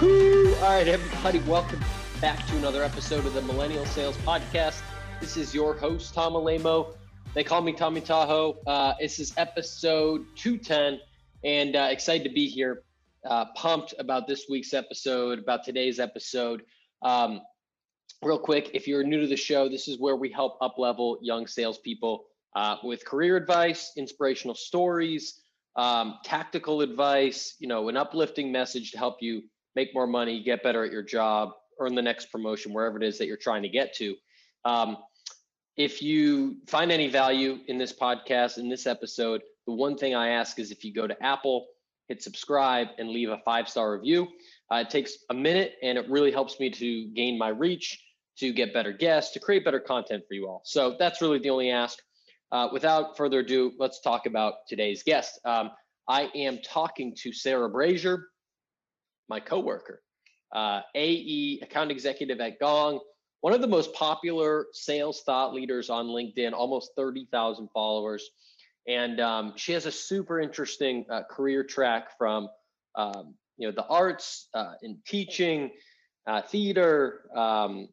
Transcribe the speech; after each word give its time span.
Woohoo! 0.00 0.54
All 0.62 0.70
right, 0.70 0.88
everybody, 0.88 1.40
welcome 1.40 1.78
back 2.22 2.46
to 2.46 2.56
another 2.56 2.82
episode 2.82 3.26
of 3.26 3.34
the 3.34 3.42
Millennial 3.42 3.84
Sales 3.84 4.16
Podcast. 4.18 4.80
This 5.20 5.36
is 5.36 5.54
your 5.54 5.74
host, 5.74 6.14
Tom 6.14 6.32
Alaimo. 6.32 6.94
They 7.34 7.44
call 7.44 7.60
me 7.60 7.74
Tommy 7.74 8.00
Tahoe. 8.00 8.56
Uh, 8.66 8.94
this 8.98 9.18
is 9.18 9.34
episode 9.36 10.24
210, 10.36 11.00
and 11.44 11.76
uh, 11.76 11.88
excited 11.90 12.24
to 12.24 12.32
be 12.32 12.48
here. 12.48 12.82
Uh, 13.26 13.44
pumped 13.54 13.92
about 13.98 14.26
this 14.26 14.46
week's 14.48 14.72
episode, 14.72 15.38
about 15.38 15.64
today's 15.64 16.00
episode. 16.00 16.62
Um, 17.02 17.42
real 18.22 18.38
quick, 18.38 18.70
if 18.72 18.88
you're 18.88 19.04
new 19.04 19.20
to 19.20 19.26
the 19.26 19.36
show, 19.36 19.68
this 19.68 19.86
is 19.86 19.98
where 19.98 20.16
we 20.16 20.30
help 20.30 20.56
up 20.62 20.78
level 20.78 21.18
young 21.20 21.46
salespeople 21.46 22.24
uh, 22.56 22.76
with 22.82 23.04
career 23.04 23.36
advice, 23.36 23.92
inspirational 23.98 24.54
stories, 24.54 25.42
um, 25.76 26.14
tactical 26.24 26.80
advice, 26.80 27.54
you 27.58 27.68
know, 27.68 27.90
an 27.90 27.98
uplifting 27.98 28.50
message 28.50 28.92
to 28.92 28.98
help 28.98 29.18
you 29.20 29.42
make 29.76 29.94
more 29.94 30.06
money, 30.06 30.42
get 30.42 30.62
better 30.62 30.84
at 30.84 30.92
your 30.92 31.02
job, 31.02 31.50
earn 31.80 31.94
the 31.94 32.02
next 32.02 32.30
promotion, 32.30 32.72
wherever 32.72 32.96
it 32.96 33.02
is 33.02 33.18
that 33.18 33.26
you're 33.26 33.36
trying 33.36 33.62
to 33.62 33.68
get 33.68 33.94
to. 33.94 34.14
Um, 34.64 34.98
if 35.76 36.02
you 36.02 36.56
find 36.66 36.92
any 36.92 37.08
value 37.08 37.58
in 37.68 37.78
this 37.78 37.92
podcast, 37.92 38.58
in 38.58 38.68
this 38.68 38.86
episode, 38.86 39.40
the 39.66 39.72
one 39.72 39.96
thing 39.96 40.14
I 40.14 40.30
ask 40.30 40.58
is 40.58 40.70
if 40.70 40.84
you 40.84 40.92
go 40.92 41.06
to 41.06 41.22
Apple, 41.22 41.68
hit 42.08 42.22
subscribe, 42.22 42.88
and 42.98 43.08
leave 43.08 43.30
a 43.30 43.38
five 43.44 43.68
star 43.68 43.92
review. 43.92 44.26
Uh, 44.70 44.76
it 44.76 44.90
takes 44.90 45.18
a 45.30 45.34
minute 45.34 45.74
and 45.82 45.96
it 45.96 46.08
really 46.10 46.30
helps 46.30 46.60
me 46.60 46.70
to 46.70 47.08
gain 47.14 47.38
my 47.38 47.48
reach, 47.48 47.98
to 48.38 48.52
get 48.52 48.74
better 48.74 48.92
guests, 48.92 49.32
to 49.32 49.40
create 49.40 49.64
better 49.64 49.80
content 49.80 50.22
for 50.28 50.34
you 50.34 50.46
all. 50.48 50.60
So 50.64 50.96
that's 50.98 51.22
really 51.22 51.38
the 51.38 51.50
only 51.50 51.70
ask. 51.70 51.98
Uh, 52.52 52.68
without 52.72 53.16
further 53.16 53.38
ado, 53.38 53.72
let's 53.78 54.00
talk 54.00 54.26
about 54.26 54.54
today's 54.68 55.04
guest. 55.04 55.38
Um, 55.44 55.70
I 56.08 56.30
am 56.34 56.58
talking 56.64 57.14
to 57.20 57.32
Sarah 57.32 57.70
Brazier, 57.70 58.26
my 59.30 59.40
coworker, 59.40 60.02
uh, 60.54 60.82
AE 60.94 61.60
account 61.62 61.90
executive 61.90 62.40
at 62.40 62.58
Gong, 62.58 63.00
one 63.40 63.54
of 63.54 63.62
the 63.62 63.68
most 63.68 63.94
popular 63.94 64.66
sales 64.72 65.22
thought 65.22 65.54
leaders 65.54 65.88
on 65.88 66.08
LinkedIn, 66.08 66.52
almost 66.52 66.90
30,000 66.96 67.68
followers. 67.72 68.28
And 68.86 69.20
um, 69.20 69.52
she 69.56 69.72
has 69.72 69.86
a 69.86 69.92
super 69.92 70.40
interesting 70.40 71.06
uh, 71.10 71.22
career 71.30 71.64
track 71.64 72.18
from, 72.18 72.48
um, 72.96 73.34
you 73.56 73.68
know, 73.68 73.72
the 73.72 73.86
arts, 73.86 74.48
uh, 74.52 74.74
in 74.82 74.98
teaching, 75.06 75.70
uh, 76.26 76.42
theater, 76.42 77.22
um, 77.34 77.88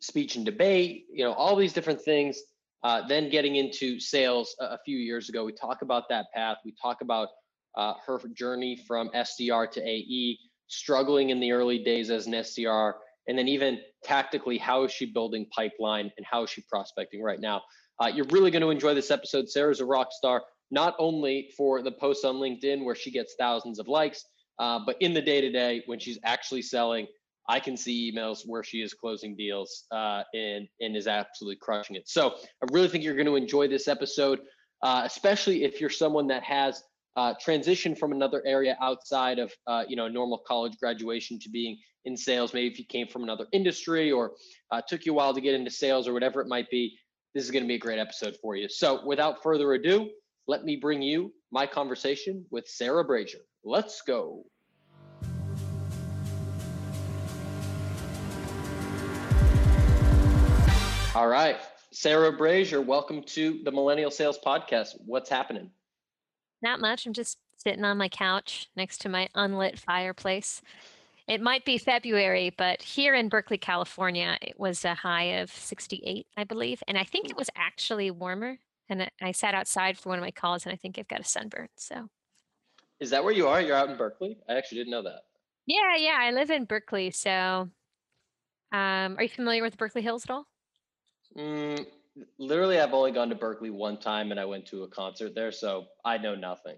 speech 0.00 0.36
and 0.36 0.44
debate, 0.44 1.06
you 1.12 1.24
know, 1.24 1.32
all 1.32 1.56
these 1.56 1.72
different 1.72 2.00
things. 2.00 2.38
Uh, 2.82 3.06
then 3.06 3.30
getting 3.30 3.56
into 3.56 3.98
sales 3.98 4.54
a, 4.60 4.64
a, 4.64 4.78
few 4.84 4.98
years 4.98 5.30
ago, 5.30 5.44
we 5.44 5.52
talk 5.52 5.80
about 5.80 6.06
that 6.10 6.26
path. 6.34 6.58
We 6.64 6.74
talk 6.80 7.00
about 7.00 7.28
uh, 7.76 7.94
her 8.06 8.20
journey 8.34 8.76
from 8.76 9.08
SDR 9.10 9.70
to 9.70 9.80
AE, 9.82 10.38
struggling 10.68 11.30
in 11.30 11.40
the 11.40 11.52
early 11.52 11.78
days 11.78 12.10
as 12.10 12.26
an 12.26 12.32
SDR, 12.32 12.94
and 13.28 13.38
then 13.38 13.48
even 13.48 13.80
tactically, 14.02 14.58
how 14.58 14.84
is 14.84 14.92
she 14.92 15.06
building 15.06 15.46
pipeline 15.54 16.10
and 16.16 16.26
how 16.30 16.42
is 16.42 16.50
she 16.50 16.62
prospecting 16.68 17.22
right 17.22 17.40
now? 17.40 17.62
Uh, 18.02 18.08
you're 18.08 18.26
really 18.30 18.50
going 18.50 18.62
to 18.62 18.70
enjoy 18.70 18.94
this 18.94 19.10
episode. 19.10 19.48
Sarah's 19.48 19.80
a 19.80 19.84
rock 19.84 20.08
star, 20.10 20.42
not 20.70 20.94
only 20.98 21.50
for 21.56 21.82
the 21.82 21.92
posts 21.92 22.24
on 22.24 22.36
LinkedIn 22.36 22.84
where 22.84 22.94
she 22.94 23.10
gets 23.10 23.34
thousands 23.38 23.78
of 23.78 23.88
likes, 23.88 24.24
uh, 24.58 24.80
but 24.84 24.96
in 25.00 25.14
the 25.14 25.22
day 25.22 25.40
to 25.40 25.50
day 25.50 25.82
when 25.86 25.98
she's 25.98 26.18
actually 26.24 26.62
selling. 26.62 27.06
I 27.46 27.60
can 27.60 27.76
see 27.76 28.10
emails 28.10 28.40
where 28.46 28.64
she 28.64 28.80
is 28.80 28.94
closing 28.94 29.36
deals 29.36 29.84
uh, 29.90 30.22
and 30.32 30.66
and 30.80 30.96
is 30.96 31.06
absolutely 31.06 31.58
crushing 31.60 31.94
it. 31.96 32.08
So 32.08 32.36
I 32.62 32.66
really 32.72 32.88
think 32.88 33.04
you're 33.04 33.14
going 33.14 33.26
to 33.26 33.36
enjoy 33.36 33.68
this 33.68 33.86
episode, 33.86 34.40
uh, 34.82 35.02
especially 35.04 35.64
if 35.64 35.78
you're 35.78 35.90
someone 35.90 36.28
that 36.28 36.42
has 36.42 36.82
uh, 37.16 37.34
transitioned 37.34 37.98
from 37.98 38.12
another 38.12 38.42
area 38.44 38.76
outside 38.80 39.38
of 39.38 39.52
uh, 39.66 39.84
you 39.88 39.96
know 39.96 40.08
normal 40.08 40.38
college 40.46 40.76
graduation 40.78 41.38
to 41.40 41.48
being 41.48 41.78
in 42.04 42.16
sales. 42.16 42.52
Maybe 42.52 42.68
if 42.68 42.78
you 42.78 42.84
came 42.84 43.06
from 43.06 43.22
another 43.22 43.46
industry 43.52 44.12
or 44.12 44.32
uh, 44.70 44.82
took 44.86 45.06
you 45.06 45.12
a 45.12 45.14
while 45.14 45.34
to 45.34 45.40
get 45.40 45.54
into 45.54 45.70
sales 45.70 46.06
or 46.06 46.12
whatever 46.12 46.40
it 46.40 46.48
might 46.48 46.70
be, 46.70 46.96
this 47.34 47.44
is 47.44 47.50
going 47.50 47.64
to 47.64 47.68
be 47.68 47.74
a 47.74 47.78
great 47.78 47.98
episode 47.98 48.36
for 48.42 48.56
you. 48.56 48.68
So 48.68 49.04
without 49.06 49.42
further 49.42 49.72
ado, 49.72 50.10
let 50.46 50.64
me 50.64 50.76
bring 50.76 51.02
you 51.02 51.32
my 51.50 51.66
conversation 51.66 52.44
with 52.50 52.68
Sarah 52.68 53.04
Brazier. 53.04 53.40
Let's 53.64 54.02
go. 54.02 54.44
All 61.14 61.28
right. 61.28 61.56
Sarah 61.92 62.32
Brazier, 62.32 62.80
welcome 62.80 63.22
to 63.22 63.60
the 63.62 63.70
Millennial 63.70 64.10
Sales 64.10 64.38
Podcast. 64.44 64.96
What's 65.06 65.30
happening? 65.30 65.70
Not 66.64 66.80
much. 66.80 67.04
I'm 67.04 67.12
just 67.12 67.36
sitting 67.58 67.84
on 67.84 67.98
my 67.98 68.08
couch 68.08 68.70
next 68.74 69.02
to 69.02 69.10
my 69.10 69.28
unlit 69.34 69.78
fireplace. 69.78 70.62
It 71.28 71.42
might 71.42 71.66
be 71.66 71.76
February, 71.76 72.54
but 72.56 72.80
here 72.80 73.14
in 73.14 73.28
Berkeley, 73.28 73.58
California, 73.58 74.38
it 74.40 74.58
was 74.58 74.82
a 74.82 74.94
high 74.94 75.40
of 75.40 75.50
68, 75.50 76.26
I 76.38 76.44
believe. 76.44 76.82
And 76.88 76.96
I 76.96 77.04
think 77.04 77.28
it 77.28 77.36
was 77.36 77.50
actually 77.54 78.10
warmer. 78.10 78.56
And 78.88 79.10
I 79.20 79.32
sat 79.32 79.54
outside 79.54 79.98
for 79.98 80.08
one 80.08 80.18
of 80.18 80.24
my 80.24 80.30
calls 80.30 80.64
and 80.64 80.72
I 80.72 80.76
think 80.76 80.98
I've 80.98 81.08
got 81.08 81.20
a 81.20 81.24
sunburn. 81.24 81.68
So, 81.76 82.08
is 82.98 83.10
that 83.10 83.22
where 83.22 83.34
you 83.34 83.46
are? 83.46 83.60
You're 83.60 83.76
out 83.76 83.90
in 83.90 83.98
Berkeley? 83.98 84.38
I 84.48 84.54
actually 84.54 84.78
didn't 84.78 84.92
know 84.92 85.02
that. 85.02 85.20
Yeah, 85.66 85.96
yeah. 85.98 86.16
I 86.18 86.30
live 86.30 86.50
in 86.50 86.64
Berkeley. 86.64 87.10
So, 87.10 87.68
um, 88.72 89.16
are 89.18 89.22
you 89.22 89.28
familiar 89.28 89.62
with 89.62 89.72
the 89.72 89.78
Berkeley 89.78 90.02
Hills 90.02 90.24
at 90.24 90.30
all? 90.30 90.46
Mm, 91.36 91.84
literally, 92.38 92.80
I've 92.80 92.94
only 92.94 93.12
gone 93.12 93.28
to 93.28 93.34
Berkeley 93.34 93.70
one 93.70 93.98
time, 93.98 94.30
and 94.30 94.40
I 94.40 94.44
went 94.44 94.66
to 94.66 94.84
a 94.84 94.88
concert 94.88 95.34
there, 95.34 95.52
so 95.52 95.86
I 96.04 96.18
know 96.18 96.34
nothing. 96.34 96.76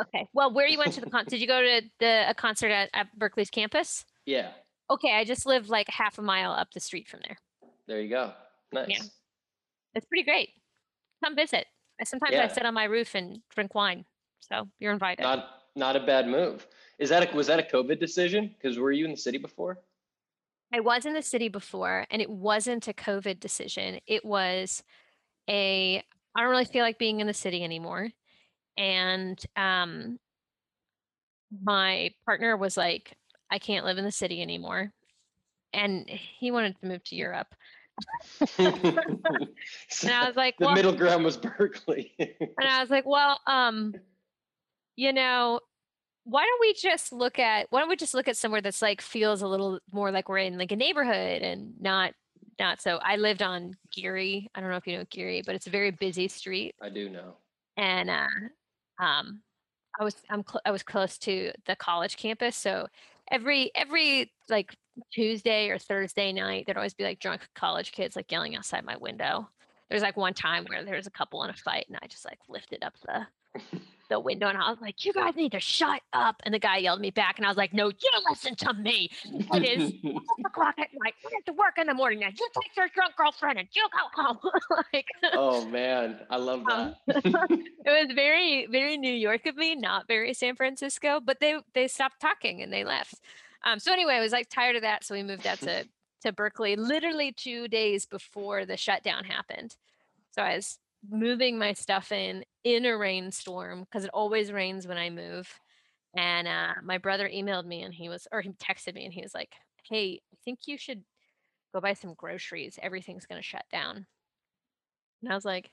Okay. 0.00 0.28
Well, 0.32 0.52
where 0.52 0.66
you 0.66 0.78
went 0.78 0.92
to 0.94 1.00
the 1.00 1.10
concert? 1.10 1.30
did 1.30 1.40
you 1.40 1.46
go 1.46 1.60
to 1.60 1.82
the 2.00 2.28
a 2.28 2.34
concert 2.34 2.70
at, 2.70 2.90
at 2.92 3.18
Berkeley's 3.18 3.50
campus? 3.50 4.04
Yeah. 4.26 4.50
Okay, 4.90 5.14
I 5.14 5.24
just 5.24 5.46
live 5.46 5.68
like 5.68 5.88
half 5.88 6.18
a 6.18 6.22
mile 6.22 6.52
up 6.52 6.68
the 6.72 6.80
street 6.80 7.08
from 7.08 7.20
there. 7.26 7.36
There 7.86 8.00
you 8.00 8.10
go. 8.10 8.32
Nice. 8.72 8.88
Yeah. 8.88 9.02
It's 9.94 10.06
pretty 10.06 10.24
great. 10.24 10.50
Come 11.24 11.34
visit. 11.34 11.66
Sometimes 12.04 12.34
yeah. 12.34 12.44
I 12.44 12.48
sit 12.48 12.66
on 12.66 12.74
my 12.74 12.84
roof 12.84 13.14
and 13.14 13.40
drink 13.54 13.74
wine. 13.74 14.04
So 14.40 14.68
you're 14.78 14.92
invited. 14.92 15.22
Not 15.22 15.48
not 15.74 15.96
a 15.96 16.00
bad 16.00 16.28
move. 16.28 16.66
Is 16.98 17.10
that 17.10 17.32
a, 17.32 17.36
was 17.36 17.46
that 17.46 17.58
a 17.58 17.62
COVID 17.62 17.98
decision? 18.00 18.54
Because 18.54 18.78
were 18.78 18.92
you 18.92 19.04
in 19.04 19.12
the 19.12 19.16
city 19.16 19.38
before? 19.38 19.78
I 20.72 20.80
was 20.80 21.06
in 21.06 21.14
the 21.14 21.22
city 21.22 21.48
before, 21.48 22.06
and 22.10 22.20
it 22.20 22.30
wasn't 22.30 22.88
a 22.88 22.92
COVID 22.92 23.40
decision. 23.40 24.00
It 24.06 24.24
was 24.24 24.82
a 25.48 26.02
I 26.34 26.40
don't 26.40 26.50
really 26.50 26.64
feel 26.64 26.82
like 26.82 26.98
being 26.98 27.20
in 27.20 27.26
the 27.26 27.34
city 27.34 27.64
anymore, 27.64 28.10
and 28.76 29.42
um, 29.56 30.18
my 31.62 32.10
partner 32.24 32.56
was 32.56 32.76
like, 32.76 33.16
I 33.50 33.58
can't 33.58 33.86
live 33.86 33.98
in 33.98 34.04
the 34.04 34.12
city 34.12 34.42
anymore, 34.42 34.92
and 35.72 36.08
he 36.08 36.50
wanted 36.50 36.78
to 36.80 36.86
move 36.86 37.04
to 37.04 37.16
Europe. 37.16 37.54
and 38.58 38.98
I 40.04 40.26
was 40.26 40.36
like, 40.36 40.56
the 40.58 40.66
well, 40.66 40.74
middle 40.74 40.92
ground 40.92 41.24
was 41.24 41.36
Berkeley. 41.36 42.12
and 42.18 42.68
I 42.68 42.80
was 42.80 42.90
like, 42.90 43.06
well, 43.06 43.40
um, 43.46 43.94
you 44.96 45.12
know, 45.12 45.60
why 46.26 46.44
don't 46.44 46.60
we 46.60 46.74
just 46.74 47.12
look 47.12 47.38
at 47.38 47.68
why 47.70 47.78
don't 47.78 47.88
we 47.88 47.94
just 47.94 48.12
look 48.12 48.26
at 48.26 48.36
somewhere 48.36 48.60
that's 48.60 48.82
like 48.82 49.00
feels 49.00 49.42
a 49.42 49.46
little 49.46 49.78
more 49.92 50.10
like 50.10 50.28
we're 50.28 50.38
in 50.38 50.58
like 50.58 50.72
a 50.72 50.76
neighborhood 50.76 51.40
and 51.40 51.80
not 51.80 52.14
not 52.58 52.80
so 52.80 52.98
I 53.02 53.16
lived 53.16 53.42
on 53.42 53.76
Geary. 53.92 54.48
I 54.54 54.60
don't 54.60 54.70
know 54.70 54.76
if 54.76 54.86
you 54.86 54.98
know 54.98 55.04
Geary, 55.10 55.42
but 55.46 55.54
it's 55.54 55.68
a 55.68 55.70
very 55.70 55.92
busy 55.92 56.26
street. 56.26 56.74
I 56.82 56.88
do 56.88 57.08
know. 57.08 57.34
And 57.76 58.10
uh 58.10 58.26
um 58.98 59.40
I 60.00 60.04
was 60.04 60.16
I'm 60.28 60.42
cl- 60.46 60.62
I 60.64 60.72
was 60.72 60.82
close 60.82 61.16
to 61.18 61.52
the 61.66 61.76
college 61.76 62.16
campus, 62.16 62.56
so 62.56 62.88
every 63.30 63.70
every 63.76 64.32
like 64.48 64.74
Tuesday 65.12 65.68
or 65.68 65.78
Thursday 65.78 66.32
night 66.32 66.64
there'd 66.66 66.76
always 66.76 66.94
be 66.94 67.04
like 67.04 67.20
drunk 67.20 67.48
college 67.54 67.92
kids 67.92 68.16
like 68.16 68.32
yelling 68.32 68.56
outside 68.56 68.84
my 68.84 68.96
window. 68.96 69.48
There's 69.88 70.02
like 70.02 70.16
one 70.16 70.34
time 70.34 70.64
where 70.64 70.84
there 70.84 70.96
was 70.96 71.06
a 71.06 71.10
couple 71.12 71.44
in 71.44 71.50
a 71.50 71.54
fight 71.54 71.86
and 71.88 71.98
I 72.02 72.08
just 72.08 72.24
like 72.24 72.40
lifted 72.48 72.82
up 72.82 72.94
the 73.04 73.26
the 74.08 74.20
window 74.20 74.48
and 74.48 74.58
I 74.58 74.70
was 74.70 74.80
like, 74.80 75.04
you 75.04 75.12
guys 75.12 75.36
need 75.36 75.52
to 75.52 75.60
shut 75.60 76.00
up. 76.12 76.42
And 76.44 76.54
the 76.54 76.58
guy 76.58 76.78
yelled 76.78 77.00
me 77.00 77.10
back 77.10 77.38
and 77.38 77.46
I 77.46 77.48
was 77.48 77.56
like, 77.56 77.72
no, 77.72 77.88
you 77.88 78.10
listen 78.28 78.54
to 78.56 78.74
me. 78.74 79.10
It 79.24 79.64
is 79.64 79.92
o'clock 80.44 80.74
at 80.78 80.88
night. 81.02 81.14
We 81.24 81.30
have 81.34 81.44
to 81.44 81.52
work 81.52 81.78
in 81.78 81.86
the 81.86 81.94
morning 81.94 82.20
now. 82.20 82.28
You 82.28 82.48
take 82.60 82.76
your 82.76 82.88
drunk 82.94 83.16
girlfriend 83.16 83.58
and 83.58 83.68
you 83.72 83.86
go 83.92 84.22
home. 84.22 84.38
like, 84.92 85.06
oh 85.32 85.66
man, 85.66 86.20
I 86.30 86.36
love 86.36 86.66
um, 86.68 86.94
that. 87.06 87.26
Um, 87.26 87.46
it 87.84 88.06
was 88.06 88.14
very, 88.14 88.66
very 88.66 88.96
New 88.96 89.14
York 89.14 89.46
of 89.46 89.56
me, 89.56 89.74
not 89.74 90.06
very 90.08 90.34
San 90.34 90.56
Francisco, 90.56 91.20
but 91.24 91.40
they, 91.40 91.56
they 91.74 91.88
stopped 91.88 92.20
talking 92.20 92.62
and 92.62 92.72
they 92.72 92.84
left. 92.84 93.14
Um, 93.64 93.78
so 93.78 93.92
anyway, 93.92 94.14
I 94.14 94.20
was 94.20 94.32
like 94.32 94.48
tired 94.48 94.76
of 94.76 94.82
that. 94.82 95.04
So 95.04 95.14
we 95.14 95.22
moved 95.22 95.46
out 95.46 95.58
to, 95.60 95.86
to 96.22 96.32
Berkeley 96.32 96.76
literally 96.76 97.32
two 97.32 97.68
days 97.68 98.06
before 98.06 98.64
the 98.64 98.76
shutdown 98.76 99.24
happened. 99.24 99.76
So 100.30 100.42
I 100.42 100.56
was 100.56 100.78
moving 101.10 101.58
my 101.58 101.72
stuff 101.72 102.12
in 102.12 102.44
in 102.64 102.84
a 102.84 102.96
rainstorm 102.96 103.80
because 103.84 104.04
it 104.04 104.10
always 104.12 104.52
rains 104.52 104.86
when 104.86 104.98
I 104.98 105.10
move. 105.10 105.48
And 106.16 106.48
uh, 106.48 106.74
my 106.82 106.98
brother 106.98 107.28
emailed 107.28 107.66
me 107.66 107.82
and 107.82 107.92
he 107.92 108.08
was, 108.08 108.26
or 108.32 108.40
he 108.40 108.50
texted 108.52 108.94
me 108.94 109.04
and 109.04 109.12
he 109.12 109.22
was 109.22 109.34
like, 109.34 109.52
Hey, 109.88 110.20
I 110.32 110.36
think 110.44 110.60
you 110.66 110.78
should 110.78 111.04
go 111.74 111.80
buy 111.80 111.92
some 111.92 112.14
groceries. 112.14 112.78
Everything's 112.82 113.26
going 113.26 113.40
to 113.40 113.46
shut 113.46 113.64
down. 113.70 114.06
And 115.22 115.30
I 115.30 115.34
was 115.34 115.44
like, 115.44 115.70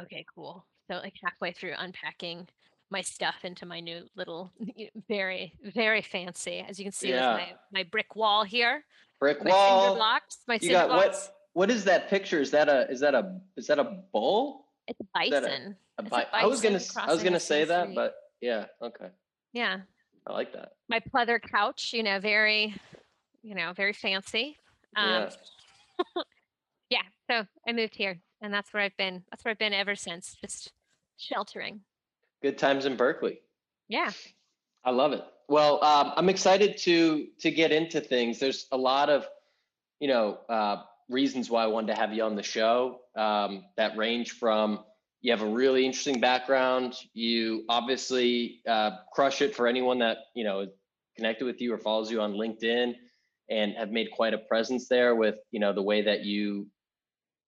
Okay, 0.00 0.24
cool. 0.34 0.64
So, 0.90 0.96
like, 0.96 1.14
halfway 1.22 1.52
through 1.52 1.74
unpacking 1.78 2.48
my 2.90 3.00
stuff 3.02 3.44
into 3.44 3.66
my 3.66 3.80
new 3.80 4.02
little 4.16 4.52
very 5.08 5.54
very 5.62 6.02
fancy 6.02 6.64
as 6.68 6.78
you 6.78 6.84
can 6.84 6.92
see 6.92 7.10
Yeah. 7.10 7.30
with 7.32 7.40
my, 7.40 7.52
my 7.72 7.82
brick 7.84 8.16
wall 8.16 8.42
here 8.42 8.84
Brick 9.20 9.44
my 9.44 9.50
cinder 9.50 9.94
blocks 9.96 10.38
my 10.48 10.54
You 10.54 10.60
cinder 10.60 10.72
got 10.72 10.88
blocks 10.88 11.28
what? 11.28 11.39
What 11.52 11.70
is 11.70 11.84
that 11.84 12.08
picture? 12.08 12.40
Is 12.40 12.50
that 12.52 12.68
a 12.68 12.88
is 12.90 13.00
that 13.00 13.14
a 13.14 13.40
is 13.56 13.66
that 13.66 13.78
a 13.78 14.02
bull? 14.12 14.66
it's 14.86 14.98
a 15.00 15.04
that 15.30 15.44
a- 15.44 15.46
bison 15.46 15.76
A 15.98 16.02
It's 16.02 16.08
a 16.08 16.10
bi- 16.10 16.26
I 16.32 16.46
was 16.46 16.60
gonna 16.60 16.74
bison 16.78 17.02
I 17.02 17.12
was 17.12 17.22
gonna 17.22 17.40
say 17.40 17.64
that, 17.64 17.84
street. 17.84 17.94
but 17.94 18.14
yeah, 18.40 18.66
okay. 18.82 19.08
yeah 19.52 19.78
I 20.26 20.32
like 20.32 20.52
that. 20.52 20.72
my 20.88 21.00
pleather 21.00 21.40
couch 21.40 21.92
you 21.92 22.02
know 22.02 22.18
very 22.20 22.74
you 23.42 23.54
know 23.54 23.72
very 23.72 23.92
fancy 23.92 24.56
um 24.96 25.28
Yeah. 25.28 25.30
yeah 26.90 27.02
so 27.30 27.46
i 27.66 27.72
moved 27.72 27.94
here 27.96 28.18
and 28.42 28.52
that's 28.52 28.72
where 28.72 28.82
i've 28.82 28.96
been 28.96 29.22
that's 29.30 29.44
where 29.44 29.52
i've 29.52 29.58
been 29.58 29.72
ever 29.72 29.94
since 29.94 30.36
just 30.40 30.72
sheltering 31.16 31.80
Good 32.42 32.56
times 32.58 32.86
in 32.86 32.96
Berkeley. 32.96 33.40
yeah 33.88 34.10
I 34.82 34.90
love 34.92 35.12
it. 35.12 35.22
Well, 35.46 35.84
um, 35.84 36.14
I'm 36.16 36.30
excited 36.30 36.78
to 36.78 37.26
to 37.40 37.50
get 37.50 37.70
into 37.70 38.00
things. 38.00 38.38
There's 38.38 38.66
a 38.72 38.78
lot 38.78 39.10
of, 39.10 39.28
you 40.00 40.08
know, 40.08 40.38
uh, 40.48 40.84
reasons 41.10 41.50
why 41.50 41.64
I 41.64 41.66
wanted 41.66 41.94
to 41.94 42.00
have 42.00 42.12
you 42.12 42.22
on 42.22 42.36
the 42.36 42.42
show 42.42 43.00
um, 43.16 43.64
that 43.76 43.96
range 43.96 44.32
from 44.32 44.84
you 45.22 45.32
have 45.32 45.42
a 45.42 45.46
really 45.46 45.84
interesting 45.84 46.20
background. 46.20 46.94
You 47.12 47.64
obviously 47.68 48.62
uh, 48.66 48.92
crush 49.12 49.42
it 49.42 49.54
for 49.54 49.66
anyone 49.66 49.98
that 49.98 50.18
you 50.34 50.44
know 50.44 50.66
connected 51.16 51.44
with 51.44 51.60
you 51.60 51.74
or 51.74 51.78
follows 51.78 52.10
you 52.10 52.20
on 52.20 52.32
LinkedIn, 52.32 52.94
and 53.50 53.74
have 53.74 53.90
made 53.90 54.10
quite 54.12 54.32
a 54.32 54.38
presence 54.38 54.88
there 54.88 55.14
with 55.14 55.36
you 55.50 55.60
know 55.60 55.72
the 55.72 55.82
way 55.82 56.02
that 56.02 56.24
you, 56.24 56.66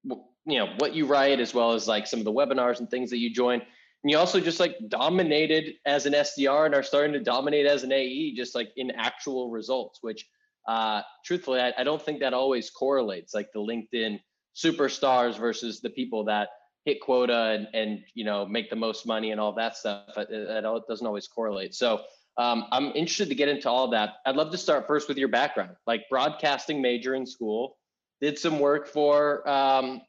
you 0.04 0.58
know, 0.58 0.68
what 0.78 0.94
you 0.94 1.06
write 1.06 1.40
as 1.40 1.54
well 1.54 1.72
as 1.72 1.88
like 1.88 2.06
some 2.06 2.18
of 2.18 2.24
the 2.24 2.32
webinars 2.32 2.80
and 2.80 2.90
things 2.90 3.10
that 3.10 3.18
you 3.18 3.32
join. 3.32 3.60
And 3.60 4.10
you 4.10 4.18
also 4.18 4.40
just 4.40 4.58
like 4.58 4.76
dominated 4.88 5.74
as 5.86 6.06
an 6.06 6.12
SDR 6.12 6.66
and 6.66 6.74
are 6.74 6.82
starting 6.82 7.12
to 7.12 7.20
dominate 7.20 7.66
as 7.66 7.84
an 7.84 7.92
AE, 7.92 8.34
just 8.34 8.54
like 8.54 8.70
in 8.76 8.90
actual 8.90 9.48
results, 9.48 10.00
which 10.02 10.26
uh, 10.66 11.02
truthfully, 11.24 11.60
I, 11.60 11.72
I 11.78 11.84
don't 11.84 12.00
think 12.00 12.20
that 12.20 12.34
always 12.34 12.70
correlates. 12.70 13.34
Like 13.34 13.52
the 13.52 13.60
LinkedIn 13.60 14.20
superstars 14.54 15.38
versus 15.38 15.80
the 15.80 15.90
people 15.90 16.24
that 16.24 16.48
hit 16.84 17.00
quota 17.00 17.50
and, 17.50 17.68
and 17.74 18.04
you 18.14 18.24
know 18.24 18.44
make 18.44 18.68
the 18.68 18.76
most 18.76 19.06
money 19.06 19.30
and 19.30 19.40
all 19.40 19.52
that 19.54 19.76
stuff. 19.76 20.16
It, 20.16 20.28
it 20.30 20.82
doesn't 20.88 21.06
always 21.06 21.28
correlate. 21.28 21.74
So 21.74 22.02
um, 22.38 22.64
I'm 22.72 22.86
interested 22.88 23.28
to 23.28 23.34
get 23.34 23.48
into 23.48 23.68
all 23.68 23.88
that. 23.90 24.14
I'd 24.24 24.36
love 24.36 24.50
to 24.52 24.58
start 24.58 24.86
first 24.86 25.08
with 25.08 25.18
your 25.18 25.28
background, 25.28 25.76
like 25.86 26.08
broadcasting 26.08 26.80
major 26.80 27.14
in 27.14 27.26
school. 27.26 27.76
Did 28.20 28.38
some 28.38 28.58
work 28.58 28.86
for 28.86 29.48
um, 29.48 30.00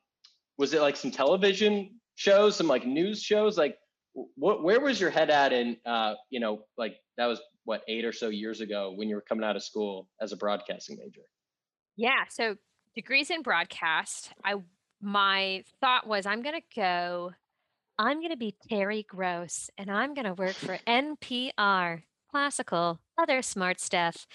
was 0.57 0.73
it 0.73 0.81
like 0.81 0.95
some 0.95 1.11
television 1.11 1.99
shows, 2.15 2.55
some 2.55 2.67
like 2.67 2.85
news 2.85 3.21
shows? 3.21 3.57
Like 3.57 3.77
what 4.35 4.63
where 4.63 4.79
was 4.79 5.01
your 5.01 5.09
head 5.09 5.29
at 5.29 5.51
in 5.51 5.77
uh, 5.85 6.13
you 6.29 6.39
know, 6.39 6.63
like 6.77 6.95
that 7.17 7.25
was 7.25 7.39
what 7.65 7.83
eight 7.87 8.05
or 8.05 8.11
so 8.13 8.29
years 8.29 8.61
ago 8.61 8.91
when 8.95 9.09
you 9.09 9.15
were 9.15 9.21
coming 9.21 9.45
out 9.45 9.55
of 9.55 9.63
school 9.63 10.09
as 10.21 10.31
a 10.31 10.37
broadcasting 10.37 10.97
major? 10.97 11.21
Yeah, 11.95 12.25
so 12.29 12.57
degrees 12.95 13.29
in 13.29 13.41
broadcast. 13.41 14.31
I 14.43 14.55
my 15.01 15.63
thought 15.81 16.07
was 16.07 16.25
I'm 16.25 16.41
going 16.41 16.55
to 16.55 16.75
go 16.75 17.31
I'm 17.99 18.19
going 18.19 18.31
to 18.31 18.37
be 18.37 18.55
Terry 18.69 19.03
Gross 19.03 19.69
and 19.77 19.91
I'm 19.91 20.13
going 20.13 20.25
to 20.25 20.33
work 20.33 20.59
for 20.59 20.79
NPR, 20.87 22.03
classical, 22.31 22.99
other 23.17 23.41
smart 23.41 23.79
stuff. 23.79 24.27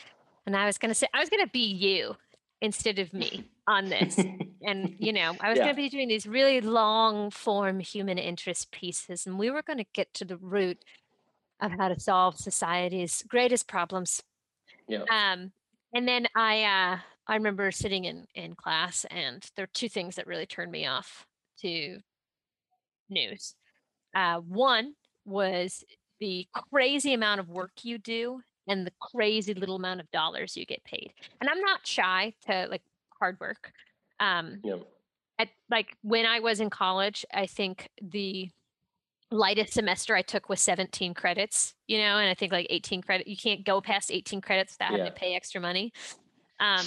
And 0.46 0.56
I 0.56 0.66
was 0.66 0.78
going 0.78 0.90
to 0.90 0.94
say 0.94 1.08
I 1.14 1.20
was 1.20 1.30
going 1.30 1.44
to 1.44 1.50
be 1.52 1.66
you 1.66 2.16
instead 2.60 2.98
of 2.98 3.12
me 3.12 3.44
on 3.66 3.88
this. 3.90 4.26
And 4.62 4.92
you 4.98 5.12
know, 5.12 5.36
I 5.40 5.50
was 5.50 5.58
Yeah. 5.58 5.64
going 5.64 5.74
to 5.74 5.80
be 5.80 5.88
doing 5.88 6.08
these 6.08 6.26
really 6.26 6.60
long 6.60 7.30
form 7.30 7.80
human 7.80 8.18
interest 8.18 8.72
pieces 8.72 9.26
and 9.26 9.38
we 9.38 9.50
were 9.50 9.62
going 9.62 9.78
to 9.78 9.86
get 9.94 10.14
to 10.14 10.24
the 10.24 10.36
root 10.38 10.84
of 11.60 11.72
how 11.72 11.88
to 11.88 11.98
solve 11.98 12.36
society's 12.36 13.22
greatest 13.28 13.68
problems 13.68 14.22
yeah. 14.88 15.02
um, 15.10 15.52
and 15.94 16.06
then 16.06 16.26
I 16.34 16.64
uh, 16.64 16.98
I 17.26 17.34
remember 17.34 17.70
sitting 17.70 18.04
in 18.04 18.26
in 18.34 18.54
class, 18.54 19.06
and 19.10 19.44
there 19.56 19.64
are 19.64 19.74
two 19.74 19.88
things 19.88 20.16
that 20.16 20.26
really 20.26 20.46
turned 20.46 20.72
me 20.72 20.86
off 20.86 21.26
to 21.60 21.98
news. 23.08 23.54
Uh, 24.14 24.38
one 24.38 24.94
was 25.24 25.84
the 26.20 26.46
crazy 26.70 27.14
amount 27.14 27.40
of 27.40 27.48
work 27.48 27.70
you 27.82 27.98
do 27.98 28.40
and 28.66 28.86
the 28.86 28.92
crazy 29.00 29.54
little 29.54 29.76
amount 29.76 30.00
of 30.00 30.10
dollars 30.10 30.56
you 30.56 30.66
get 30.66 30.82
paid. 30.84 31.12
And 31.40 31.48
I'm 31.48 31.60
not 31.60 31.86
shy 31.86 32.34
to 32.46 32.66
like 32.70 32.82
hard 33.18 33.38
work. 33.40 33.72
Um, 34.20 34.60
Yeah. 34.64 34.78
at 35.38 35.48
like 35.70 35.96
when 36.02 36.26
I 36.26 36.40
was 36.40 36.60
in 36.60 36.70
college, 36.70 37.24
I 37.32 37.46
think 37.46 37.88
the 38.02 38.50
lightest 39.30 39.74
semester 39.74 40.14
I 40.16 40.22
took 40.22 40.48
was 40.48 40.60
17 40.60 41.14
credits, 41.14 41.74
you 41.86 41.98
know, 41.98 42.18
and 42.18 42.28
I 42.28 42.34
think 42.34 42.52
like 42.52 42.66
18 42.70 43.02
credit, 43.02 43.26
you 43.26 43.36
can't 43.36 43.64
go 43.64 43.80
past 43.80 44.10
18 44.10 44.40
credits 44.40 44.74
without 44.74 44.90
having 44.90 45.06
to 45.06 45.12
pay 45.12 45.34
extra 45.34 45.60
money. 45.60 45.92
Um, 46.60 46.84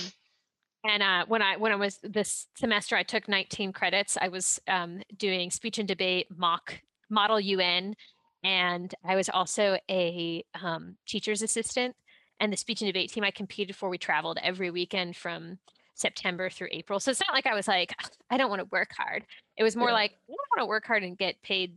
and 0.83 1.03
uh, 1.03 1.25
when 1.27 1.41
I 1.43 1.57
when 1.57 1.71
I 1.71 1.75
was 1.75 1.99
this 2.01 2.47
semester, 2.55 2.95
I 2.95 3.03
took 3.03 3.27
19 3.27 3.71
credits. 3.71 4.17
I 4.19 4.29
was 4.29 4.59
um, 4.67 5.01
doing 5.17 5.51
speech 5.51 5.77
and 5.77 5.87
debate, 5.87 6.27
mock 6.35 6.79
model 7.09 7.39
UN, 7.39 7.95
and 8.43 8.93
I 9.05 9.15
was 9.15 9.29
also 9.29 9.77
a 9.89 10.43
um, 10.61 10.95
teacher's 11.05 11.43
assistant. 11.43 11.95
And 12.39 12.51
the 12.51 12.57
speech 12.57 12.81
and 12.81 12.89
debate 12.89 13.11
team 13.11 13.23
I 13.23 13.29
competed 13.29 13.75
for, 13.75 13.89
we 13.89 13.99
traveled 13.99 14.39
every 14.41 14.71
weekend 14.71 15.15
from 15.15 15.59
September 15.93 16.49
through 16.49 16.69
April. 16.71 16.99
So 16.99 17.11
it's 17.11 17.21
not 17.21 17.35
like 17.35 17.45
I 17.45 17.53
was 17.53 17.67
like, 17.67 17.93
I 18.31 18.37
don't 18.37 18.49
want 18.49 18.61
to 18.61 18.67
work 18.71 18.89
hard. 18.97 19.23
It 19.57 19.63
was 19.63 19.75
more 19.75 19.89
Yeah. 19.89 19.93
like, 19.93 20.13
I 20.27 20.31
don't 20.31 20.57
want 20.57 20.65
to 20.65 20.65
work 20.65 20.87
hard 20.87 21.03
and 21.03 21.15
get 21.15 21.39
paid 21.43 21.75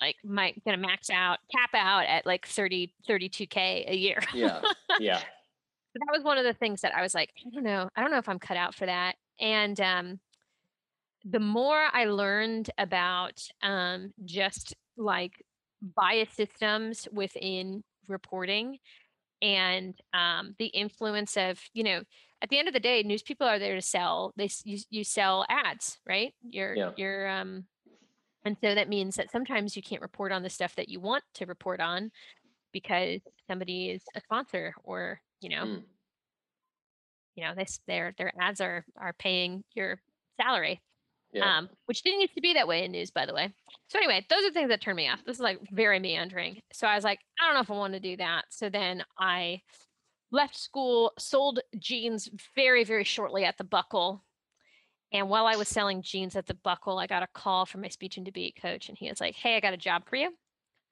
like 0.00 0.16
might 0.24 0.62
gonna 0.64 0.76
max 0.76 1.10
out, 1.10 1.38
cap 1.54 1.70
out 1.74 2.06
at 2.06 2.26
like 2.26 2.46
30, 2.46 2.92
32K 3.08 3.90
a 3.90 3.96
year. 3.96 4.20
Yeah. 4.34 4.60
Yeah. 4.98 5.18
So 5.18 6.00
that 6.06 6.12
was 6.14 6.24
one 6.24 6.38
of 6.38 6.44
the 6.44 6.52
things 6.54 6.80
that 6.82 6.94
I 6.94 7.02
was 7.02 7.14
like, 7.14 7.30
I 7.46 7.50
don't 7.54 7.62
know, 7.64 7.88
I 7.96 8.00
don't 8.02 8.10
know 8.10 8.18
if 8.18 8.28
I'm 8.28 8.38
cut 8.38 8.56
out 8.56 8.74
for 8.74 8.86
that. 8.86 9.14
And 9.40 9.78
um, 9.80 10.20
the 11.24 11.40
more 11.40 11.86
I 11.92 12.04
learned 12.04 12.70
about 12.78 13.42
um, 13.62 14.12
just 14.24 14.74
like 14.96 15.32
bias 15.82 16.30
systems 16.30 17.08
within 17.12 17.82
reporting 18.08 18.78
and 19.42 19.94
um, 20.14 20.54
the 20.58 20.66
influence 20.66 21.36
of, 21.36 21.60
you 21.74 21.82
know, 21.82 22.02
at 22.42 22.48
the 22.50 22.58
end 22.58 22.68
of 22.68 22.74
the 22.74 22.80
day, 22.80 23.02
news 23.02 23.22
people 23.22 23.46
are 23.46 23.58
there 23.58 23.74
to 23.74 23.82
sell. 23.82 24.32
They 24.36 24.48
you, 24.64 24.78
you 24.90 25.04
sell 25.04 25.44
ads, 25.48 25.98
right? 26.06 26.32
You're 26.42 26.74
Yeah. 26.74 26.90
you're 26.96 27.28
um, 27.28 27.64
and 28.46 28.56
so 28.62 28.74
that 28.74 28.88
means 28.88 29.16
that 29.16 29.30
sometimes 29.30 29.76
you 29.76 29.82
can't 29.82 30.00
report 30.02 30.32
on 30.32 30.42
the 30.42 30.48
stuff 30.50 30.74
that 30.76 30.88
you 30.88 31.00
want 31.00 31.24
to 31.34 31.44
report 31.46 31.80
on 31.80 32.10
because 32.72 33.20
somebody 33.48 33.90
is 33.90 34.02
a 34.14 34.20
sponsor 34.20 34.74
or 34.84 35.20
you 35.40 35.50
know 35.50 35.64
Mm. 35.66 35.82
you 37.34 37.44
know 37.44 37.54
this 37.54 37.80
their 37.86 38.14
their 38.18 38.32
ads 38.40 38.60
are 38.60 38.84
are 38.96 39.12
paying 39.18 39.62
your 39.74 39.98
salary 40.40 40.80
Yeah. 41.32 41.58
um 41.58 41.68
which 41.86 42.02
didn't 42.02 42.20
used 42.22 42.34
to 42.34 42.40
be 42.40 42.54
that 42.54 42.68
way 42.68 42.84
in 42.84 42.92
news 42.92 43.10
by 43.10 43.26
the 43.26 43.34
way 43.34 43.52
so 43.88 43.98
anyway 43.98 44.24
those 44.30 44.44
are 44.44 44.50
things 44.52 44.68
that 44.70 44.80
turn 44.80 44.96
me 44.96 45.08
off 45.08 45.24
this 45.26 45.36
is 45.36 45.40
like 45.42 45.58
very 45.70 45.98
meandering 45.98 46.60
so 46.72 46.86
i 46.86 46.94
was 46.94 47.04
like 47.04 47.18
i 47.40 47.46
don't 47.46 47.54
know 47.54 47.60
if 47.60 47.70
i 47.70 47.74
want 47.74 47.92
to 47.94 48.00
do 48.00 48.16
that 48.16 48.44
so 48.50 48.68
then 48.70 49.04
i 49.18 49.60
left 50.32 50.56
school 50.56 51.12
sold 51.18 51.60
jeans 51.78 52.28
very 52.54 52.84
very 52.84 53.04
shortly 53.04 53.44
at 53.44 53.56
the 53.58 53.64
buckle 53.64 54.24
and 55.16 55.28
while 55.28 55.46
i 55.46 55.56
was 55.56 55.68
selling 55.68 56.02
jeans 56.02 56.36
at 56.36 56.46
the 56.46 56.54
buckle 56.54 56.98
i 56.98 57.06
got 57.06 57.22
a 57.22 57.28
call 57.34 57.66
from 57.66 57.80
my 57.80 57.88
speech 57.88 58.16
and 58.16 58.26
debate 58.26 58.58
coach 58.60 58.88
and 58.88 58.98
he 58.98 59.08
was 59.08 59.20
like 59.20 59.34
hey 59.34 59.56
i 59.56 59.60
got 59.60 59.74
a 59.74 59.78
job 59.78 60.02
for 60.08 60.16
you. 60.16 60.30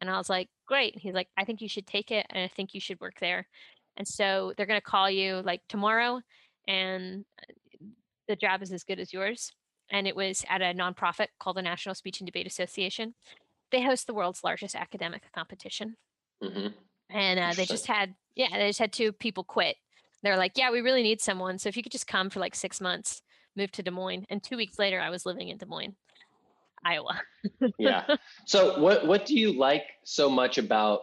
And 0.00 0.10
i 0.10 0.18
was 0.18 0.28
like 0.28 0.48
great. 0.66 0.92
And 0.94 1.02
he's 1.02 1.14
like 1.14 1.28
i 1.36 1.44
think 1.44 1.60
you 1.60 1.68
should 1.68 1.86
take 1.86 2.10
it 2.10 2.26
and 2.30 2.42
i 2.42 2.48
think 2.48 2.74
you 2.74 2.80
should 2.80 3.00
work 3.00 3.18
there. 3.20 3.46
And 3.96 4.06
so 4.06 4.52
they're 4.56 4.66
going 4.66 4.80
to 4.80 4.84
call 4.84 5.08
you 5.08 5.40
like 5.44 5.60
tomorrow 5.68 6.20
and 6.66 7.24
uh, 7.40 7.86
the 8.26 8.36
job 8.36 8.62
is 8.62 8.72
as 8.72 8.84
good 8.84 8.98
as 8.98 9.12
yours. 9.12 9.52
And 9.90 10.06
it 10.06 10.16
was 10.16 10.44
at 10.48 10.62
a 10.62 10.72
nonprofit 10.74 11.28
called 11.38 11.58
the 11.58 11.62
national 11.62 11.94
speech 11.94 12.20
and 12.20 12.26
debate 12.26 12.46
association. 12.46 13.14
They 13.70 13.82
host 13.82 14.06
the 14.06 14.14
world's 14.14 14.42
largest 14.42 14.74
academic 14.74 15.22
competition. 15.32 15.96
Hmm 16.42 16.68
and 17.10 17.38
uh, 17.40 17.52
they 17.54 17.64
just 17.64 17.86
had 17.86 18.14
yeah 18.34 18.48
they 18.52 18.68
just 18.68 18.78
had 18.78 18.92
two 18.92 19.12
people 19.12 19.44
quit. 19.44 19.76
They're 20.22 20.36
like 20.36 20.52
yeah 20.56 20.70
we 20.70 20.80
really 20.80 21.02
need 21.02 21.20
someone 21.20 21.58
so 21.58 21.68
if 21.68 21.76
you 21.76 21.82
could 21.82 21.92
just 21.92 22.06
come 22.06 22.30
for 22.30 22.40
like 22.40 22.54
six 22.54 22.80
months 22.80 23.22
move 23.56 23.70
to 23.72 23.82
des 23.82 23.90
moines 23.90 24.24
and 24.30 24.42
two 24.42 24.56
weeks 24.56 24.78
later 24.78 25.00
i 25.00 25.10
was 25.10 25.26
living 25.26 25.48
in 25.48 25.56
des 25.56 25.66
moines 25.66 25.94
iowa 26.84 27.20
yeah. 27.78 28.16
So 28.46 28.78
what 28.78 29.06
what 29.06 29.26
do 29.26 29.34
you 29.34 29.58
like 29.58 29.84
so 30.04 30.28
much 30.28 30.58
about 30.58 31.00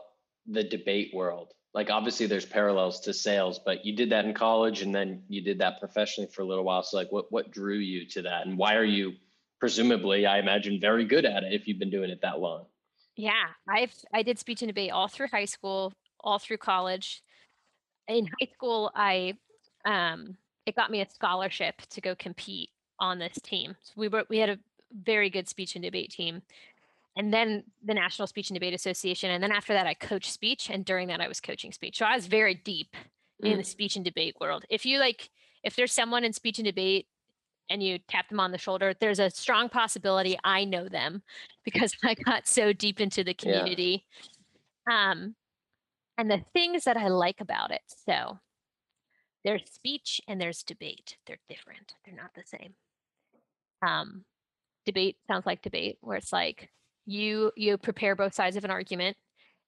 the 0.48 0.64
debate 0.64 1.12
world? 1.14 1.54
Like 1.74 1.90
obviously 1.90 2.26
there's 2.26 2.46
parallels 2.46 3.00
to 3.02 3.14
sales, 3.14 3.60
but 3.66 3.86
you 3.86 3.96
did 3.96 4.10
that 4.12 4.26
in 4.26 4.34
college 4.34 4.82
and 4.82 4.94
then 4.94 5.24
you 5.28 5.42
did 5.42 5.60
that 5.60 5.80
professionally 5.80 6.30
for 6.32 6.42
a 6.42 6.46
little 6.46 6.64
while. 6.64 6.84
So 6.84 6.98
like 6.98 7.12
what 7.12 7.32
what 7.32 7.52
drew 7.52 7.78
you 7.78 8.06
to 8.10 8.22
that 8.24 8.46
and 8.46 8.58
why 8.58 8.76
are 8.76 8.84
you 8.84 9.14
presumably 9.60 10.26
I 10.26 10.40
imagine 10.40 10.80
very 10.80 11.06
good 11.06 11.26
at 11.26 11.44
it 11.44 11.54
if 11.54 11.68
you've 11.68 11.80
been 11.80 11.90
doing 11.90 12.10
it 12.10 12.22
that 12.22 12.40
long? 12.40 12.66
Yeah, 13.16 13.48
I've 13.68 13.94
I 14.14 14.24
did 14.24 14.40
speech 14.40 14.62
and 14.62 14.70
debate 14.70 14.92
all 14.92 15.08
through 15.08 15.28
high 15.28 15.46
school, 15.46 15.94
all 16.20 16.40
through 16.40 16.58
college. 16.58 17.24
In 18.08 18.26
high 18.26 18.52
school, 18.54 18.92
I 18.96 19.36
um 19.86 20.38
it 20.66 20.76
got 20.76 20.92
me 20.92 21.02
a 21.02 21.10
scholarship 21.10 21.82
to 21.90 22.02
go 22.02 22.16
compete 22.16 22.70
on 23.00 23.20
this 23.20 23.40
team. 23.42 23.76
So 23.82 23.94
we 23.96 24.08
were 24.08 24.26
we 24.30 24.38
had 24.38 24.50
a 24.50 24.60
very 25.04 25.30
good 25.30 25.48
speech 25.48 25.76
and 25.76 25.84
debate 25.84 26.12
team. 26.12 26.42
and 27.18 27.34
then 27.34 27.64
the 27.84 27.94
National 27.94 28.28
Speech 28.28 28.50
and 28.50 28.56
Debate 28.56 28.74
Association. 28.74 29.32
And 29.32 29.44
then 29.44 29.52
after 29.52 29.74
that, 29.74 29.86
I 29.86 29.94
coached 29.94 30.32
speech. 30.32 30.70
And 30.70 30.86
during 30.86 31.08
that, 31.10 31.20
I 31.20 31.28
was 31.28 31.42
coaching 31.42 31.74
speech. 31.74 31.98
So 31.98 32.06
I 32.06 32.16
was 32.16 32.28
very 32.28 32.56
deep 32.56 32.96
mm. 33.44 33.52
in 33.52 33.58
the 33.58 33.64
speech 33.64 33.96
and 33.98 34.06
debate 34.06 34.36
world. 34.40 34.66
If 34.70 34.86
you 34.86 35.00
like, 35.00 35.30
if 35.64 35.76
there's 35.76 35.92
someone 35.92 36.24
in 36.24 36.32
speech 36.32 36.58
and 36.58 36.66
debate 36.66 37.08
and 37.70 37.84
you 37.84 38.00
tap 38.08 38.30
them 38.30 38.40
on 38.40 38.52
the 38.52 38.58
shoulder, 38.58 38.94
there's 39.00 39.20
a 39.20 39.30
strong 39.30 39.68
possibility 39.68 40.38
I 40.44 40.64
know 40.64 40.88
them 40.88 41.22
because 41.66 41.96
I 42.04 42.14
got 42.14 42.48
so 42.48 42.72
deep 42.72 43.02
into 43.02 43.24
the 43.24 43.34
community. 43.34 44.06
Yeah. 44.88 45.12
Um, 45.12 45.36
and 46.18 46.30
the 46.30 46.44
things 46.54 46.86
that 46.86 46.98
I 46.98 47.08
like 47.08 47.42
about 47.42 47.72
it. 47.72 47.82
So 48.08 48.40
there's 49.44 49.70
speech 49.72 50.22
and 50.28 50.40
there's 50.40 50.64
debate. 50.64 51.18
They're 51.26 51.40
different. 51.50 51.96
They're 52.06 52.16
not 52.16 52.32
the 52.36 52.44
same. 52.46 52.74
Um, 53.86 54.24
debate 54.86 55.18
sounds 55.28 55.46
like 55.46 55.62
debate, 55.62 55.98
where 56.02 56.18
it's 56.18 56.34
like 56.34 56.70
you 57.06 57.52
you 57.56 57.78
prepare 57.78 58.16
both 58.16 58.34
sides 58.34 58.56
of 58.56 58.64
an 58.64 58.72
argument 58.72 59.18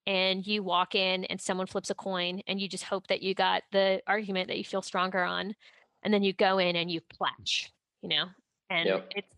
and 0.05 0.45
you 0.45 0.63
walk 0.63 0.95
in 0.95 1.23
and 1.25 1.39
someone 1.39 1.67
flips 1.67 1.89
a 1.89 1.95
coin 1.95 2.41
and 2.47 2.59
you 2.59 2.67
just 2.67 2.83
hope 2.83 3.07
that 3.07 3.21
you 3.21 3.33
got 3.33 3.63
the 3.71 4.01
argument 4.07 4.47
that 4.47 4.57
you 4.57 4.63
feel 4.63 4.81
stronger 4.81 5.23
on 5.23 5.55
and 6.03 6.13
then 6.13 6.23
you 6.23 6.33
go 6.33 6.57
in 6.57 6.75
and 6.75 6.91
you 6.91 6.99
platch 7.01 7.71
you 8.01 8.09
know 8.09 8.25
and 8.69 8.87
yep. 8.87 9.11
it's 9.15 9.35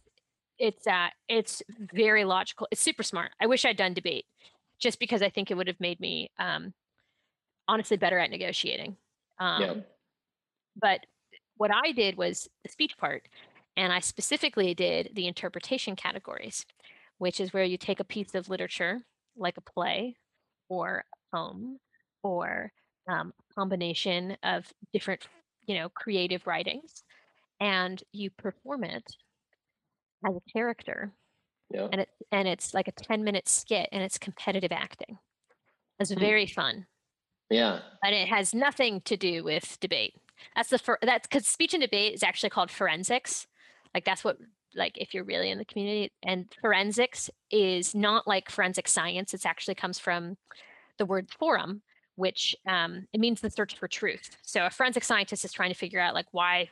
it's 0.58 0.88
uh 0.88 1.08
it's 1.30 1.62
very 1.94 2.26
logical 2.26 2.68
it's 2.72 2.82
super 2.82 3.04
smart 3.04 3.32
i 3.40 3.46
wish 3.46 3.66
i'd 3.66 3.78
done 3.78 3.94
debate 3.94 4.26
just 4.80 5.00
because 5.00 5.22
i 5.22 5.30
think 5.30 5.52
it 5.52 5.56
would 5.56 5.68
have 5.68 5.80
made 5.80 6.00
me 6.00 6.32
um 6.40 6.74
honestly 7.68 7.98
better 7.98 8.18
at 8.18 8.30
negotiating 8.30 8.96
um 9.40 9.62
yep. 9.62 9.95
But 10.80 11.06
what 11.58 11.72
i 11.74 11.92
did 11.92 12.18
was 12.18 12.48
the 12.64 12.70
speech 12.70 12.98
part 12.98 13.28
and 13.78 13.92
i 13.92 14.00
specifically 14.00 14.74
did 14.74 15.10
the 15.14 15.28
interpretation 15.28 15.96
categories 15.96 16.66
which 17.18 17.40
is 17.40 17.54
where 17.54 17.64
you 17.64 17.78
take 17.78 18.00
a 18.00 18.06
piece 18.06 18.36
of 18.36 18.50
literature 18.50 19.02
like 19.38 19.58
a 19.58 19.62
play 19.62 20.16
or 20.70 21.04
a 21.14 21.36
poem 21.36 21.80
or 22.24 22.72
um, 23.10 23.34
a 23.40 23.54
combination 23.54 24.38
of 24.44 24.66
different, 24.94 25.28
you 25.68 25.76
know, 25.76 25.90
creative 25.90 26.46
writings, 26.48 27.04
and 27.60 28.02
you 28.12 28.30
perform 28.30 28.84
it 28.84 29.04
as 30.28 30.36
a 30.36 30.52
character. 30.52 31.12
Yeah. 31.70 31.88
And 31.92 32.02
it's 32.02 32.12
and 32.32 32.48
it's 32.48 32.74
like 32.74 32.88
a 32.88 32.92
10 32.92 33.24
minute 33.24 33.48
skit 33.48 33.90
and 33.92 34.04
it's 34.04 34.18
competitive 34.18 34.72
acting. 34.72 35.18
It's 36.00 36.12
mm. 36.12 36.20
very 36.20 36.46
fun. 36.46 36.86
Yeah. 37.50 37.80
But 38.02 38.14
it 38.14 38.28
has 38.28 38.54
nothing 38.54 39.02
to 39.02 39.18
do 39.18 39.44
with 39.44 39.78
debate. 39.80 40.16
That's 40.56 40.70
the 40.70 40.80
first 40.80 41.02
that's 41.02 41.28
because 41.28 41.48
speech 41.48 41.74
and 41.74 41.82
debate 41.82 42.14
is 42.14 42.24
actually 42.24 42.50
called 42.50 42.72
forensics. 42.72 43.48
Like 43.94 44.06
that's 44.06 44.24
what 44.24 44.38
like 44.76 44.98
if 44.98 45.14
you're 45.14 45.24
really 45.24 45.50
in 45.50 45.58
the 45.58 45.66
community 45.66 46.12
and 46.24 46.48
forensics 46.62 47.30
is 47.50 47.96
not 47.96 48.28
like 48.28 48.52
forensic 48.52 48.88
science 48.88 49.34
it's 49.34 49.46
actually 49.46 49.76
comes 49.76 49.98
from 49.98 50.38
the 50.98 51.06
word 51.06 51.30
forum 51.40 51.82
which 52.18 52.56
um, 52.66 53.08
it 53.12 53.20
means 53.20 53.42
the 53.42 53.50
search 53.50 53.78
for 53.78 53.88
truth 53.88 54.38
so 54.42 54.66
a 54.66 54.70
forensic 54.70 55.04
scientist 55.04 55.46
is 55.46 55.54
trying 55.54 55.72
to 55.72 55.78
figure 55.78 56.00
out 56.00 56.14
like 56.14 56.28
why 56.32 56.70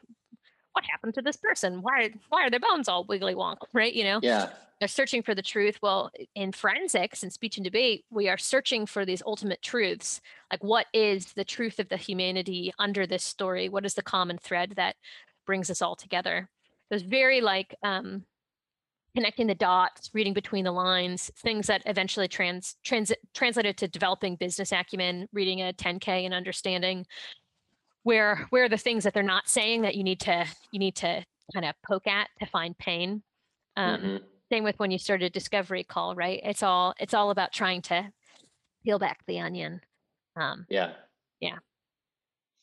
what 0.73 0.85
happened 0.85 1.13
to 1.15 1.21
this 1.21 1.37
person? 1.37 1.81
Why 1.81 2.11
why 2.29 2.45
are 2.45 2.49
their 2.49 2.59
bones 2.59 2.87
all 2.87 3.05
wiggly 3.05 3.35
wonk 3.35 3.57
right 3.73 3.93
you 3.93 4.03
know? 4.03 4.19
Yeah. 4.21 4.49
They're 4.79 4.87
searching 4.87 5.23
for 5.23 5.33
the 5.33 5.41
truth. 5.41 5.79
Well 5.81 6.11
in 6.35 6.51
forensics 6.51 7.23
and 7.23 7.31
speech 7.31 7.57
and 7.57 7.63
debate 7.63 8.05
we 8.09 8.27
are 8.27 8.37
searching 8.37 8.85
for 8.85 9.05
these 9.05 9.23
ultimate 9.25 9.61
truths. 9.61 10.21
Like 10.51 10.63
what 10.63 10.87
is 10.93 11.33
the 11.33 11.45
truth 11.45 11.79
of 11.79 11.89
the 11.89 11.97
humanity 11.97 12.73
under 12.77 13.07
this 13.07 13.23
story? 13.23 13.69
What 13.69 13.85
is 13.85 13.93
the 13.93 14.01
common 14.01 14.37
thread 14.37 14.73
that 14.75 14.95
brings 15.45 15.69
us 15.69 15.81
all 15.81 15.95
together? 15.95 16.49
It 16.89 16.93
was 16.93 17.03
very 17.03 17.41
like 17.41 17.75
um, 17.83 18.25
connecting 19.15 19.47
the 19.47 19.55
dots, 19.55 20.09
reading 20.13 20.33
between 20.33 20.65
the 20.65 20.71
lines, 20.71 21.31
things 21.37 21.67
that 21.67 21.83
eventually 21.85 22.27
trans, 22.27 22.75
trans 22.83 23.11
translated 23.33 23.77
to 23.77 23.87
developing 23.87 24.35
business 24.35 24.71
acumen, 24.71 25.27
reading 25.31 25.61
a 25.61 25.73
10K 25.73 26.25
and 26.25 26.33
understanding 26.33 27.05
where 28.03 28.47
where 28.49 28.65
are 28.65 28.69
the 28.69 28.77
things 28.77 29.03
that 29.03 29.13
they're 29.13 29.23
not 29.23 29.49
saying 29.49 29.81
that 29.81 29.95
you 29.95 30.03
need 30.03 30.19
to 30.21 30.45
you 30.71 30.79
need 30.79 30.95
to 30.95 31.23
kind 31.53 31.65
of 31.65 31.75
poke 31.85 32.07
at 32.07 32.29
to 32.39 32.45
find 32.45 32.77
pain. 32.77 33.23
Um, 33.75 33.99
mm-hmm. 33.99 34.17
Same 34.51 34.63
with 34.63 34.77
when 34.77 34.91
you 34.91 34.99
start 34.99 35.23
a 35.23 35.29
discovery 35.29 35.83
call, 35.83 36.15
right? 36.15 36.39
It's 36.43 36.63
all 36.63 36.93
it's 36.99 37.13
all 37.13 37.31
about 37.31 37.51
trying 37.51 37.81
to 37.83 38.11
peel 38.83 38.99
back 38.99 39.19
the 39.25 39.39
onion. 39.39 39.81
Um, 40.35 40.65
yeah. 40.69 40.91
Yeah. 41.39 41.57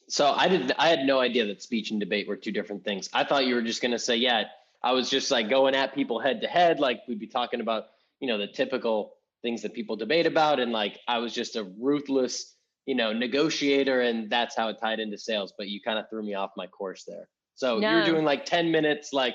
So 0.08 0.32
I 0.32 0.48
did. 0.48 0.72
I 0.78 0.88
had 0.88 1.00
no 1.00 1.20
idea 1.20 1.46
that 1.46 1.62
speech 1.62 1.90
and 1.90 2.00
debate 2.00 2.28
were 2.28 2.36
two 2.36 2.52
different 2.52 2.84
things. 2.84 3.08
I 3.12 3.24
thought 3.24 3.46
you 3.46 3.54
were 3.54 3.62
just 3.62 3.80
going 3.80 3.92
to 3.92 3.98
say, 3.98 4.16
yeah, 4.16 4.44
I 4.82 4.92
was 4.92 5.08
just 5.08 5.30
like 5.30 5.48
going 5.48 5.74
at 5.74 5.94
people 5.94 6.18
head 6.18 6.40
to 6.40 6.48
head, 6.48 6.80
like 6.80 7.02
we'd 7.06 7.20
be 7.20 7.26
talking 7.26 7.60
about, 7.60 7.84
you 8.18 8.26
know, 8.26 8.38
the 8.38 8.46
typical 8.46 9.14
things 9.42 9.62
that 9.62 9.72
people 9.72 9.96
debate 9.96 10.26
about, 10.26 10.58
and 10.58 10.72
like 10.72 10.98
I 11.06 11.18
was 11.18 11.32
just 11.32 11.56
a 11.56 11.64
ruthless, 11.78 12.54
you 12.86 12.94
know, 12.94 13.12
negotiator, 13.12 14.00
and 14.02 14.30
that's 14.30 14.56
how 14.56 14.68
it 14.68 14.76
tied 14.80 15.00
into 15.00 15.18
sales. 15.18 15.52
But 15.56 15.68
you 15.68 15.80
kind 15.80 15.98
of 15.98 16.06
threw 16.10 16.22
me 16.22 16.34
off 16.34 16.50
my 16.56 16.66
course 16.66 17.04
there. 17.06 17.28
So 17.54 17.78
no. 17.78 17.90
you're 17.90 18.04
doing 18.04 18.24
like 18.24 18.44
ten 18.44 18.70
minutes, 18.70 19.12
like 19.12 19.34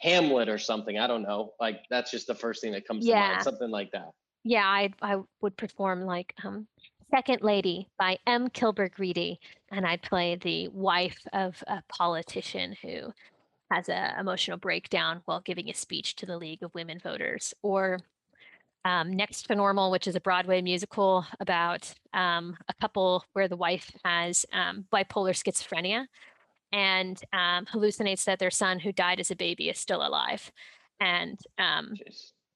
Hamlet 0.00 0.48
or 0.48 0.58
something. 0.58 0.98
I 0.98 1.06
don't 1.06 1.22
know. 1.22 1.52
Like 1.60 1.80
that's 1.90 2.10
just 2.10 2.26
the 2.26 2.34
first 2.34 2.62
thing 2.62 2.72
that 2.72 2.86
comes 2.86 3.06
yeah. 3.06 3.14
to 3.14 3.32
mind. 3.32 3.42
Something 3.42 3.70
like 3.70 3.90
that. 3.92 4.10
Yeah, 4.44 4.66
I 4.66 4.92
I 5.02 5.18
would 5.40 5.56
perform 5.56 6.02
like 6.02 6.34
um 6.44 6.66
Second 7.14 7.42
Lady 7.42 7.88
by 7.98 8.18
M. 8.26 8.48
Kilburg 8.50 8.98
Reedy, 8.98 9.38
and 9.70 9.86
I 9.86 9.96
play 9.96 10.36
the 10.36 10.68
wife 10.68 11.20
of 11.32 11.62
a 11.66 11.82
politician 11.88 12.76
who 12.82 13.12
has 13.70 13.88
an 13.88 14.18
emotional 14.18 14.58
breakdown 14.58 15.22
while 15.24 15.40
giving 15.40 15.68
a 15.68 15.74
speech 15.74 16.16
to 16.16 16.26
the 16.26 16.36
League 16.36 16.62
of 16.62 16.74
Women 16.74 16.98
Voters. 16.98 17.54
Or 17.62 18.00
um, 18.86 19.12
Next 19.12 19.42
to 19.48 19.56
Normal, 19.56 19.90
which 19.90 20.06
is 20.06 20.14
a 20.14 20.20
Broadway 20.20 20.62
musical 20.62 21.26
about 21.40 21.92
um, 22.14 22.56
a 22.68 22.74
couple 22.80 23.24
where 23.32 23.48
the 23.48 23.56
wife 23.56 23.90
has 24.04 24.46
um, 24.52 24.86
bipolar 24.92 25.34
schizophrenia 25.34 26.06
and 26.72 27.20
um, 27.32 27.66
hallucinates 27.66 28.24
that 28.24 28.38
their 28.38 28.50
son, 28.50 28.78
who 28.78 28.92
died 28.92 29.18
as 29.18 29.32
a 29.32 29.36
baby, 29.36 29.68
is 29.68 29.78
still 29.80 30.06
alive. 30.06 30.52
And 31.00 31.36
um, 31.58 31.94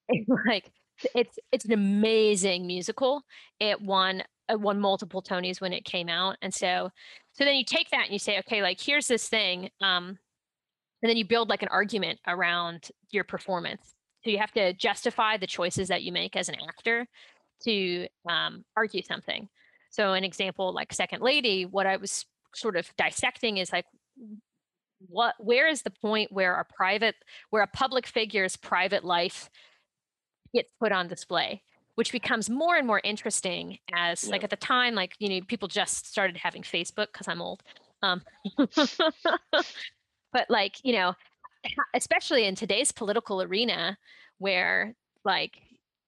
like 0.46 0.70
it's 1.16 1.36
it's 1.50 1.64
an 1.64 1.72
amazing 1.72 2.64
musical. 2.64 3.22
It 3.58 3.80
won 3.82 4.22
uh, 4.48 4.56
won 4.56 4.78
multiple 4.78 5.22
Tonys 5.22 5.60
when 5.60 5.72
it 5.72 5.84
came 5.84 6.08
out, 6.08 6.36
and 6.42 6.54
so 6.54 6.90
so 7.32 7.44
then 7.44 7.56
you 7.56 7.64
take 7.64 7.90
that 7.90 8.04
and 8.04 8.12
you 8.12 8.20
say, 8.20 8.38
okay, 8.38 8.62
like 8.62 8.80
here's 8.80 9.08
this 9.08 9.28
thing, 9.28 9.68
um, 9.80 10.16
and 11.02 11.10
then 11.10 11.16
you 11.16 11.24
build 11.24 11.48
like 11.48 11.62
an 11.62 11.68
argument 11.68 12.20
around 12.28 12.88
your 13.10 13.24
performance. 13.24 13.94
So 14.24 14.30
you 14.30 14.38
have 14.38 14.52
to 14.52 14.72
justify 14.74 15.36
the 15.36 15.46
choices 15.46 15.88
that 15.88 16.02
you 16.02 16.12
make 16.12 16.36
as 16.36 16.48
an 16.48 16.56
actor 16.68 17.06
to 17.64 18.06
um, 18.28 18.64
argue 18.76 19.02
something. 19.02 19.48
So 19.90 20.12
an 20.12 20.24
example 20.24 20.72
like 20.72 20.92
Second 20.92 21.22
Lady, 21.22 21.64
what 21.64 21.86
I 21.86 21.96
was 21.96 22.26
sort 22.54 22.76
of 22.76 22.88
dissecting 22.96 23.58
is 23.58 23.72
like 23.72 23.86
what 25.08 25.34
where 25.38 25.68
is 25.68 25.82
the 25.82 25.90
point 25.90 26.30
where 26.32 26.54
a 26.56 26.64
private 26.64 27.14
where 27.50 27.62
a 27.62 27.66
public 27.66 28.06
figure's 28.06 28.56
private 28.56 29.04
life 29.04 29.48
gets 30.52 30.72
put 30.78 30.92
on 30.92 31.08
display 31.08 31.62
which 31.94 32.12
becomes 32.12 32.50
more 32.50 32.76
and 32.76 32.86
more 32.86 33.00
interesting 33.02 33.78
as 33.94 34.24
yeah. 34.24 34.30
like 34.30 34.44
at 34.44 34.50
the 34.50 34.56
time 34.56 34.94
like 34.94 35.14
you 35.18 35.28
know 35.28 35.40
people 35.46 35.68
just 35.68 36.06
started 36.06 36.36
having 36.36 36.62
facebook 36.62 37.08
because 37.12 37.28
i'm 37.28 37.40
old 37.40 37.62
um, 38.02 38.22
but 40.32 40.48
like 40.48 40.76
you 40.82 40.92
know 40.92 41.14
especially 41.94 42.46
in 42.46 42.54
today's 42.54 42.92
political 42.92 43.42
arena 43.42 43.96
where 44.38 44.94
like 45.24 45.58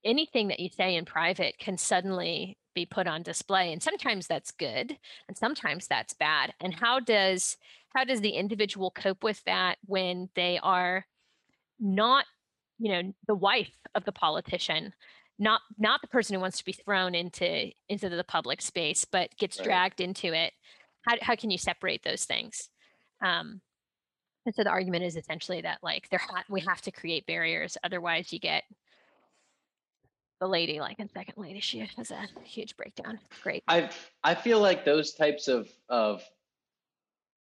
anything 0.04 0.48
that 0.48 0.60
you 0.60 0.68
say 0.68 0.96
in 0.96 1.04
private 1.04 1.58
can 1.58 1.76
suddenly 1.78 2.56
be 2.74 2.86
put 2.86 3.06
on 3.06 3.22
display 3.22 3.72
and 3.72 3.82
sometimes 3.82 4.26
that's 4.26 4.50
good 4.52 4.96
and 5.28 5.36
sometimes 5.36 5.86
that's 5.86 6.14
bad 6.14 6.54
and 6.60 6.74
how 6.74 6.98
does 6.98 7.56
how 7.94 8.02
does 8.02 8.20
the 8.20 8.30
individual 8.30 8.90
cope 8.90 9.22
with 9.22 9.42
that 9.44 9.76
when 9.84 10.28
they 10.34 10.58
are 10.62 11.04
not 11.78 12.24
you 12.78 12.90
know 12.90 13.12
the 13.26 13.34
wife 13.34 13.76
of 13.94 14.04
the 14.04 14.12
politician 14.12 14.94
not 15.38 15.60
not 15.78 16.00
the 16.00 16.08
person 16.08 16.34
who 16.34 16.40
wants 16.40 16.58
to 16.58 16.64
be 16.64 16.72
thrown 16.72 17.14
into 17.14 17.70
into 17.88 18.08
the 18.08 18.24
public 18.24 18.62
space 18.62 19.04
but 19.04 19.36
gets 19.36 19.58
right. 19.58 19.64
dragged 19.64 20.00
into 20.00 20.32
it 20.32 20.52
how, 21.06 21.16
how 21.20 21.36
can 21.36 21.50
you 21.50 21.58
separate 21.58 22.02
those 22.02 22.24
things 22.24 22.70
um 23.22 23.60
and 24.46 24.54
so 24.54 24.62
the 24.64 24.70
argument 24.70 25.04
is 25.04 25.16
essentially 25.16 25.60
that 25.60 25.78
like 25.82 26.08
there 26.10 26.20
ha- 26.20 26.44
we 26.48 26.60
have 26.60 26.80
to 26.82 26.90
create 26.90 27.26
barriers 27.26 27.76
otherwise 27.84 28.32
you 28.32 28.38
get 28.38 28.64
the 30.40 30.48
lady 30.48 30.80
like 30.80 30.98
in 30.98 31.08
second 31.08 31.34
lady 31.36 31.60
she 31.60 31.88
has 31.96 32.10
a 32.10 32.26
huge 32.44 32.76
breakdown 32.76 33.18
great 33.42 33.62
i 33.68 33.88
i 34.24 34.34
feel 34.34 34.60
like 34.60 34.84
those 34.84 35.14
types 35.14 35.48
of 35.48 35.68
of 35.88 36.22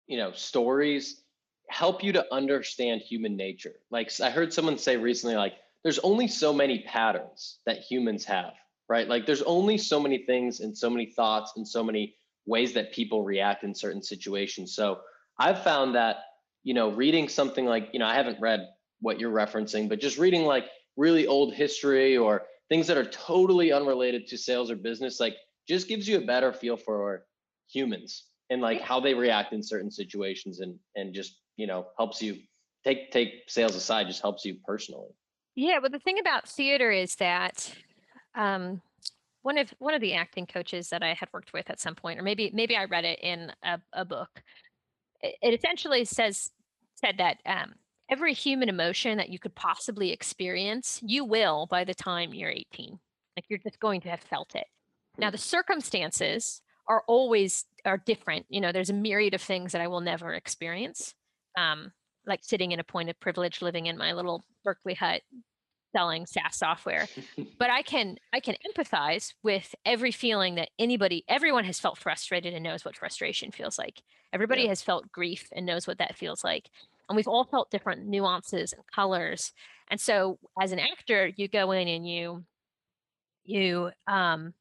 you 0.07 0.17
know 0.17 0.33
stories 0.33 1.25
help 1.69 2.05
you 2.05 2.13
to 2.13 2.25
understand 2.33 3.01
human 3.01 3.37
nature. 3.37 3.75
Like 3.91 4.11
I 4.21 4.31
heard 4.31 4.53
someone 4.53 4.79
say 4.79 4.97
recently, 4.97 5.37
like 5.37 5.55
there's 5.83 5.99
only 6.01 6.29
so 6.29 6.53
many 6.53 6.81
patterns 6.81 7.59
that 7.67 7.79
humans 7.79 8.25
have, 8.25 8.53
right? 8.89 9.09
Like 9.09 9.27
there's 9.27 9.43
only 9.43 9.79
so 9.79 10.01
many 10.01 10.19
things 10.19 10.61
and 10.61 10.77
so 10.77 10.91
many 10.91 11.07
thoughts 11.07 11.53
and 11.57 11.67
so 11.67 11.83
many 11.83 12.17
ways 12.47 12.73
that 12.75 12.93
people 12.93 13.25
react 13.25 13.65
in 13.65 13.75
certain 13.75 14.03
situations. 14.03 14.75
So 14.75 15.01
I've 15.39 15.63
found 15.65 15.95
that, 15.95 16.17
you 16.65 16.75
know, 16.75 16.91
reading 16.91 17.29
something 17.29 17.67
like, 17.67 17.91
you 17.93 17.99
know, 17.99 18.07
I 18.07 18.15
haven't 18.15 18.41
read 18.41 18.69
what 19.01 19.21
you're 19.21 19.33
referencing, 19.33 19.89
but 19.89 20.01
just 20.01 20.19
reading 20.19 20.45
like 20.45 20.67
really 20.97 21.27
old 21.27 21.55
history 21.55 22.17
or 22.17 22.43
things 22.69 22.87
that 22.87 22.97
are 22.97 23.05
totally 23.05 23.71
unrelated 23.71 24.27
to 24.29 24.39
sales 24.39 24.71
or 24.71 24.77
business, 24.77 25.21
like 25.21 25.37
just 25.69 25.89
gives 25.89 26.09
you 26.09 26.19
a 26.19 26.21
better 26.21 26.53
feel 26.53 26.77
for 26.77 27.25
humans 27.69 28.25
and 28.51 28.61
like 28.61 28.81
how 28.81 29.01
they 29.01 29.15
react 29.15 29.53
in 29.53 29.63
certain 29.63 29.91
situations 29.91 30.61
and 30.61 30.79
and 30.97 31.15
just 31.15 31.41
you 31.57 31.67
know 31.67 31.87
helps 31.99 32.21
you 32.21 32.37
take 32.85 33.11
take 33.11 33.43
sales 33.49 33.75
aside 33.75 34.07
just 34.07 34.23
helps 34.23 34.45
you 34.45 34.57
personally. 34.67 35.09
Yeah 35.55 35.81
but 35.81 35.93
the 35.93 35.99
thing 35.99 36.19
about 36.19 36.49
theater 36.49 36.91
is 36.91 37.17
that 37.17 37.73
um 38.35 38.83
one 39.43 39.59
of 39.59 39.73
one 39.79 39.95
of 39.95 40.01
the 40.01 40.15
acting 40.15 40.47
coaches 40.47 40.89
that 40.89 41.03
i 41.03 41.15
had 41.15 41.29
worked 41.33 41.53
with 41.53 41.71
at 41.71 41.79
some 41.79 41.95
point 41.95 42.19
or 42.19 42.23
maybe 42.23 42.51
maybe 42.53 42.77
i 42.77 42.85
read 42.85 43.05
it 43.05 43.19
in 43.23 43.53
a, 43.63 43.81
a 43.93 44.05
book 44.05 44.43
it, 45.25 45.37
it 45.43 45.55
essentially 45.59 46.05
says 46.05 46.51
said 46.95 47.17
that 47.19 47.39
um 47.47 47.75
every 48.11 48.35
human 48.35 48.69
emotion 48.69 49.19
that 49.19 49.31
you 49.31 49.39
could 49.39 49.55
possibly 49.55 50.13
experience 50.13 51.01
you 51.03 51.25
will 51.25 51.67
by 51.71 51.85
the 51.85 51.95
time 51.95 52.35
you're 52.35 52.51
18 52.51 52.99
like 53.37 53.45
you're 53.49 53.59
just 53.59 53.81
going 53.81 54.01
to 54.01 54.09
have 54.09 54.21
felt 54.21 54.55
it 54.55 54.67
now 55.19 55.31
the 55.31 55.39
circumstances 55.39 56.61
are 56.89 57.03
always 57.07 57.65
are 57.85 57.99
different. 57.99 58.47
You 58.49 58.61
know, 58.61 58.73
there's 58.73 58.91
a 58.91 58.95
myriad 58.95 59.35
of 59.35 59.43
things 59.43 59.73
that 59.73 59.81
I 59.81 59.89
will 59.89 60.01
never 60.01 60.33
experience. 60.33 61.15
Um, 61.57 61.93
like 62.27 62.41
sitting 62.43 62.73
in 62.73 62.81
a 62.81 62.85
point 62.85 63.11
of 63.11 63.21
privilege, 63.21 63.63
living 63.63 63.87
in 63.87 63.99
my 63.99 64.13
little 64.13 64.45
Berkeley 64.65 64.95
hut, 64.95 65.23
selling 65.95 66.27
SaaS 66.27 66.57
software. 66.57 67.07
but 67.59 67.71
I 67.71 67.83
can 67.83 68.17
I 68.33 68.41
can 68.41 68.57
empathize 68.67 69.35
with 69.43 69.75
every 69.85 70.11
feeling 70.11 70.57
that 70.57 70.71
anybody, 70.79 71.25
everyone 71.29 71.65
has 71.65 71.79
felt 71.79 71.99
frustrated 71.99 72.55
and 72.55 72.65
knows 72.65 72.85
what 72.85 72.97
frustration 72.97 73.51
feels 73.51 73.79
like. 73.79 74.03
Everybody 74.35 74.63
yeah. 74.63 74.69
has 74.69 74.83
felt 74.83 75.11
grief 75.11 75.49
and 75.53 75.65
knows 75.65 75.87
what 75.87 75.99
that 75.99 76.17
feels 76.17 76.45
like. 76.45 76.69
And 77.09 77.17
we've 77.17 77.29
all 77.29 77.45
felt 77.45 77.71
different 77.71 78.07
nuances 78.07 78.73
and 78.73 78.83
colors. 78.93 79.53
And 79.89 80.01
so 80.01 80.39
as 80.61 80.73
an 80.73 80.81
actor, 80.81 81.31
you 81.37 81.49
go 81.49 81.71
in 81.71 81.89
and 81.89 82.09
you 82.09 82.45
you 83.45 83.91
um 84.07 84.55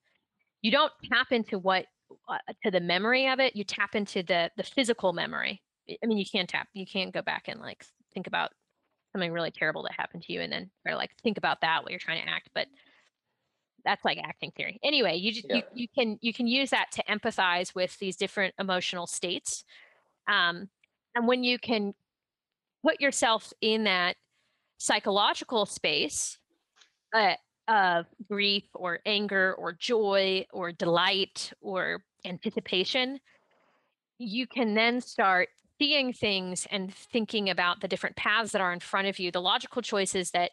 you 0.62 0.72
don't 0.72 0.92
tap 1.12 1.32
into 1.32 1.58
what 1.58 1.86
uh, 2.28 2.38
to 2.64 2.72
the 2.72 2.80
memory 2.80 3.28
of 3.28 3.40
it 3.40 3.56
you 3.56 3.64
tap 3.64 3.96
into 3.96 4.24
the 4.24 4.52
the 4.58 4.64
physical 4.64 5.14
memory 5.14 5.62
i 6.04 6.06
mean 6.06 6.18
you 6.18 6.26
can't 6.26 6.50
tap 6.50 6.68
you 6.74 6.86
can't 6.86 7.14
go 7.14 7.22
back 7.22 7.48
and 7.48 7.60
like 7.60 7.86
think 8.14 8.28
about 8.28 8.52
something 9.12 9.32
really 9.32 9.52
terrible 9.52 9.84
that 9.84 9.94
happened 9.94 10.22
to 10.24 10.34
you 10.34 10.42
and 10.42 10.52
then 10.52 10.70
or 10.88 10.96
like 10.96 11.12
think 11.24 11.38
about 11.38 11.62
that 11.62 11.82
while 11.82 11.90
you're 11.90 12.00
trying 12.00 12.22
to 12.22 12.30
act 12.30 12.50
but 12.54 12.68
that's 13.86 14.06
like 14.06 14.18
acting 14.24 14.52
theory 14.56 14.80
anyway 14.84 15.16
you 15.16 15.32
just 15.32 15.46
yeah. 15.50 15.58
you, 15.58 15.64
you 15.74 15.88
can 15.96 16.18
you 16.22 16.34
can 16.34 16.48
use 16.48 16.70
that 16.70 16.92
to 16.92 17.04
empathize 17.10 17.76
with 17.76 17.98
these 18.00 18.16
different 18.16 18.54
emotional 18.60 19.08
states 19.08 19.64
um, 20.28 20.70
and 21.16 21.28
when 21.28 21.44
you 21.44 21.60
can 21.60 21.94
put 22.84 23.00
yourself 23.00 23.54
in 23.62 23.86
that 23.86 24.16
psychological 24.78 25.66
space 25.66 26.38
uh, 27.16 27.34
of 27.68 28.06
grief 28.30 28.64
or 28.74 29.00
anger 29.06 29.54
or 29.58 29.72
joy 29.74 30.46
or 30.52 30.72
delight 30.72 31.54
or 31.62 32.04
anticipation, 32.26 33.20
you 34.18 34.48
can 34.48 34.74
then 34.74 35.00
start 35.00 35.50
seeing 35.80 36.14
things 36.14 36.68
and 36.72 36.94
thinking 36.94 37.50
about 37.50 37.82
the 37.82 37.88
different 37.88 38.16
paths 38.16 38.52
that 38.52 38.62
are 38.62 38.74
in 38.74 38.80
front 38.80 39.08
of 39.08 39.20
you, 39.20 39.32
the 39.32 39.42
logical 39.42 39.82
choices 39.82 40.32
that 40.32 40.52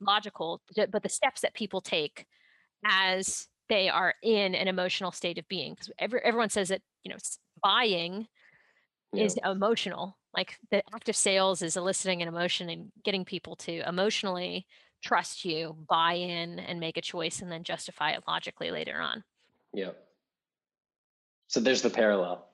logical, 0.00 0.60
but 0.76 1.02
the 1.02 1.08
steps 1.08 1.40
that 1.40 1.54
people 1.54 1.80
take 1.80 2.26
as 2.84 3.48
they 3.68 3.88
are 3.88 4.14
in 4.22 4.54
an 4.54 4.68
emotional 4.68 5.12
state 5.12 5.38
of 5.38 5.48
being. 5.48 5.74
Because 5.74 5.90
every, 5.98 6.20
everyone 6.20 6.50
says 6.50 6.68
that, 6.68 6.82
you 7.02 7.10
know, 7.10 7.18
buying 7.62 8.26
yeah. 9.12 9.24
is 9.24 9.38
emotional. 9.44 10.18
Like 10.36 10.58
the 10.70 10.82
act 10.94 11.08
of 11.08 11.16
sales 11.16 11.62
is 11.62 11.76
eliciting 11.76 12.22
an 12.22 12.28
emotion 12.28 12.68
and 12.68 12.90
getting 13.04 13.24
people 13.24 13.56
to 13.56 13.88
emotionally 13.88 14.66
trust 15.02 15.44
you, 15.44 15.76
buy 15.88 16.14
in, 16.14 16.58
and 16.58 16.80
make 16.80 16.96
a 16.96 17.02
choice, 17.02 17.42
and 17.42 17.52
then 17.52 17.62
justify 17.62 18.12
it 18.12 18.24
logically 18.26 18.70
later 18.70 19.00
on. 19.00 19.22
Yeah. 19.72 19.90
So 21.48 21.60
there's 21.60 21.82
the 21.82 21.90
parallel. 21.90 22.46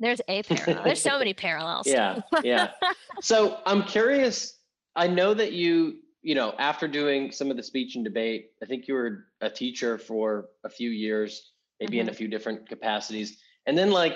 There's 0.00 0.20
a 0.28 0.42
parallel. 0.42 0.84
there's 0.84 1.02
so 1.02 1.18
many 1.18 1.34
parallels. 1.34 1.86
Yeah. 1.86 2.20
Yeah. 2.42 2.70
so 3.20 3.60
I'm 3.66 3.82
curious. 3.82 4.58
I 4.96 5.06
know 5.06 5.34
that 5.34 5.52
you, 5.52 5.98
you 6.22 6.34
know, 6.34 6.54
after 6.58 6.88
doing 6.88 7.30
some 7.30 7.50
of 7.50 7.56
the 7.56 7.62
speech 7.62 7.96
and 7.96 8.04
debate, 8.04 8.50
I 8.62 8.66
think 8.66 8.88
you 8.88 8.94
were 8.94 9.26
a 9.40 9.48
teacher 9.48 9.98
for 9.98 10.46
a 10.64 10.68
few 10.68 10.90
years, 10.90 11.52
maybe 11.80 11.92
mm-hmm. 11.92 12.00
in 12.00 12.08
a 12.08 12.10
mm-hmm. 12.10 12.18
few 12.18 12.28
different 12.28 12.68
capacities. 12.68 13.38
And 13.66 13.76
then 13.76 13.90
like 13.90 14.14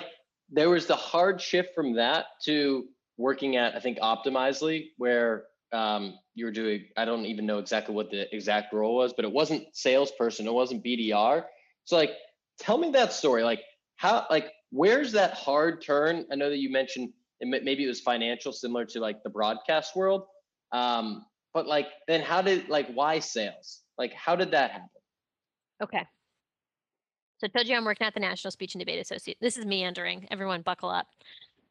there 0.49 0.69
was 0.69 0.85
the 0.85 0.95
hard 0.95 1.41
shift 1.41 1.73
from 1.73 1.93
that 1.95 2.25
to 2.45 2.85
working 3.17 3.55
at 3.55 3.75
I 3.75 3.79
think 3.79 3.99
Optimizely, 3.99 4.87
where 4.97 5.45
um, 5.73 6.19
you 6.35 6.45
were 6.45 6.51
doing 6.51 6.85
i 6.97 7.03
don't 7.03 7.25
even 7.25 7.45
know 7.45 7.57
exactly 7.57 7.93
what 7.93 8.09
the 8.09 8.33
exact 8.33 8.73
role 8.73 8.95
was 8.95 9.13
but 9.13 9.25
it 9.25 9.31
wasn't 9.31 9.63
salesperson 9.73 10.47
it 10.47 10.53
wasn't 10.53 10.83
bdr 10.83 11.43
so 11.85 11.97
like 11.97 12.11
tell 12.59 12.77
me 12.77 12.91
that 12.91 13.11
story 13.11 13.43
like 13.43 13.61
how 13.97 14.25
like 14.29 14.51
where's 14.71 15.11
that 15.11 15.33
hard 15.33 15.81
turn 15.81 16.25
i 16.31 16.35
know 16.35 16.49
that 16.49 16.59
you 16.59 16.71
mentioned 16.71 17.09
maybe 17.41 17.83
it 17.83 17.87
was 17.87 17.99
financial 17.99 18.51
similar 18.51 18.85
to 18.85 18.99
like 18.99 19.21
the 19.23 19.29
broadcast 19.29 19.95
world 19.95 20.25
um, 20.71 21.25
but 21.53 21.67
like 21.67 21.87
then 22.07 22.21
how 22.21 22.41
did 22.41 22.69
like 22.69 22.87
why 22.93 23.19
sales 23.19 23.81
like 23.97 24.13
how 24.13 24.35
did 24.35 24.51
that 24.51 24.71
happen 24.71 24.89
okay 25.81 26.05
so 27.37 27.45
i 27.45 27.47
told 27.47 27.67
you 27.67 27.75
i'm 27.75 27.85
working 27.85 28.07
at 28.07 28.13
the 28.13 28.19
national 28.19 28.51
speech 28.51 28.75
and 28.75 28.79
debate 28.79 28.99
associate 28.99 29.37
this 29.41 29.57
is 29.57 29.65
meandering 29.65 30.27
everyone 30.31 30.61
buckle 30.61 30.89
up 30.89 31.07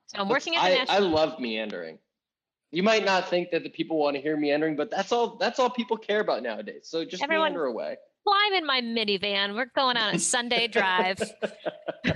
so 0.07 0.21
i'm 0.21 0.29
working 0.29 0.57
at 0.57 0.63
the 0.63 0.67
I, 0.67 0.79
national 0.79 0.97
i 0.97 1.01
love 1.01 1.41
meandering 1.41 1.99
you 2.73 2.83
might 2.83 3.05
not 3.05 3.29
think 3.29 3.51
that 3.51 3.63
the 3.63 3.69
people 3.69 3.99
want 3.99 4.17
to 4.17 4.23
hear 4.23 4.37
meandering, 4.37 4.77
but 4.77 4.91
that's 4.91 5.13
all 5.13 5.37
that's 5.37 5.61
all 5.61 5.69
people 5.69 5.97
care 5.97 6.21
about 6.21 6.43
nowadays. 6.43 6.85
So 6.85 7.05
just 7.05 7.23
Everyone, 7.23 7.53
meander 7.53 7.67
away. 7.67 7.97
Climb 8.27 8.55
in 8.55 8.67
my 8.67 8.81
minivan. 8.81 9.55
We're 9.55 9.71
going 9.77 9.99
on 9.99 10.15
a 10.15 10.19
Sunday 10.19 10.69
drive. 10.69 11.21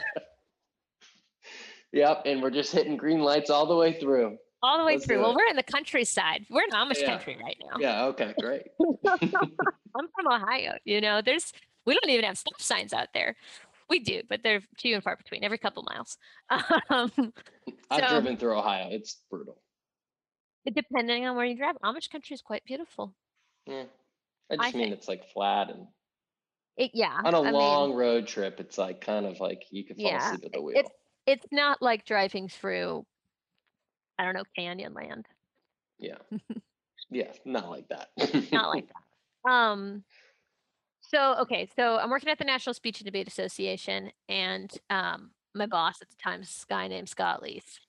yep, 1.93 2.23
and 2.25 2.43
we're 2.43 2.51
just 2.51 2.73
hitting 2.73 2.97
green 2.97 3.21
lights 3.21 3.51
all 3.51 3.67
the 3.67 3.77
way 3.77 4.01
through. 4.01 4.39
All 4.67 4.79
the 4.79 4.85
way 4.85 4.95
Let's 4.95 5.07
through. 5.07 5.21
Well, 5.21 5.35
we're 5.35 5.49
in 5.49 5.57
the 5.57 5.63
countryside. 5.63 6.45
We're 6.51 6.65
in 6.65 6.71
Amish 6.71 7.01
yeah. 7.01 7.07
country 7.07 7.39
right 7.43 7.57
now. 7.61 7.77
Yeah, 7.79 8.05
okay, 8.07 8.35
great. 8.41 8.63
I'm 9.07 10.09
from 10.15 10.33
Ohio. 10.33 10.75
You 10.85 11.01
know, 11.01 11.23
there's 11.23 11.53
we 11.85 11.95
don't 11.95 12.11
even 12.11 12.25
have 12.25 12.37
stop 12.37 12.61
signs 12.61 12.93
out 12.93 13.09
there. 13.15 13.37
We 13.89 14.01
do, 14.01 14.23
but 14.29 14.43
they're 14.43 14.63
few 14.79 14.97
and 14.97 15.05
far 15.05 15.17
between, 15.17 15.45
every 15.45 15.59
couple 15.59 15.85
miles. 15.85 16.19
Um, 16.91 17.33
I've 17.91 18.01
so, 18.01 18.09
driven 18.09 18.37
through 18.37 18.59
Ohio. 18.59 18.89
It's 18.91 19.23
brutal 19.31 19.57
depending 20.75 21.27
on 21.27 21.37
where 21.37 21.45
you 21.45 21.57
drive, 21.57 21.77
Amish 21.85 22.11
country 22.11 22.35
is 22.35 22.43
quite 22.43 22.65
beautiful. 22.65 23.15
Yeah. 23.67 23.85
I 24.51 24.57
just 24.57 24.69
I 24.69 24.79
mean 24.79 24.89
think. 24.89 24.95
it's 24.95 25.09
like 25.09 25.29
flat 25.33 25.71
and 25.71 25.87
it, 26.77 26.91
yeah. 26.95 27.19
On 27.25 27.35
a 27.35 27.43
I 27.43 27.51
long 27.51 27.91
mean, 27.91 27.99
road 27.99 28.27
trip, 28.27 28.61
it's 28.61 28.79
like 28.79 29.01
kind 29.01 29.27
of 29.27 29.41
like 29.41 29.65
you 29.71 29.85
could 29.85 29.97
fall 29.97 30.07
yeah, 30.07 30.27
asleep 30.27 30.45
at 30.45 30.53
the 30.53 30.61
wheel. 30.61 30.77
It's 30.79 30.91
it's 31.27 31.47
not 31.51 31.81
like 31.81 32.05
driving 32.05 32.49
through 32.49 33.05
I 34.19 34.25
don't 34.25 34.35
know, 34.35 34.45
Canyonland. 34.59 35.25
Yeah. 35.99 36.17
yeah, 37.11 37.33
not 37.45 37.71
like 37.71 37.89
that. 37.89 38.09
not 38.53 38.71
like 38.71 38.87
that. 39.45 39.51
Um 39.51 40.05
so 41.03 41.37
okay, 41.43 41.69
so 41.77 41.99
I'm 41.99 42.11
working 42.11 42.29
at 42.29 42.39
the 42.39 42.45
National 42.45 42.75
Speech 42.75 43.01
and 43.01 43.07
Debate 43.07 43.29
Association 43.29 44.11
and 44.29 44.73
um 44.91 45.31
my 45.55 45.67
boss 45.67 46.03
at 46.03 46.11
the 46.11 46.17
time 46.17 46.43
is 46.43 46.65
a 46.69 46.73
guy 46.73 46.89
named 46.89 47.09
Scott 47.09 47.43
Leese. 47.43 47.81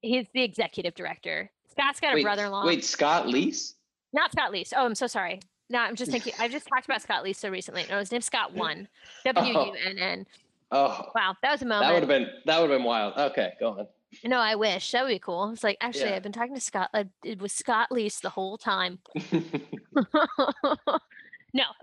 He's 0.00 0.26
the 0.34 0.42
executive 0.42 0.94
director 0.94 1.50
Scott's 1.72 2.00
got 2.00 2.16
a 2.16 2.22
brother-in-law. 2.22 2.66
Wait, 2.66 2.84
Scott 2.84 3.26
Leese? 3.26 3.74
Not 4.12 4.30
Scott 4.32 4.52
Leese. 4.52 4.72
Oh, 4.76 4.84
I'm 4.84 4.94
so 4.94 5.06
sorry. 5.06 5.40
No, 5.70 5.78
I'm 5.78 5.96
just 5.96 6.10
thinking. 6.10 6.34
I've 6.38 6.50
just 6.50 6.68
talked 6.68 6.84
about 6.84 7.00
Scott 7.00 7.24
Leese 7.24 7.36
so 7.36 7.48
recently. 7.48 7.86
No, 7.88 7.98
his 7.98 8.12
name's 8.12 8.26
Scott 8.26 8.52
Wunn. 8.52 8.88
W 9.24 9.52
U 9.52 9.74
N 9.86 9.98
N. 9.98 10.26
Oh. 10.70 11.06
Wow, 11.14 11.34
that 11.42 11.50
was 11.52 11.62
a 11.62 11.66
moment. 11.66 11.86
That 11.86 11.94
would 11.94 12.02
have 12.02 12.08
been 12.08 12.28
that 12.44 12.60
would 12.60 12.70
have 12.70 12.78
been 12.78 12.84
wild. 12.84 13.14
Okay, 13.16 13.54
go 13.58 13.70
on. 13.70 13.86
No, 14.24 14.38
I 14.38 14.54
wish 14.54 14.90
that 14.92 15.02
would 15.02 15.10
be 15.10 15.18
cool. 15.18 15.50
It's 15.50 15.64
like 15.64 15.76
actually, 15.80 16.10
yeah. 16.10 16.16
I've 16.16 16.22
been 16.22 16.32
talking 16.32 16.54
to 16.54 16.60
Scott. 16.60 16.90
Uh, 16.92 17.04
it 17.24 17.40
was 17.40 17.52
Scott 17.52 17.88
Leese 17.90 18.20
the 18.20 18.30
whole 18.30 18.58
time. 18.58 18.98
no, 19.32 19.42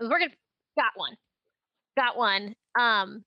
we're 0.00 0.18
gonna 0.18 0.30
got 0.76 0.92
one, 0.94 1.16
got 1.96 2.16
one. 2.16 2.54
Um, 2.78 3.24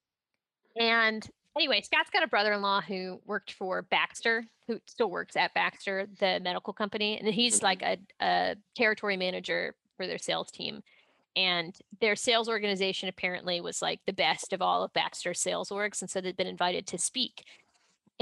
and 0.79 1.27
anyway, 1.55 1.81
Scott's 1.81 2.09
got 2.11 2.23
a 2.23 2.27
brother-in-law 2.27 2.81
who 2.81 3.21
worked 3.25 3.53
for 3.53 3.81
Baxter, 3.81 4.45
who 4.67 4.79
still 4.87 5.09
works 5.09 5.35
at 5.35 5.53
Baxter, 5.53 6.07
the 6.19 6.39
medical 6.41 6.73
company, 6.73 7.17
and 7.17 7.27
he's 7.27 7.57
mm-hmm. 7.57 7.65
like 7.65 7.81
a, 7.81 7.97
a 8.21 8.55
territory 8.75 9.17
manager 9.17 9.75
for 9.97 10.07
their 10.07 10.17
sales 10.17 10.51
team. 10.51 10.81
And 11.35 11.75
their 11.99 12.15
sales 12.15 12.47
organization 12.47 13.09
apparently 13.09 13.59
was 13.59 13.81
like 13.81 13.99
the 14.05 14.13
best 14.13 14.53
of 14.53 14.61
all 14.61 14.83
of 14.83 14.93
Baxter's 14.93 15.39
sales 15.39 15.69
orgs, 15.69 16.01
and 16.01 16.09
so 16.09 16.21
they've 16.21 16.37
been 16.37 16.47
invited 16.47 16.87
to 16.87 16.97
speak. 16.97 17.43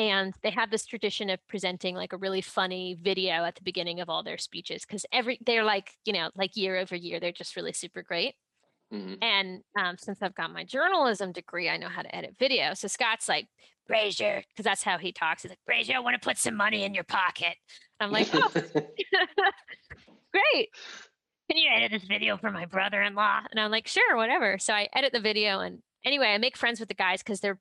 And 0.01 0.33
they 0.41 0.49
have 0.49 0.71
this 0.71 0.87
tradition 0.87 1.29
of 1.29 1.47
presenting 1.47 1.93
like 1.93 2.11
a 2.11 2.17
really 2.17 2.41
funny 2.41 2.97
video 2.99 3.45
at 3.45 3.53
the 3.53 3.61
beginning 3.61 3.99
of 3.99 4.09
all 4.09 4.23
their 4.23 4.39
speeches 4.39 4.83
because 4.83 5.05
every 5.11 5.37
they're 5.45 5.63
like 5.63 5.91
you 6.05 6.13
know 6.13 6.31
like 6.35 6.57
year 6.57 6.77
over 6.77 6.95
year 6.95 7.19
they're 7.19 7.31
just 7.31 7.55
really 7.55 7.71
super 7.71 8.01
great. 8.01 8.33
Mm-hmm. 8.91 9.13
And 9.21 9.61
um, 9.79 9.97
since 9.99 10.23
I've 10.23 10.33
got 10.33 10.51
my 10.51 10.63
journalism 10.63 11.31
degree, 11.31 11.69
I 11.69 11.77
know 11.77 11.87
how 11.87 12.01
to 12.01 12.15
edit 12.15 12.35
video. 12.39 12.73
So 12.73 12.87
Scott's 12.87 13.29
like, 13.29 13.47
Brazier, 13.87 14.43
because 14.49 14.63
that's 14.63 14.83
how 14.83 14.97
he 14.97 15.11
talks. 15.11 15.43
He's 15.43 15.51
like, 15.51 15.59
Brazier, 15.67 15.95
I 15.95 15.99
want 15.99 16.19
to 16.19 16.25
put 16.25 16.37
some 16.37 16.57
money 16.57 16.83
in 16.83 16.95
your 16.95 17.03
pocket. 17.03 17.55
I'm 17.99 18.11
like, 18.11 18.27
oh, 18.33 18.49
great. 18.53 20.69
can 21.47 21.57
you 21.57 21.69
edit 21.73 21.91
this 21.91 22.03
video 22.03 22.37
for 22.37 22.51
my 22.51 22.65
brother-in-law? 22.65 23.41
And 23.51 23.59
I'm 23.59 23.71
like, 23.71 23.87
sure, 23.87 24.17
whatever. 24.17 24.57
So 24.57 24.73
I 24.73 24.89
edit 24.93 25.13
the 25.13 25.21
video 25.21 25.59
and 25.59 25.79
anyway, 26.03 26.27
I 26.27 26.37
make 26.37 26.57
friends 26.57 26.81
with 26.81 26.89
the 26.89 26.95
guys 26.95 27.23
because 27.23 27.39
they're, 27.39 27.59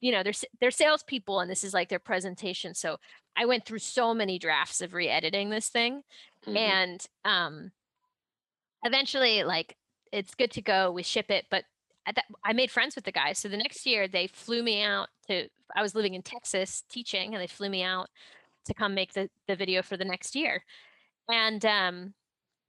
you 0.00 0.12
know, 0.12 0.22
they're 0.22 0.32
they're 0.60 0.70
salespeople 0.70 1.40
and 1.40 1.50
this 1.50 1.64
is 1.64 1.74
like 1.74 1.88
their 1.88 1.98
presentation. 1.98 2.74
So 2.74 2.98
I 3.36 3.46
went 3.46 3.64
through 3.64 3.80
so 3.80 4.14
many 4.14 4.38
drafts 4.38 4.80
of 4.80 4.94
re-editing 4.94 5.50
this 5.50 5.68
thing, 5.68 6.02
mm-hmm. 6.46 6.56
and 6.56 7.06
um, 7.24 7.72
eventually, 8.84 9.44
like 9.44 9.76
it's 10.12 10.34
good 10.34 10.50
to 10.52 10.62
go. 10.62 10.90
We 10.92 11.02
ship 11.02 11.30
it, 11.30 11.46
but 11.50 11.64
that, 12.06 12.24
I 12.44 12.52
made 12.52 12.70
friends 12.70 12.94
with 12.94 13.04
the 13.04 13.12
guys. 13.12 13.38
So 13.38 13.48
the 13.48 13.56
next 13.56 13.84
year, 13.86 14.08
they 14.08 14.26
flew 14.26 14.62
me 14.62 14.82
out 14.82 15.08
to. 15.28 15.48
I 15.74 15.82
was 15.82 15.94
living 15.94 16.14
in 16.14 16.22
Texas 16.22 16.84
teaching, 16.88 17.34
and 17.34 17.42
they 17.42 17.46
flew 17.46 17.68
me 17.68 17.82
out 17.82 18.08
to 18.66 18.74
come 18.74 18.94
make 18.94 19.12
the 19.12 19.28
the 19.46 19.56
video 19.56 19.82
for 19.82 19.96
the 19.96 20.04
next 20.04 20.36
year, 20.36 20.62
and 21.28 21.64
um, 21.64 22.14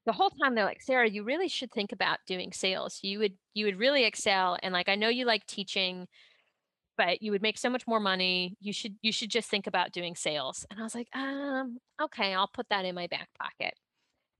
the 0.05 0.13
whole 0.13 0.31
time 0.31 0.55
they're 0.55 0.65
like 0.65 0.81
sarah 0.81 1.07
you 1.07 1.23
really 1.23 1.47
should 1.47 1.71
think 1.71 1.91
about 1.91 2.17
doing 2.25 2.51
sales 2.51 2.99
you 3.03 3.19
would 3.19 3.33
you 3.53 3.65
would 3.65 3.77
really 3.77 4.05
excel 4.05 4.57
and 4.63 4.73
like 4.73 4.89
i 4.89 4.95
know 4.95 5.09
you 5.09 5.23
like 5.23 5.45
teaching 5.45 6.07
but 6.99 7.21
you 7.21 7.31
would 7.31 7.41
make 7.41 7.57
so 7.57 7.69
much 7.69 7.87
more 7.87 8.01
money 8.01 8.57
you 8.59 8.73
should 8.73 8.93
you 9.01 9.13
should 9.13 9.29
just 9.29 9.49
think 9.49 9.67
about 9.67 9.93
doing 9.93 10.15
sales. 10.15 10.65
And 10.69 10.81
i 10.81 10.83
was 10.83 10.93
like 10.93 11.07
um 11.13 11.77
okay 11.99 12.33
i'll 12.33 12.51
put 12.53 12.67
that 12.69 12.83
in 12.83 12.93
my 12.93 13.07
back 13.07 13.29
pocket. 13.41 13.73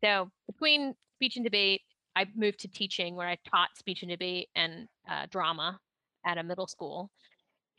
So 0.04 0.30
between 0.46 0.94
speech 1.16 1.38
and 1.38 1.46
debate 1.46 1.82
i 2.18 2.26
moved 2.36 2.60
to 2.60 2.68
teaching 2.68 3.16
where 3.16 3.30
i 3.30 3.38
taught 3.50 3.78
speech 3.78 4.04
and 4.04 4.12
debate 4.12 4.50
and 4.56 4.90
uh, 5.10 5.26
drama 5.32 5.80
at 6.26 6.38
a 6.38 6.44
middle 6.44 6.68
school. 6.68 7.10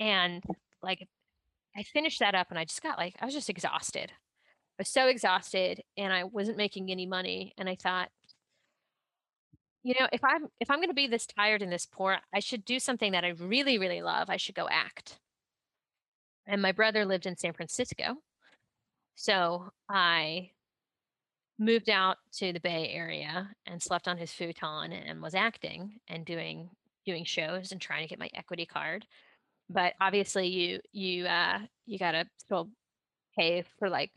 And 0.00 0.42
like 0.82 1.06
i 1.76 1.82
finished 1.82 2.20
that 2.20 2.34
up 2.34 2.46
and 2.48 2.58
i 2.58 2.64
just 2.64 2.82
got 2.82 2.96
like 2.96 3.14
i 3.20 3.26
was 3.26 3.34
just 3.34 3.50
exhausted. 3.50 4.10
I 4.10 4.82
was 4.82 4.88
so 4.88 5.08
exhausted 5.08 5.82
and 5.98 6.10
I 6.10 6.24
wasn't 6.24 6.56
making 6.56 6.90
any 6.90 7.04
money. 7.04 7.52
And 7.58 7.68
I 7.68 7.74
thought, 7.74 8.08
you 9.82 9.94
know, 9.98 10.08
if 10.12 10.22
I'm 10.24 10.46
if 10.60 10.70
I'm 10.70 10.78
going 10.78 10.88
to 10.88 10.94
be 10.94 11.06
this 11.06 11.26
tired 11.26 11.62
and 11.62 11.72
this 11.72 11.86
poor, 11.86 12.18
I 12.34 12.40
should 12.40 12.64
do 12.64 12.78
something 12.78 13.12
that 13.12 13.24
I 13.24 13.30
really 13.30 13.78
really 13.78 14.02
love. 14.02 14.28
I 14.30 14.36
should 14.36 14.54
go 14.54 14.68
act. 14.70 15.18
And 16.46 16.60
my 16.62 16.72
brother 16.72 17.04
lived 17.04 17.26
in 17.26 17.36
San 17.36 17.52
Francisco, 17.52 18.16
so 19.14 19.70
I 19.88 20.50
moved 21.58 21.90
out 21.90 22.16
to 22.32 22.52
the 22.52 22.60
Bay 22.60 22.88
Area 22.88 23.50
and 23.66 23.82
slept 23.82 24.08
on 24.08 24.16
his 24.16 24.32
futon 24.32 24.92
and 24.92 25.22
was 25.22 25.34
acting 25.34 26.00
and 26.08 26.24
doing 26.24 26.70
doing 27.06 27.24
shows 27.24 27.72
and 27.72 27.80
trying 27.80 28.02
to 28.02 28.08
get 28.08 28.18
my 28.18 28.30
equity 28.34 28.66
card. 28.66 29.06
But 29.68 29.94
obviously, 30.00 30.48
you 30.48 30.80
you 30.92 31.26
uh, 31.26 31.60
you 31.86 31.98
got 31.98 32.12
to 32.12 32.26
still 32.38 32.70
pay 33.38 33.64
for 33.78 33.88
like 33.88 34.10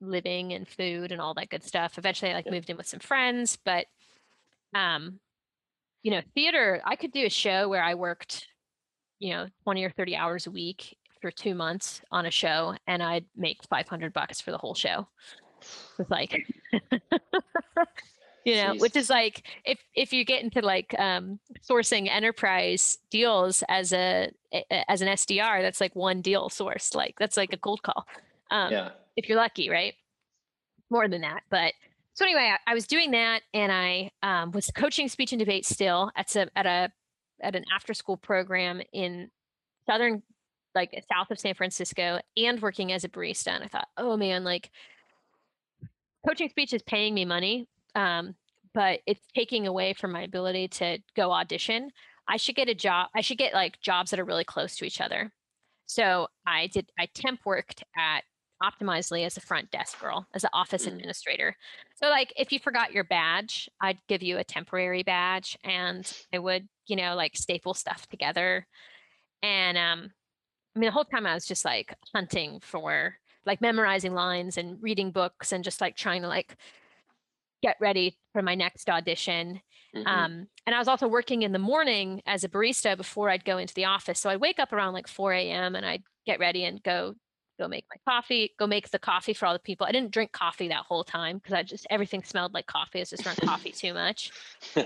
living 0.00 0.52
and 0.52 0.68
food 0.68 1.12
and 1.12 1.20
all 1.20 1.34
that 1.34 1.48
good 1.48 1.64
stuff. 1.64 1.98
Eventually 1.98 2.30
I 2.30 2.34
like 2.34 2.50
moved 2.50 2.70
in 2.70 2.76
with 2.76 2.86
some 2.86 3.00
friends, 3.00 3.58
but 3.64 3.86
um 4.74 5.18
you 6.02 6.10
know, 6.10 6.22
theater, 6.34 6.80
I 6.86 6.96
could 6.96 7.12
do 7.12 7.26
a 7.26 7.30
show 7.30 7.68
where 7.68 7.82
I 7.82 7.94
worked, 7.94 8.46
you 9.18 9.34
know, 9.34 9.46
20 9.64 9.84
or 9.84 9.90
30 9.90 10.16
hours 10.16 10.46
a 10.46 10.50
week 10.50 10.96
for 11.20 11.30
2 11.30 11.54
months 11.54 12.00
on 12.10 12.24
a 12.24 12.30
show 12.30 12.74
and 12.86 13.02
I'd 13.02 13.26
make 13.36 13.58
500 13.68 14.14
bucks 14.14 14.40
for 14.40 14.50
the 14.50 14.58
whole 14.58 14.74
show. 14.74 15.06
With 15.98 16.10
like 16.10 16.46
you 18.46 18.54
know, 18.54 18.72
Jeez. 18.72 18.80
which 18.80 18.96
is 18.96 19.10
like 19.10 19.46
if 19.66 19.78
if 19.94 20.14
you 20.14 20.24
get 20.24 20.42
into 20.42 20.62
like 20.62 20.98
um 20.98 21.38
sourcing 21.68 22.08
enterprise 22.10 22.96
deals 23.10 23.62
as 23.68 23.92
a 23.92 24.30
as 24.88 25.02
an 25.02 25.08
SDR, 25.08 25.60
that's 25.60 25.82
like 25.82 25.94
one 25.94 26.22
deal 26.22 26.48
source. 26.48 26.94
Like 26.94 27.16
that's 27.18 27.36
like 27.36 27.52
a 27.52 27.58
cold 27.58 27.82
call. 27.82 28.06
Um, 28.50 28.72
yeah 28.72 28.90
if 29.16 29.28
you're 29.28 29.38
lucky, 29.38 29.68
right? 29.68 29.94
More 30.90 31.08
than 31.08 31.20
that. 31.20 31.42
But 31.50 31.74
so 32.20 32.26
anyway, 32.26 32.52
I, 32.52 32.72
I 32.72 32.74
was 32.74 32.86
doing 32.86 33.12
that 33.12 33.40
and 33.54 33.72
I 33.72 34.10
um, 34.22 34.50
was 34.50 34.70
coaching 34.74 35.08
speech 35.08 35.32
and 35.32 35.38
debate 35.38 35.64
still 35.64 36.10
at 36.14 36.36
a, 36.36 36.50
at 36.54 36.66
a 36.66 36.92
at 37.40 37.56
an 37.56 37.64
after 37.74 37.94
school 37.94 38.18
program 38.18 38.82
in 38.92 39.30
southern 39.86 40.22
like 40.74 41.02
south 41.10 41.30
of 41.30 41.38
San 41.38 41.54
Francisco 41.54 42.20
and 42.36 42.60
working 42.60 42.92
as 42.92 43.04
a 43.04 43.08
barista. 43.08 43.48
And 43.48 43.64
I 43.64 43.68
thought, 43.68 43.88
oh 43.96 44.18
man, 44.18 44.44
like 44.44 44.70
coaching 46.28 46.50
speech 46.50 46.74
is 46.74 46.82
paying 46.82 47.14
me 47.14 47.24
money, 47.24 47.66
um, 47.94 48.34
but 48.74 49.00
it's 49.06 49.26
taking 49.34 49.66
away 49.66 49.94
from 49.94 50.12
my 50.12 50.20
ability 50.20 50.68
to 50.68 50.98
go 51.16 51.32
audition. 51.32 51.90
I 52.28 52.36
should 52.36 52.54
get 52.54 52.68
a 52.68 52.74
job. 52.74 53.08
I 53.16 53.22
should 53.22 53.38
get 53.38 53.54
like 53.54 53.80
jobs 53.80 54.10
that 54.10 54.20
are 54.20 54.26
really 54.26 54.44
close 54.44 54.76
to 54.76 54.84
each 54.84 55.00
other. 55.00 55.32
So 55.86 56.28
I 56.46 56.66
did. 56.66 56.90
I 56.98 57.08
temp 57.14 57.40
worked 57.46 57.82
at 57.96 58.24
Optimizely 58.62 59.24
as 59.24 59.36
a 59.36 59.40
front 59.40 59.70
desk 59.70 59.98
girl, 60.00 60.26
as 60.34 60.44
an 60.44 60.50
office 60.52 60.84
mm. 60.84 60.92
administrator. 60.92 61.56
So, 61.94 62.08
like, 62.08 62.32
if 62.36 62.52
you 62.52 62.58
forgot 62.58 62.92
your 62.92 63.04
badge, 63.04 63.68
I'd 63.80 63.98
give 64.08 64.22
you 64.22 64.38
a 64.38 64.44
temporary 64.44 65.02
badge 65.02 65.58
and 65.64 66.10
I 66.32 66.38
would, 66.38 66.68
you 66.86 66.96
know, 66.96 67.14
like 67.14 67.36
staple 67.36 67.74
stuff 67.74 68.06
together. 68.08 68.66
And 69.42 69.78
um, 69.78 70.10
I 70.74 70.78
mean, 70.78 70.88
the 70.88 70.92
whole 70.92 71.04
time 71.04 71.26
I 71.26 71.34
was 71.34 71.46
just 71.46 71.64
like 71.64 71.94
hunting 72.14 72.60
for 72.60 73.16
like 73.46 73.60
memorizing 73.60 74.14
lines 74.14 74.58
and 74.58 74.82
reading 74.82 75.10
books 75.10 75.52
and 75.52 75.64
just 75.64 75.80
like 75.80 75.96
trying 75.96 76.22
to 76.22 76.28
like 76.28 76.56
get 77.62 77.76
ready 77.80 78.16
for 78.32 78.42
my 78.42 78.54
next 78.54 78.88
audition. 78.88 79.60
Mm-hmm. 79.94 80.06
Um, 80.06 80.46
and 80.66 80.74
I 80.74 80.78
was 80.78 80.88
also 80.88 81.08
working 81.08 81.42
in 81.42 81.52
the 81.52 81.58
morning 81.58 82.22
as 82.26 82.44
a 82.44 82.48
barista 82.48 82.96
before 82.96 83.28
I'd 83.28 83.44
go 83.44 83.58
into 83.58 83.74
the 83.74 83.86
office. 83.86 84.20
So 84.20 84.30
I'd 84.30 84.40
wake 84.40 84.58
up 84.58 84.72
around 84.72 84.92
like 84.92 85.08
4 85.08 85.32
a.m. 85.32 85.74
and 85.74 85.84
I'd 85.84 86.02
get 86.26 86.38
ready 86.38 86.64
and 86.64 86.82
go 86.82 87.14
go 87.60 87.68
make 87.68 87.84
my 87.90 88.12
coffee, 88.12 88.54
go 88.58 88.66
make 88.66 88.90
the 88.90 88.98
coffee 88.98 89.34
for 89.34 89.46
all 89.46 89.52
the 89.52 89.58
people. 89.58 89.86
I 89.86 89.92
didn't 89.92 90.10
drink 90.10 90.32
coffee 90.32 90.68
that 90.68 90.84
whole 90.84 91.04
time 91.04 91.38
because 91.38 91.52
I 91.52 91.62
just 91.62 91.86
everything 91.90 92.24
smelled 92.24 92.54
like 92.54 92.66
coffee. 92.66 93.00
I 93.00 93.04
just 93.04 93.22
drunk 93.22 93.40
coffee 93.42 93.70
too 93.70 93.94
much. 93.94 94.32
yeah. 94.76 94.84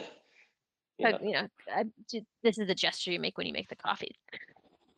But 0.98 1.22
you 1.22 1.32
know, 1.32 1.48
I, 1.74 1.84
this 2.42 2.58
is 2.58 2.66
the 2.66 2.74
gesture 2.74 3.12
you 3.12 3.20
make 3.20 3.38
when 3.38 3.46
you 3.46 3.52
make 3.52 3.68
the 3.68 3.76
coffee. 3.76 4.16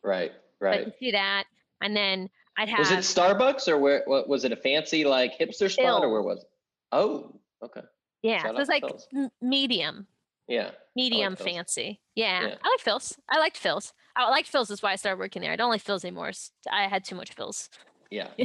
Right, 0.03 0.31
right. 0.59 0.85
But 0.85 0.99
do 0.99 1.11
that, 1.11 1.45
and 1.81 1.95
then 1.95 2.29
I'd 2.57 2.69
have. 2.69 2.79
Was 2.79 2.91
it 2.91 2.99
Starbucks 2.99 3.67
or 3.67 3.77
where? 3.77 4.01
What 4.05 4.27
was 4.27 4.43
it? 4.43 4.51
A 4.51 4.57
fancy 4.57 5.05
like 5.05 5.37
hipster 5.39 5.71
spot 5.71 6.03
or 6.03 6.11
where 6.11 6.23
was? 6.23 6.39
It? 6.39 6.47
Oh, 6.91 7.39
okay. 7.63 7.81
Yeah, 8.23 8.43
so 8.43 8.49
it 8.49 8.55
was 8.55 8.67
like 8.67 8.83
m- 9.15 9.29
medium. 9.41 10.07
Yeah. 10.47 10.71
Medium 10.95 11.33
like 11.33 11.39
fancy. 11.39 12.01
Yeah. 12.15 12.47
yeah. 12.47 12.55
I 12.63 12.69
like 12.69 12.83
Philz. 12.83 13.17
I 13.29 13.39
liked 13.39 13.61
Philz. 13.61 13.91
I 14.17 14.29
liked 14.29 14.51
Philz 14.51 14.71
is 14.71 14.81
why 14.81 14.93
I 14.93 14.95
started 14.95 15.19
working 15.19 15.41
there. 15.41 15.51
I 15.51 15.55
don't 15.55 15.69
like 15.69 15.83
Philz 15.83 16.03
anymore. 16.03 16.31
I 16.71 16.87
had 16.87 17.05
too 17.05 17.15
much 17.15 17.35
Philz. 17.35 17.69
Yeah. 18.09 18.29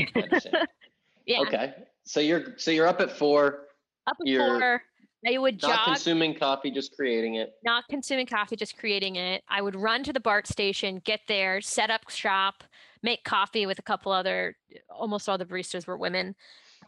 yeah. 1.27 1.41
Okay. 1.41 1.75
So 2.05 2.21
you're 2.21 2.59
so 2.59 2.71
you're 2.71 2.87
up 2.87 3.01
at 3.01 3.17
four. 3.17 3.67
Up 4.07 4.17
at 4.21 4.27
you're 4.27 4.61
four. 4.61 4.83
I 5.27 5.39
would 5.39 5.63
not 5.63 5.71
jog, 5.71 5.85
consuming 5.87 6.35
coffee, 6.35 6.71
just 6.71 6.97
creating 6.97 7.37
it. 7.37 7.53
Not 7.65 7.85
consuming 7.89 8.27
coffee, 8.27 8.57
just 8.57 8.77
creating 8.77 9.17
it. 9.17 9.43
I 9.49 9.63
would 9.63 9.77
run 9.77 10.03
to 10.03 10.13
the 10.13 10.19
BART 10.19 10.49
station, 10.49 11.01
get 11.05 11.21
there, 11.29 11.61
set 11.61 11.91
up 11.91 12.11
shop, 12.11 12.65
make 13.05 13.23
coffee 13.23 13.67
with 13.67 13.79
a 13.79 13.83
couple 13.83 14.11
other. 14.11 14.57
Almost 14.91 15.29
all 15.29 15.39
the 15.39 15.47
baristas 15.47 15.87
were 15.87 15.97
women. 15.97 16.35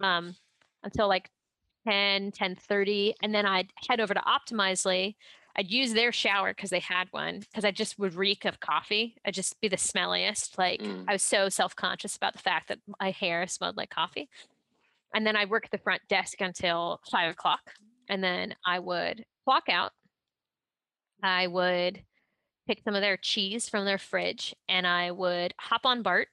Um, 0.02 0.34
until 0.82 1.06
like 1.06 1.30
10, 1.86 2.32
10 2.32 2.56
30. 2.56 3.14
And 3.22 3.34
then 3.34 3.46
I'd 3.46 3.72
head 3.88 4.00
over 4.00 4.14
to 4.14 4.20
Optimizely. 4.20 5.14
I'd 5.56 5.70
use 5.70 5.92
their 5.92 6.12
shower 6.12 6.52
because 6.52 6.70
they 6.70 6.80
had 6.80 7.08
one 7.12 7.40
because 7.40 7.64
I 7.64 7.70
just 7.70 7.98
would 7.98 8.14
reek 8.14 8.44
of 8.44 8.60
coffee. 8.60 9.16
I'd 9.24 9.34
just 9.34 9.60
be 9.60 9.68
the 9.68 9.76
smelliest. 9.76 10.58
Like 10.58 10.80
mm. 10.80 11.04
I 11.06 11.12
was 11.12 11.22
so 11.22 11.48
self 11.48 11.76
conscious 11.76 12.16
about 12.16 12.32
the 12.32 12.40
fact 12.40 12.68
that 12.68 12.80
my 13.00 13.10
hair 13.10 13.46
smelled 13.46 13.76
like 13.76 13.90
coffee. 13.90 14.28
And 15.14 15.24
then 15.26 15.36
I 15.36 15.44
worked 15.44 15.70
the 15.70 15.78
front 15.78 16.02
desk 16.08 16.40
until 16.40 17.00
five 17.10 17.30
o'clock. 17.30 17.60
And 18.08 18.22
then 18.22 18.54
I 18.66 18.80
would 18.80 19.24
clock 19.44 19.64
out. 19.70 19.92
I 21.22 21.46
would 21.46 22.02
pick 22.66 22.82
some 22.84 22.94
of 22.94 23.00
their 23.00 23.16
cheese 23.16 23.68
from 23.68 23.84
their 23.84 23.98
fridge 23.98 24.54
and 24.68 24.86
I 24.86 25.10
would 25.10 25.54
hop 25.58 25.82
on 25.84 26.02
BART, 26.02 26.28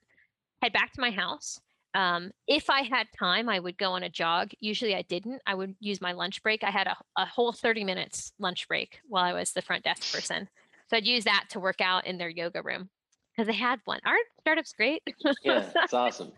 head 0.61 0.73
back 0.73 0.93
to 0.93 1.01
my 1.01 1.11
house, 1.11 1.61
um, 1.93 2.31
if 2.47 2.69
I 2.69 2.81
had 2.81 3.07
time, 3.17 3.49
I 3.49 3.59
would 3.59 3.77
go 3.77 3.91
on 3.91 4.03
a 4.03 4.09
jog. 4.09 4.51
Usually 4.59 4.95
I 4.95 5.01
didn't. 5.03 5.41
I 5.45 5.55
would 5.55 5.75
use 5.79 5.99
my 5.99 6.13
lunch 6.13 6.41
break. 6.41 6.63
I 6.63 6.69
had 6.69 6.87
a, 6.87 6.95
a 7.17 7.25
whole 7.25 7.51
30 7.51 7.83
minutes 7.83 8.31
lunch 8.39 8.67
break 8.67 8.99
while 9.07 9.23
I 9.23 9.33
was 9.33 9.51
the 9.51 9.61
front 9.61 9.83
desk 9.83 10.13
person. 10.13 10.47
So 10.89 10.97
I'd 10.97 11.05
use 11.05 11.25
that 11.25 11.45
to 11.49 11.59
work 11.59 11.81
out 11.81 12.05
in 12.05 12.17
their 12.17 12.29
yoga 12.29 12.61
room 12.61 12.89
because 13.35 13.47
they 13.47 13.57
had 13.57 13.79
one. 13.85 13.99
Our 14.05 14.15
startup's 14.39 14.73
great. 14.73 15.01
yeah, 15.43 15.69
it's 15.75 15.93
awesome. 15.93 16.31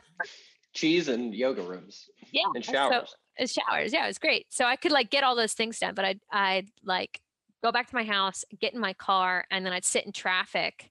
Cheese 0.74 1.08
and 1.08 1.34
yoga 1.34 1.62
rooms. 1.62 2.10
Yeah. 2.32 2.44
And 2.56 2.66
showers. 2.66 3.16
So, 3.40 3.46
showers. 3.46 3.94
Yeah, 3.94 4.06
it 4.06 4.08
was 4.08 4.18
great. 4.18 4.48
So 4.50 4.66
I 4.66 4.76
could 4.76 4.92
like 4.92 5.12
get 5.12 5.24
all 5.24 5.36
those 5.36 5.54
things 5.54 5.78
done, 5.80 5.94
but 5.94 6.06
I'd, 6.06 6.20
I'd 6.32 6.68
like 6.84 7.20
go 7.64 7.72
back 7.72 7.90
to 7.90 7.96
my 7.96 8.04
house, 8.04 8.44
get 8.60 8.74
in 8.74 8.80
my 8.80 8.94
car, 8.94 9.46
and 9.52 9.66
then 9.66 9.74
I'd 9.74 9.86
sit 9.86 10.06
in 10.06 10.12
traffic 10.12 10.90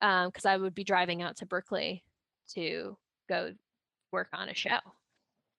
because 0.00 0.44
um, 0.44 0.50
I 0.50 0.56
would 0.56 0.74
be 0.74 0.84
driving 0.84 1.22
out 1.22 1.36
to 1.38 1.46
Berkeley 1.46 2.04
to 2.54 2.96
go 3.28 3.52
work 4.16 4.28
on 4.32 4.48
a 4.48 4.54
show. 4.54 4.78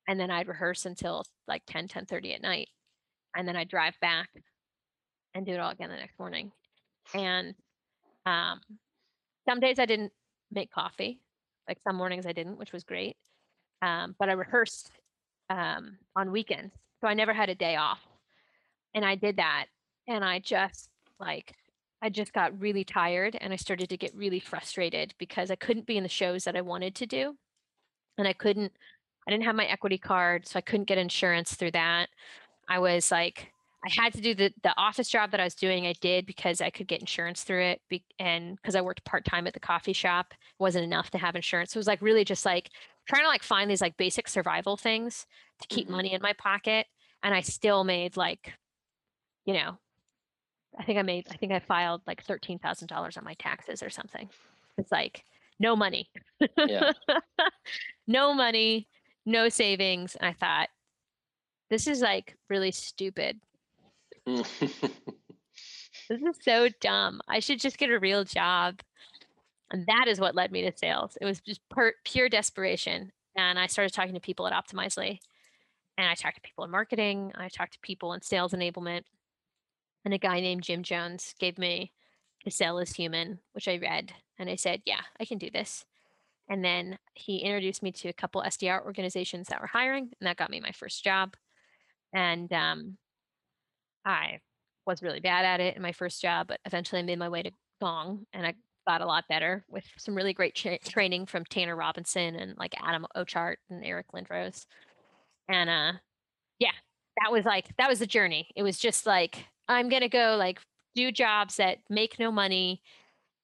And 0.08 0.20
then 0.20 0.32
I'd 0.32 0.48
rehearse 0.48 0.86
until 0.86 1.24
like 1.48 1.64
10, 1.68 1.88
10 1.88 2.06
30 2.06 2.34
at 2.34 2.42
night. 2.42 2.70
And 3.36 3.48
then 3.48 3.56
I'd 3.56 3.70
drive 3.70 3.96
back 4.02 4.30
and 5.36 5.46
do 5.46 5.54
it 5.54 5.60
all 5.60 5.72
again 5.72 5.90
the 5.90 5.96
next 5.96 6.18
morning. 6.20 6.52
And 7.14 7.56
um, 8.26 8.62
some 9.48 9.60
days 9.60 9.80
I 9.80 9.86
didn't 9.86 10.12
make 10.52 10.72
coffee. 10.72 11.20
Like 11.68 11.80
some 11.86 11.98
mornings 11.98 12.26
I 12.26 12.34
didn't, 12.34 12.58
which 12.58 12.74
was 12.74 12.84
great. 12.84 13.16
Um, 13.82 14.16
but 14.18 14.30
I 14.30 14.34
rehearsed 14.34 14.92
um, 15.50 15.98
on 16.16 16.32
weekends. 16.32 16.74
So 17.02 17.08
I 17.08 17.14
never 17.14 17.34
had 17.34 17.50
a 17.50 17.56
day 17.56 17.76
off. 17.76 18.00
and 18.96 19.06
I 19.06 19.16
did 19.16 19.38
that. 19.38 19.68
And 20.08 20.24
I 20.26 20.40
just 20.40 20.90
like, 21.20 21.54
I 22.02 22.10
just 22.10 22.34
got 22.34 22.60
really 22.60 22.84
tired 22.84 23.38
and 23.40 23.54
I 23.54 23.58
started 23.58 23.90
to 23.90 23.98
get 23.98 24.16
really 24.16 24.40
frustrated 24.40 25.14
because 25.20 25.52
I 25.52 25.56
couldn't 25.56 25.86
be 25.86 25.98
in 25.98 26.04
the 26.04 26.10
shows 26.10 26.46
that 26.46 26.56
I 26.56 26.62
wanted 26.62 26.96
to 26.96 27.06
do. 27.06 27.36
And 28.18 28.28
I 28.28 28.34
couldn't, 28.34 28.74
I 29.28 29.32
didn't 29.32 29.46
have 29.46 29.56
my 29.56 29.66
equity 29.66 29.98
card, 29.98 30.48
so 30.48 30.58
I 30.58 30.62
couldn't 30.62 30.86
get 30.86 30.98
insurance 30.98 31.56
through 31.56 31.72
that. 31.72 32.10
I 32.70 32.80
was 32.80 33.12
like, 33.12 33.54
I 33.86 33.90
had 33.92 34.14
to 34.14 34.22
do 34.22 34.36
the 34.36 34.54
the 34.64 34.74
office 34.78 35.10
job 35.10 35.32
that 35.32 35.40
I 35.40 35.44
was 35.46 35.56
doing. 35.56 35.88
I 35.88 35.94
did 36.02 36.26
because 36.26 36.62
I 36.62 36.70
could 36.72 36.88
get 36.88 37.02
insurance 37.02 37.44
through 37.44 37.64
it, 37.64 37.82
be, 37.90 38.04
and 38.20 38.56
because 38.58 38.76
I 38.76 38.82
worked 38.82 39.06
part 39.06 39.26
time 39.26 39.48
at 39.48 39.54
the 39.54 39.60
coffee 39.62 39.94
shop, 39.94 40.28
it 40.34 40.38
wasn't 40.60 40.86
enough 40.86 41.12
to 41.12 41.18
have 41.20 41.36
insurance. 41.36 41.72
So 41.74 41.78
it 41.78 41.82
was 41.82 41.88
like 41.88 42.02
really 42.02 42.26
just 42.26 42.46
like 42.46 42.72
trying 43.08 43.24
to 43.24 43.30
like 43.30 43.44
find 43.44 43.70
these 43.72 43.82
like 43.82 43.98
basic 43.98 44.28
survival 44.28 44.78
things 44.78 45.28
to 45.62 45.68
keep 45.68 45.88
Mhm. 45.88 45.92
money 45.92 46.14
in 46.14 46.22
my 46.22 46.34
pocket, 46.34 46.88
and 47.24 47.34
I 47.36 47.42
still 47.42 47.84
made 47.84 48.18
like, 48.18 48.54
you 49.46 49.54
know, 49.54 49.80
I 50.78 50.84
think 50.84 51.00
I 51.00 51.02
made 51.02 51.28
I 51.32 51.38
think 51.38 51.52
I 51.52 51.60
filed 51.60 52.02
like 52.08 52.24
thirteen 52.24 52.60
thousand 52.60 52.88
dollars 52.88 53.18
on 53.18 53.24
my 53.24 53.34
taxes 53.36 53.82
or 53.84 53.90
something. 53.90 54.30
It's 54.78 54.92
like 54.92 55.26
no 55.60 55.76
money, 55.76 56.10
Yeah. 56.58 56.92
no 58.08 58.34
money, 58.34 58.88
no 59.26 59.50
savings. 59.50 60.16
And 60.16 60.28
I 60.28 60.34
thought, 60.34 60.70
this 61.70 61.88
is 61.88 62.02
like 62.02 62.38
really 62.50 62.72
stupid. 62.72 63.40
This 66.10 66.22
is 66.22 66.38
so 66.42 66.70
dumb. 66.80 67.22
I 67.28 67.40
should 67.40 67.60
just 67.60 67.78
get 67.78 67.90
a 67.90 68.00
real 68.00 68.24
job. 68.24 68.80
And 69.72 69.86
that 69.88 70.06
is 70.08 70.20
what 70.20 70.36
led 70.36 70.52
me 70.52 70.62
to 70.62 70.78
sales. 70.78 71.18
It 71.20 71.26
was 71.26 71.42
just 71.42 71.60
per, 71.70 71.94
pure 72.06 72.30
desperation. 72.30 73.12
And 73.36 73.60
I 73.60 73.68
started 73.68 73.94
talking 73.94 74.14
to 74.14 74.20
people 74.22 74.48
at 74.48 74.54
Optimizely. 74.54 75.20
And 75.98 76.08
I 76.08 76.14
talked 76.14 76.36
to 76.36 76.42
people 76.42 76.64
in 76.64 76.72
marketing. 76.72 77.34
I 77.36 77.50
talked 77.50 77.74
to 77.74 77.80
people 77.82 78.14
in 78.14 78.22
sales 78.22 78.54
enablement. 78.54 79.02
And 80.06 80.14
a 80.14 80.18
guy 80.18 80.40
named 80.40 80.64
Jim 80.64 80.84
Jones 80.84 81.36
gave 81.40 81.58
me 81.58 81.92
To 82.48 82.52
Sell 82.52 82.80
is 82.80 82.94
Human, 82.94 83.40
which 83.52 83.68
I 83.68 83.76
read. 83.76 84.14
And 84.40 84.50
I 84.50 84.56
said, 84.56 84.82
Yeah, 84.86 85.02
I 85.20 85.26
can 85.26 85.38
do 85.38 85.50
this. 85.52 85.84
And 86.50 86.64
then 86.64 86.98
he 87.14 87.40
introduced 87.40 87.84
me 87.84 87.92
to 87.92 88.08
a 88.08 88.14
couple 88.14 88.42
SDR 88.42 88.86
organizations 88.86 89.50
that 89.50 89.60
were 89.60 89.68
hiring. 89.68 90.04
And 90.04 90.28
that 90.28 90.38
got 90.38 90.50
me 90.50 90.62
my 90.62 90.72
first 90.72 91.04
job. 91.04 91.34
And 92.14 92.52
um, 92.54 92.98
I 94.06 94.40
was 94.86 95.04
really 95.04 95.20
bad 95.20 95.44
at 95.44 95.60
it 95.60 95.76
in 95.76 95.82
my 95.82 95.92
first 95.92 96.22
job, 96.22 96.48
but 96.48 96.62
eventually 96.64 97.00
I 97.02 97.04
made 97.04 97.20
my 97.20 97.28
way 97.28 97.44
to 97.44 97.52
Gong 97.82 98.26
and 98.32 98.48
I 98.48 98.54
got 98.88 99.02
a 99.02 99.06
lot 99.06 99.26
better 99.28 99.66
with 99.68 99.84
some 99.98 100.16
really 100.16 100.32
great 100.32 100.56
tra- 100.56 100.80
training 100.80 101.26
from 101.26 101.44
Tanner 101.44 101.76
Robinson 101.76 102.38
and 102.38 102.58
like 102.58 102.74
Adam 102.82 103.06
Ochart 103.14 103.58
and 103.70 103.84
Eric 103.84 104.06
Lindrose. 104.16 104.68
And 105.50 105.70
uh 105.70 106.00
yeah, 106.60 106.72
that 107.22 107.30
was 107.30 107.44
like 107.44 107.76
that 107.76 107.90
was 107.90 108.00
the 108.00 108.08
journey. 108.08 108.50
It 108.56 108.64
was 108.64 108.80
just 108.80 109.06
like 109.06 109.46
I'm 109.68 109.90
going 109.90 110.02
to 110.02 110.08
go 110.08 110.38
like 110.40 110.62
do 110.98 111.12
jobs 111.12 111.58
that 111.58 111.78
make 111.92 112.18
no 112.18 112.32
money 112.32 112.82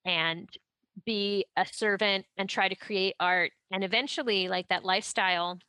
and 0.05 0.49
be 1.05 1.45
a 1.55 1.65
servant 1.71 2.25
and 2.35 2.49
try 2.49 2.67
to 2.67 2.75
create 2.75 3.13
art 3.19 3.51
and 3.71 3.83
eventually 3.83 4.47
like 4.47 4.67
that 4.69 4.83
lifestyle 4.83 5.59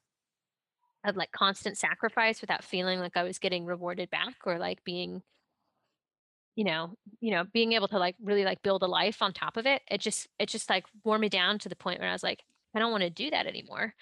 of 1.05 1.15
like 1.15 1.31
constant 1.33 1.77
sacrifice 1.77 2.41
without 2.41 2.65
feeling 2.65 3.01
like 3.01 3.19
I 3.19 3.23
was 3.23 3.39
getting 3.39 3.67
rewarded 3.67 4.09
back 4.09 4.35
or 4.47 4.59
like 4.59 4.83
being 4.85 5.23
you 6.57 6.65
know 6.65 6.95
you 7.21 7.33
know 7.33 7.45
being 7.53 7.75
able 7.75 7.89
to 7.89 7.99
like 7.99 8.17
really 8.23 8.45
like 8.45 8.63
build 8.63 8.83
a 8.83 8.87
life 8.87 9.21
on 9.21 9.35
top 9.35 9.59
of 9.59 9.67
it 9.67 9.83
it 9.91 10.01
just 10.01 10.27
it 10.39 10.49
just 10.49 10.71
like 10.71 10.87
wore 11.05 11.19
me 11.19 11.29
down 11.29 11.59
to 11.59 11.69
the 11.69 11.77
point 11.77 12.01
where 12.01 12.09
i 12.09 12.13
was 12.13 12.23
like 12.23 12.45
i 12.75 12.79
don't 12.79 12.93
want 12.93 13.03
to 13.03 13.11
do 13.11 13.29
that 13.29 13.47
anymore 13.47 13.93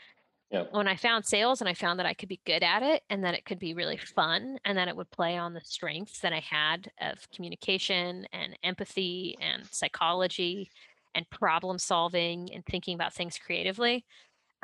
When 0.70 0.88
i 0.88 0.96
found 0.96 1.24
sales 1.24 1.60
and 1.60 1.68
i 1.68 1.74
found 1.74 1.98
that 1.98 2.06
i 2.06 2.14
could 2.14 2.28
be 2.28 2.40
good 2.46 2.62
at 2.62 2.82
it 2.82 3.02
and 3.10 3.24
that 3.24 3.34
it 3.34 3.44
could 3.44 3.58
be 3.58 3.74
really 3.74 3.96
fun 3.96 4.58
and 4.64 4.76
that 4.78 4.88
it 4.88 4.96
would 4.96 5.10
play 5.10 5.36
on 5.36 5.54
the 5.54 5.60
strengths 5.64 6.20
that 6.20 6.32
i 6.32 6.40
had 6.40 6.90
of 7.00 7.18
communication 7.34 8.26
and 8.32 8.58
empathy 8.62 9.36
and 9.40 9.66
psychology 9.70 10.70
and 11.14 11.28
problem 11.30 11.78
solving 11.78 12.48
and 12.54 12.64
thinking 12.66 12.94
about 12.94 13.14
things 13.14 13.38
creatively 13.38 14.04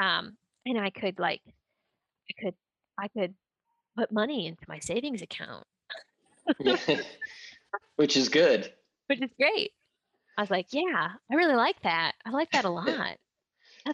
um 0.00 0.36
and 0.66 0.78
i 0.78 0.90
could 0.90 1.18
like 1.18 1.40
i 1.46 2.42
could 2.42 2.54
i 2.98 3.08
could 3.08 3.34
put 3.96 4.12
money 4.12 4.46
into 4.46 4.64
my 4.68 4.78
savings 4.78 5.22
account 5.22 5.64
Which 7.96 8.16
is 8.16 8.28
good. 8.28 8.72
which 9.08 9.20
is 9.20 9.30
great. 9.38 9.72
I 10.36 10.42
was 10.42 10.50
like, 10.50 10.66
yeah, 10.70 11.08
I 11.30 11.34
really 11.34 11.56
like 11.56 11.80
that. 11.82 12.12
I 12.24 12.30
like 12.30 12.50
that 12.52 12.64
a 12.64 12.70
lot. 12.70 13.16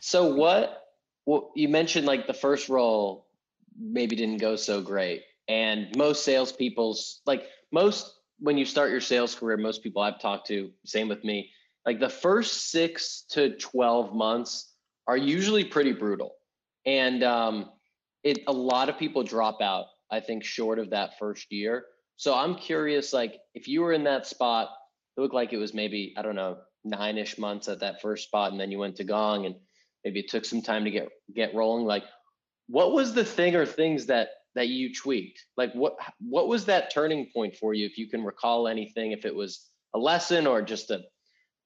So 0.01 0.35
what? 0.35 0.84
Well, 1.27 1.53
you 1.55 1.69
mentioned 1.69 2.07
like 2.07 2.27
the 2.27 2.35
first 2.35 2.69
role 2.69 3.27
maybe 3.79 4.17
didn't 4.17 4.39
go 4.39 4.57
so 4.57 4.83
great, 4.83 5.23
and 5.49 5.95
most 5.97 6.25
salespeople's 6.25 7.21
like 7.27 7.47
most 7.73 8.13
when 8.39 8.59
you 8.59 8.65
start 8.65 8.91
your 8.91 9.01
sales 9.01 9.35
career, 9.35 9.57
most 9.57 9.83
people 9.83 10.03
I've 10.03 10.21
talked 10.21 10.47
to, 10.49 10.71
same 10.85 11.09
with 11.09 11.25
me, 11.25 11.51
like 11.87 12.01
the 12.01 12.09
first 12.09 12.71
six 12.71 13.25
to 13.31 13.57
twelve 13.57 14.15
months 14.15 14.73
are 15.07 15.17
usually 15.17 15.65
pretty 15.65 15.93
brutal, 15.93 16.35
and 16.85 17.23
um, 17.23 17.71
it 18.23 18.41
a 18.47 18.53
lot 18.53 18.89
of 18.89 18.99
people 18.99 19.23
drop 19.23 19.61
out. 19.61 19.87
I 20.11 20.21
think 20.21 20.45
short 20.45 20.79
of 20.79 20.91
that 20.91 21.19
first 21.19 21.51
year. 21.51 21.87
So 22.17 22.35
I'm 22.35 22.55
curious, 22.55 23.13
like 23.13 23.41
if 23.55 23.67
you 23.67 23.81
were 23.81 23.93
in 23.93 24.05
that 24.05 24.27
spot, 24.27 24.69
it 25.17 25.21
looked 25.21 25.35
like 25.35 25.53
it 25.53 25.57
was 25.57 25.75
maybe 25.75 26.15
I 26.17 26.23
don't 26.23 26.37
know 26.37 26.59
nine-ish 26.85 27.39
months 27.39 27.69
at 27.69 27.81
that 27.81 28.01
first 28.03 28.25
spot, 28.25 28.53
and 28.53 28.61
then 28.61 28.71
you 28.71 28.79
went 28.79 28.97
to 28.97 29.05
Gong 29.05 29.47
and 29.47 29.57
maybe 30.05 30.21
it 30.21 30.29
took 30.29 30.45
some 30.45 30.63
time 30.63 30.85
to 30.85 30.91
get 30.91 31.09
get 31.35 31.55
rolling. 31.55 31.87
Like 31.87 32.05
what 32.69 32.93
was 32.93 33.15
the 33.15 33.25
thing 33.25 33.57
or 33.57 33.67
things 33.67 34.07
that 34.07 34.29
that 34.55 34.69
you 34.69 34.95
tweaked? 34.95 35.45
Like 35.57 35.73
what 35.75 35.97
what 36.21 36.49
was 36.49 36.67
that 36.67 36.93
turning 36.93 37.31
point 37.33 37.57
for 37.57 37.75
you 37.75 37.87
if 37.87 37.99
you 37.99 38.09
can 38.09 38.25
recall 38.25 38.69
anything 38.69 39.13
if 39.13 39.25
it 39.25 39.35
was 39.35 39.69
a 39.95 39.99
lesson 39.99 40.47
or 40.47 40.63
just 40.63 40.91
a 40.91 41.03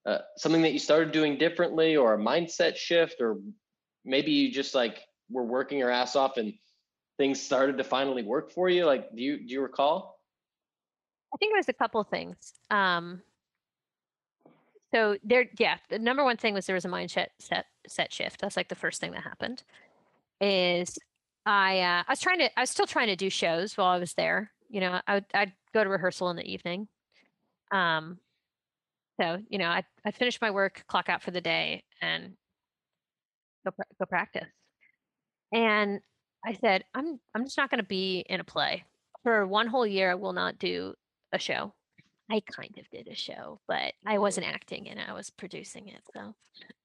uh, 0.06 0.18
something 0.38 0.62
that 0.62 0.72
you 0.72 0.78
started 0.78 1.12
doing 1.12 1.36
differently 1.36 1.96
or 1.96 2.14
a 2.14 2.18
mindset 2.18 2.76
shift 2.76 3.16
or 3.20 3.38
maybe 4.04 4.30
you 4.30 4.50
just 4.50 4.74
like 4.74 5.00
were 5.28 5.44
working 5.44 5.78
your 5.78 5.90
ass 5.90 6.16
off 6.16 6.38
and 6.38 6.54
things 7.18 7.42
started 7.42 7.76
to 7.76 7.84
finally 7.84 8.22
work 8.22 8.50
for 8.50 8.68
you? 8.68 8.86
Like 8.86 9.14
do 9.14 9.22
you 9.22 9.38
do 9.38 9.52
you 9.52 9.60
recall? 9.60 10.18
I 11.34 11.36
think 11.36 11.52
it 11.52 11.58
was 11.58 11.68
a 11.68 11.74
couple 11.74 12.02
things. 12.04 12.54
Um, 12.70 13.20
so 14.92 15.16
there, 15.22 15.46
yeah, 15.58 15.76
the 15.90 15.98
number 15.98 16.24
one 16.24 16.36
thing 16.36 16.54
was 16.54 16.66
there 16.66 16.74
was 16.74 16.84
a 16.84 16.88
mindset 16.88 17.28
set 17.38 17.66
set 17.86 18.12
shift. 18.12 18.40
That's 18.40 18.56
like 18.56 18.68
the 18.68 18.74
first 18.74 19.00
thing 19.00 19.12
that 19.12 19.22
happened. 19.22 19.62
Is 20.40 20.98
I 21.46 21.80
uh, 21.80 22.02
I 22.06 22.12
was 22.12 22.20
trying 22.20 22.38
to 22.38 22.58
I 22.58 22.62
was 22.62 22.70
still 22.70 22.86
trying 22.86 23.08
to 23.08 23.16
do 23.16 23.30
shows 23.30 23.76
while 23.76 23.88
I 23.88 23.98
was 23.98 24.14
there. 24.14 24.50
You 24.70 24.80
know, 24.80 25.00
I 25.06 25.14
would 25.14 25.26
I'd 25.34 25.52
go 25.74 25.84
to 25.84 25.90
rehearsal 25.90 26.30
in 26.30 26.36
the 26.36 26.50
evening. 26.50 26.88
Um, 27.70 28.18
so 29.20 29.38
you 29.48 29.58
know, 29.58 29.68
I 29.68 29.84
I'd 30.04 30.14
finish 30.14 30.40
my 30.40 30.50
work, 30.50 30.84
clock 30.88 31.08
out 31.08 31.22
for 31.22 31.32
the 31.32 31.40
day, 31.40 31.84
and 32.00 32.34
go 33.64 33.72
go 33.98 34.06
practice. 34.06 34.48
And 35.52 36.00
I 36.46 36.54
said, 36.54 36.84
I'm 36.94 37.20
I'm 37.34 37.44
just 37.44 37.58
not 37.58 37.70
going 37.70 37.80
to 37.82 37.86
be 37.86 38.24
in 38.28 38.40
a 38.40 38.44
play 38.44 38.84
for 39.22 39.46
one 39.46 39.66
whole 39.66 39.86
year. 39.86 40.12
I 40.12 40.14
will 40.14 40.32
not 40.32 40.58
do 40.58 40.94
a 41.32 41.38
show. 41.38 41.74
I 42.30 42.40
kind 42.40 42.76
of 42.78 42.88
did 42.90 43.08
a 43.08 43.14
show, 43.14 43.60
but 43.66 43.94
I 44.06 44.18
wasn't 44.18 44.46
acting 44.46 44.88
and. 44.88 45.00
I 45.00 45.12
was 45.12 45.30
producing 45.30 45.88
it. 45.88 46.02
So 46.14 46.34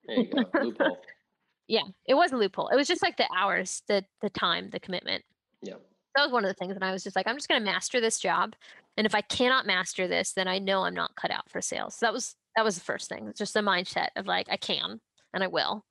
there 0.07 0.17
you 0.19 0.25
go 0.25 0.45
loophole 0.61 1.01
yeah, 1.67 1.83
it 2.05 2.13
was 2.13 2.31
a 2.31 2.37
loophole. 2.37 2.67
It 2.69 2.75
was 2.75 2.87
just 2.87 3.01
like 3.03 3.17
the 3.17 3.27
hours, 3.37 3.83
the 3.87 4.03
the 4.21 4.29
time, 4.29 4.69
the 4.69 4.79
commitment. 4.79 5.23
yeah 5.61 5.75
That 6.15 6.23
was 6.23 6.31
one 6.31 6.43
of 6.45 6.49
the 6.49 6.53
things. 6.55 6.75
And 6.75 6.83
I 6.83 6.91
was 6.91 7.03
just 7.03 7.15
like, 7.15 7.27
I'm 7.27 7.35
just 7.37 7.47
going 7.47 7.61
to 7.61 7.65
master 7.65 7.99
this 8.01 8.19
job. 8.19 8.53
And 8.97 9.05
if 9.07 9.15
I 9.15 9.21
cannot 9.21 9.65
master 9.65 10.07
this, 10.07 10.33
then 10.33 10.47
I 10.47 10.59
know 10.59 10.83
I'm 10.83 10.93
not 10.93 11.15
cut 11.15 11.31
out 11.31 11.49
for 11.49 11.61
sales. 11.61 11.95
So 11.95 12.05
that 12.05 12.13
was 12.13 12.35
that 12.55 12.63
was 12.65 12.75
the 12.75 12.81
first 12.83 13.09
thing. 13.09 13.27
It's 13.27 13.39
just 13.39 13.53
the 13.53 13.61
mindset 13.61 14.09
of 14.15 14.27
like 14.27 14.47
I 14.49 14.57
can 14.57 14.99
and 15.33 15.43
I 15.43 15.47
will 15.47 15.85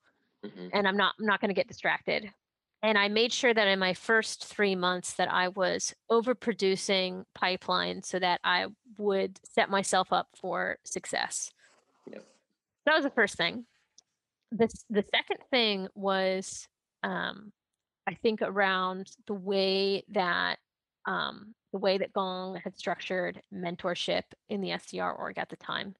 Mhm. 0.45 0.69
and 0.73 0.87
I'm 0.87 0.97
not 0.97 1.15
I'm 1.19 1.25
not 1.25 1.39
going 1.41 1.49
to 1.49 1.55
get 1.55 1.67
distracted. 1.67 2.31
And 2.83 2.97
I 2.97 3.07
made 3.07 3.31
sure 3.31 3.53
that 3.53 3.67
in 3.67 3.79
my 3.79 3.93
first 3.93 4.45
three 4.45 4.75
months 4.75 5.13
that 5.13 5.31
I 5.31 5.47
was 5.47 5.95
overproducing 6.11 7.23
pipeline 7.33 8.03
so 8.03 8.19
that 8.19 8.41
I 8.43 8.67
would 8.97 9.39
set 9.43 9.69
myself 9.69 10.11
up 10.11 10.27
for 10.35 10.77
success. 10.83 11.49
Yep. 12.11 12.25
That 12.85 12.95
was 12.95 13.05
the 13.05 13.09
first 13.09 13.37
thing. 13.37 13.65
The 14.51 14.67
the 14.89 15.05
second 15.15 15.39
thing 15.49 15.87
was 15.95 16.67
um, 17.03 17.53
I 18.05 18.15
think 18.15 18.41
around 18.41 19.11
the 19.27 19.33
way 19.33 20.03
that 20.09 20.57
um, 21.07 21.55
the 21.71 21.79
way 21.79 21.97
that 21.97 22.11
Gong 22.11 22.59
had 22.61 22.77
structured 22.77 23.41
mentorship 23.53 24.23
in 24.49 24.59
the 24.59 24.69
SDR 24.69 25.17
org 25.17 25.37
at 25.37 25.49
the 25.49 25.55
time. 25.55 25.95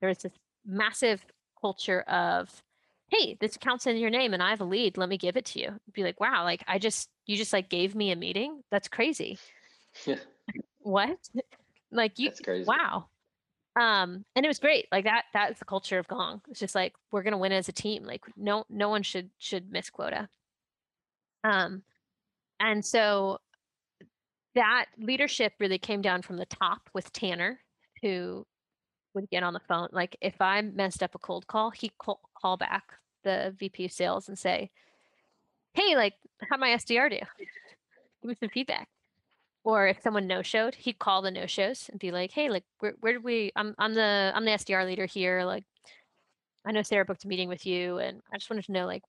There 0.00 0.08
was 0.08 0.18
this 0.18 0.32
massive 0.66 1.24
culture 1.60 2.00
of 2.02 2.62
hey, 3.12 3.36
this 3.40 3.56
account's 3.56 3.86
in 3.86 3.96
your 3.96 4.10
name 4.10 4.32
and 4.32 4.42
I 4.42 4.50
have 4.50 4.60
a 4.60 4.64
lead. 4.64 4.96
Let 4.96 5.08
me 5.08 5.18
give 5.18 5.36
it 5.36 5.44
to 5.46 5.60
you. 5.60 5.78
Be 5.92 6.02
like, 6.02 6.18
wow, 6.18 6.44
like 6.44 6.64
I 6.66 6.78
just, 6.78 7.10
you 7.26 7.36
just 7.36 7.52
like 7.52 7.68
gave 7.68 7.94
me 7.94 8.10
a 8.10 8.16
meeting. 8.16 8.62
That's 8.70 8.88
crazy. 8.88 9.38
Yeah. 10.06 10.16
What? 10.80 11.18
like 11.92 12.18
you, 12.18 12.30
that's 12.30 12.40
crazy 12.40 12.64
wow. 12.66 13.06
Um, 13.78 14.24
and 14.34 14.44
it 14.44 14.48
was 14.48 14.58
great. 14.58 14.86
Like 14.90 15.04
that, 15.04 15.24
that's 15.32 15.58
the 15.58 15.64
culture 15.64 15.98
of 15.98 16.08
Gong. 16.08 16.40
It's 16.48 16.60
just 16.60 16.74
like, 16.74 16.94
we're 17.10 17.22
going 17.22 17.32
to 17.32 17.38
win 17.38 17.52
as 17.52 17.68
a 17.68 17.72
team. 17.72 18.04
Like 18.04 18.22
no, 18.36 18.64
no 18.70 18.88
one 18.88 19.02
should, 19.02 19.30
should 19.38 19.70
miss 19.70 19.90
quota. 19.90 20.28
Um, 21.44 21.82
and 22.60 22.84
so 22.84 23.38
that 24.54 24.86
leadership 24.98 25.52
really 25.58 25.78
came 25.78 26.02
down 26.02 26.22
from 26.22 26.36
the 26.36 26.46
top 26.46 26.88
with 26.94 27.12
Tanner, 27.12 27.60
who 28.00 28.46
would 29.14 29.28
get 29.30 29.42
on 29.42 29.52
the 29.52 29.60
phone. 29.60 29.88
Like 29.92 30.16
if 30.20 30.40
I 30.40 30.60
messed 30.62 31.02
up 31.02 31.14
a 31.14 31.18
cold 31.18 31.46
call, 31.46 31.70
he'd 31.70 31.96
call, 31.98 32.20
call 32.40 32.56
back 32.56 32.94
the 33.24 33.54
VP 33.58 33.86
of 33.86 33.92
sales 33.92 34.28
and 34.28 34.38
say, 34.38 34.70
Hey, 35.74 35.96
like, 35.96 36.14
how 36.50 36.56
my 36.56 36.70
SDR 36.70 37.10
do? 37.10 37.16
Give 38.22 38.28
me 38.28 38.34
some 38.38 38.50
feedback. 38.50 38.88
Or 39.64 39.86
if 39.86 40.02
someone 40.02 40.26
no 40.26 40.42
showed, 40.42 40.74
he'd 40.74 40.98
call 40.98 41.22
the 41.22 41.30
no 41.30 41.46
shows 41.46 41.88
and 41.88 41.98
be 42.00 42.10
like, 42.10 42.32
Hey, 42.32 42.50
like, 42.50 42.64
where, 42.80 42.94
where 43.00 43.14
did 43.14 43.24
we, 43.24 43.52
I'm, 43.56 43.74
I'm 43.78 43.94
the, 43.94 44.32
I'm 44.34 44.44
the 44.44 44.52
SDR 44.52 44.86
leader 44.86 45.06
here. 45.06 45.44
Like, 45.44 45.64
I 46.66 46.72
know 46.72 46.82
Sarah 46.82 47.04
booked 47.04 47.24
a 47.24 47.28
meeting 47.28 47.48
with 47.48 47.66
you 47.66 47.98
and 47.98 48.20
I 48.32 48.38
just 48.38 48.50
wanted 48.50 48.66
to 48.66 48.72
know 48.72 48.86
like 48.86 49.02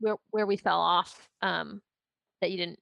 where, 0.00 0.16
where 0.30 0.46
we 0.46 0.56
fell 0.56 0.80
off, 0.80 1.28
um, 1.42 1.82
that 2.40 2.50
you 2.50 2.58
didn't, 2.58 2.78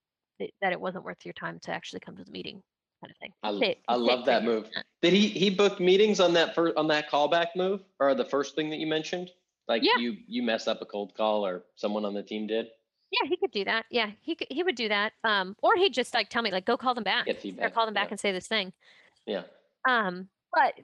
that 0.61 0.73
it 0.73 0.81
wasn't 0.81 1.05
worth 1.05 1.25
your 1.25 1.35
time 1.35 1.59
to 1.61 1.71
actually 1.73 2.01
come 2.01 2.17
to 2.17 2.25
the 2.25 2.31
meeting 2.31 2.63
kind 3.03 3.11
of 3.11 3.17
thing. 3.19 3.33
I, 3.43 3.93
I 3.93 3.97
love 3.97 4.25
that 4.27 4.45
move. 4.45 4.69
Did 5.03 5.13
he 5.13 5.29
he 5.29 5.51
book 5.51 5.81
meetings 5.81 6.21
on 6.21 6.33
that 6.35 6.55
first 6.55 6.77
on 6.77 6.87
that 6.89 7.11
callback 7.11 7.49
move 7.57 7.81
or 8.01 8.15
the 8.15 8.25
first 8.25 8.55
thing 8.55 8.71
that 8.71 8.79
you 8.79 8.87
mentioned? 8.87 9.31
Like 9.69 9.83
Yeah. 9.83 9.99
you 9.99 10.17
you 10.27 10.43
messed 10.43 10.69
up 10.69 10.81
a 10.81 10.87
cold 10.87 11.15
call 11.15 11.45
or 11.47 11.65
someone 11.77 12.05
on 12.05 12.15
the 12.15 12.23
team 12.23 12.47
did? 12.47 12.69
Yeah, 13.11 13.29
he 13.29 13.37
could 13.37 13.51
do 13.51 13.65
that. 13.65 13.85
Yeah, 13.91 14.11
he 14.23 14.35
could, 14.35 14.47
he 14.51 14.63
would 14.63 14.75
do 14.75 14.89
that. 14.89 15.13
Um, 15.23 15.55
or 15.63 15.77
he'd 15.77 15.93
just 15.93 16.15
like 16.15 16.31
tell 16.31 16.41
me 16.41 16.51
like, 16.51 16.65
go 16.65 16.79
call 16.79 16.95
them 16.95 17.05
back 17.05 17.27
or 17.29 17.71
call 17.71 17.85
them 17.85 17.93
back 17.93 18.07
yeah. 18.07 18.13
and 18.13 18.21
say 18.21 18.33
this 18.33 18.47
thing. 18.47 18.73
Yeah. 19.27 19.43
Um, 19.87 20.29
but 20.55 20.81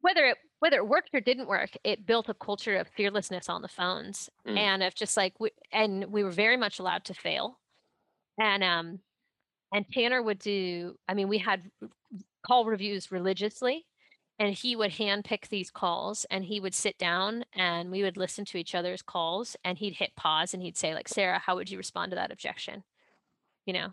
whether 0.00 0.26
it 0.26 0.36
whether 0.58 0.76
it 0.76 0.88
worked 0.88 1.10
or 1.14 1.20
didn't 1.20 1.46
work, 1.48 1.70
it 1.84 2.04
built 2.04 2.28
a 2.28 2.34
culture 2.34 2.76
of 2.76 2.88
fearlessness 2.88 3.48
on 3.48 3.62
the 3.62 3.68
phones 3.68 4.28
Mm. 4.46 4.58
and 4.58 4.82
of 4.82 4.94
just 4.94 5.16
like 5.16 5.38
we, 5.38 5.50
and 5.72 6.06
we 6.06 6.22
were 6.24 6.30
very 6.32 6.56
much 6.56 6.80
allowed 6.80 7.04
to 7.04 7.14
fail. 7.14 7.58
And 8.38 8.62
um 8.62 9.00
and 9.72 9.84
Tanner 9.92 10.22
would 10.22 10.38
do 10.38 10.96
I 11.08 11.14
mean 11.14 11.28
we 11.28 11.38
had 11.38 11.70
call 12.46 12.64
reviews 12.64 13.10
religiously 13.12 13.84
and 14.38 14.54
he 14.54 14.76
would 14.76 14.92
handpick 14.92 15.48
these 15.48 15.70
calls 15.70 16.24
and 16.30 16.44
he 16.44 16.60
would 16.60 16.74
sit 16.74 16.96
down 16.98 17.44
and 17.54 17.90
we 17.90 18.02
would 18.02 18.16
listen 18.16 18.44
to 18.46 18.58
each 18.58 18.74
other's 18.74 19.02
calls 19.02 19.56
and 19.64 19.76
he'd 19.78 19.94
hit 19.94 20.14
pause 20.16 20.54
and 20.54 20.62
he'd 20.62 20.76
say 20.76 20.94
like 20.94 21.08
Sarah, 21.08 21.38
how 21.40 21.56
would 21.56 21.68
you 21.70 21.76
respond 21.76 22.10
to 22.10 22.16
that 22.16 22.30
objection? 22.30 22.84
You 23.66 23.72
know, 23.74 23.88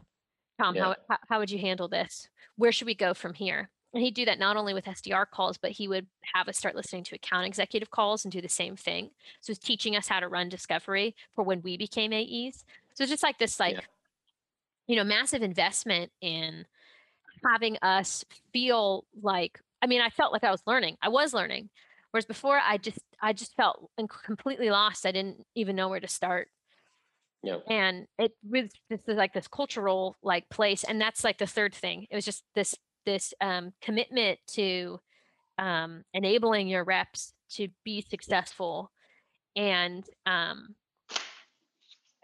Tom, 0.62 0.76
Yeah. 0.76 0.94
how, 1.10 1.18
how 1.28 1.40
would 1.40 1.50
you 1.50 1.58
handle 1.60 1.88
this? 1.88 2.30
Where 2.58 2.72
should 2.72 2.86
we 2.86 2.96
go 2.96 3.14
from 3.14 3.34
here? 3.34 3.70
And 3.94 4.04
he'd 4.04 4.14
do 4.14 4.26
that 4.26 4.40
not 4.40 4.58
only 4.58 4.74
with 4.74 4.86
SDR 4.86 5.26
calls, 5.30 5.58
but 5.58 5.72
he 5.72 5.88
would 5.88 6.06
have 6.36 6.48
us 6.48 6.58
start 6.58 6.76
listening 6.76 7.04
to 7.06 7.16
account 7.16 7.48
executive 7.48 7.90
calls 7.92 8.24
and 8.26 8.32
do 8.32 8.42
the 8.42 8.50
same 8.50 8.76
thing. 8.76 9.10
So 9.42 9.52
he's 9.52 9.58
teaching 9.60 9.96
us 9.96 10.08
how 10.08 10.20
to 10.20 10.28
run 10.28 10.50
discovery 10.50 11.16
for 11.34 11.44
when 11.44 11.62
we 11.62 11.76
became 11.78 12.12
AEs. 12.14 12.66
So 12.94 13.04
it's 13.04 13.10
just 13.12 13.24
like 13.24 13.40
this, 13.40 13.60
like, 13.60 13.76
Yeah. 13.76 13.82
You 14.88 14.96
know, 14.96 15.04
massive 15.04 15.42
investment 15.42 16.12
in 16.22 16.66
having 17.46 17.78
us 17.82 18.24
feel 18.54 19.06
like, 19.22 19.60
I 19.82 19.88
mean, 19.88 20.02
I 20.02 20.10
felt 20.10 20.34
like 20.34 20.44
I 20.44 20.52
was 20.52 20.64
learning. 20.66 20.98
I 21.02 21.10
was 21.10 21.34
learning. 21.34 21.70
Whereas 22.12 22.26
before 22.26 22.60
I 22.64 22.78
just, 22.78 23.00
I 23.22 23.34
just 23.34 23.56
felt 23.56 23.90
completely 24.24 24.70
lost. 24.70 25.06
I 25.06 25.12
didn't 25.12 25.46
even 25.56 25.76
know 25.76 25.90
where 25.90 26.00
to 26.00 26.08
start 26.08 26.48
Yeah. 27.44 27.58
and 27.70 28.08
it 28.18 28.32
was 28.50 28.70
this 28.90 29.02
is 29.08 29.18
like 29.18 29.34
this 29.34 29.48
cultural 29.48 30.16
like 30.24 30.50
place 30.50 30.84
and 30.84 31.00
that's 31.00 31.24
like 31.24 31.38
the 31.38 31.46
third 31.46 31.76
thing 31.76 32.08
it 32.10 32.16
was 32.16 32.26
just 32.26 32.44
this 32.56 32.74
this 33.06 33.34
um, 33.42 33.72
commitment 33.82 34.40
to 34.48 35.00
um, 35.60 36.04
enabling 36.14 36.68
your 36.68 36.84
reps 36.84 37.34
to 37.52 37.68
be 37.84 38.02
successful 38.02 38.92
and 39.56 40.04
um, 40.26 40.74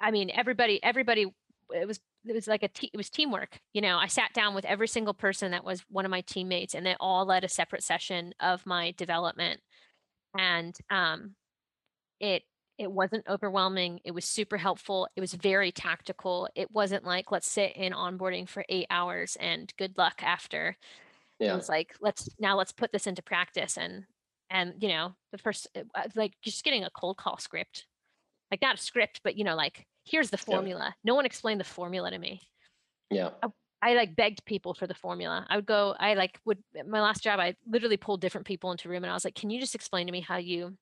i 0.01 0.09
mean 0.09 0.31
everybody 0.33 0.81
everybody 0.83 1.25
it 1.71 1.87
was 1.87 1.99
it 2.27 2.33
was 2.33 2.47
like 2.47 2.63
a 2.63 2.67
te- 2.67 2.89
it 2.93 2.97
was 2.97 3.09
teamwork 3.09 3.59
you 3.73 3.81
know 3.81 3.97
i 3.97 4.07
sat 4.07 4.33
down 4.33 4.53
with 4.53 4.65
every 4.65 4.87
single 4.87 5.13
person 5.13 5.51
that 5.51 5.63
was 5.63 5.83
one 5.89 6.05
of 6.05 6.11
my 6.11 6.21
teammates 6.21 6.75
and 6.75 6.85
they 6.85 6.95
all 6.99 7.25
led 7.25 7.43
a 7.43 7.49
separate 7.49 7.83
session 7.83 8.33
of 8.39 8.65
my 8.65 8.91
development 8.97 9.59
and 10.37 10.75
um, 10.89 11.35
it 12.19 12.43
it 12.77 12.91
wasn't 12.91 13.27
overwhelming 13.27 13.99
it 14.05 14.11
was 14.11 14.25
super 14.25 14.57
helpful 14.57 15.07
it 15.15 15.21
was 15.21 15.33
very 15.33 15.71
tactical 15.71 16.47
it 16.55 16.71
wasn't 16.71 17.03
like 17.03 17.31
let's 17.31 17.49
sit 17.49 17.75
in 17.75 17.93
onboarding 17.93 18.47
for 18.47 18.63
eight 18.69 18.87
hours 18.89 19.37
and 19.39 19.73
good 19.77 19.97
luck 19.97 20.21
after 20.23 20.75
it 21.39 21.55
was 21.55 21.69
like 21.69 21.95
let's 22.01 22.29
now 22.39 22.57
let's 22.57 22.71
put 22.71 22.91
this 22.91 23.07
into 23.07 23.21
practice 23.21 23.77
and 23.77 24.03
and 24.49 24.73
you 24.79 24.89
know 24.89 25.13
the 25.31 25.37
first 25.37 25.67
like 26.15 26.33
just 26.41 26.63
getting 26.63 26.83
a 26.83 26.89
cold 26.91 27.17
call 27.17 27.37
script 27.37 27.87
like 28.51 28.61
not 28.61 28.75
a 28.75 28.81
script 28.81 29.21
but 29.23 29.37
you 29.37 29.43
know 29.43 29.55
like 29.55 29.85
here's 30.05 30.29
the 30.29 30.37
Yeah. 30.47 30.55
formula 30.55 30.95
no 31.03 31.15
one 31.15 31.25
explained 31.25 31.59
the 31.59 31.65
formula 31.65 32.11
to 32.11 32.17
me 32.19 32.41
Yeah. 33.09 33.31
I 33.83 33.95
like 33.95 34.15
begged 34.15 34.45
people 34.45 34.75
for 34.75 34.85
the 34.85 34.93
formula. 34.93 35.45
I 35.49 35.55
would 35.55 35.65
go, 35.65 35.95
I 35.99 36.13
like 36.13 36.39
would 36.45 36.63
my 36.85 37.01
last 37.01 37.23
job, 37.23 37.39
I 37.39 37.55
literally 37.65 37.97
pulled 37.97 38.21
different 38.21 38.45
people 38.45 38.71
into 38.71 38.87
a 38.87 38.91
room 38.91 39.03
and 39.03 39.09
I 39.09 39.15
was 39.15 39.25
like, 39.25 39.33
can 39.33 39.49
you 39.49 39.59
just 39.59 39.73
explain 39.73 40.05
to 40.05 40.11
me 40.13 40.21
how 40.21 40.37
you 40.37 40.77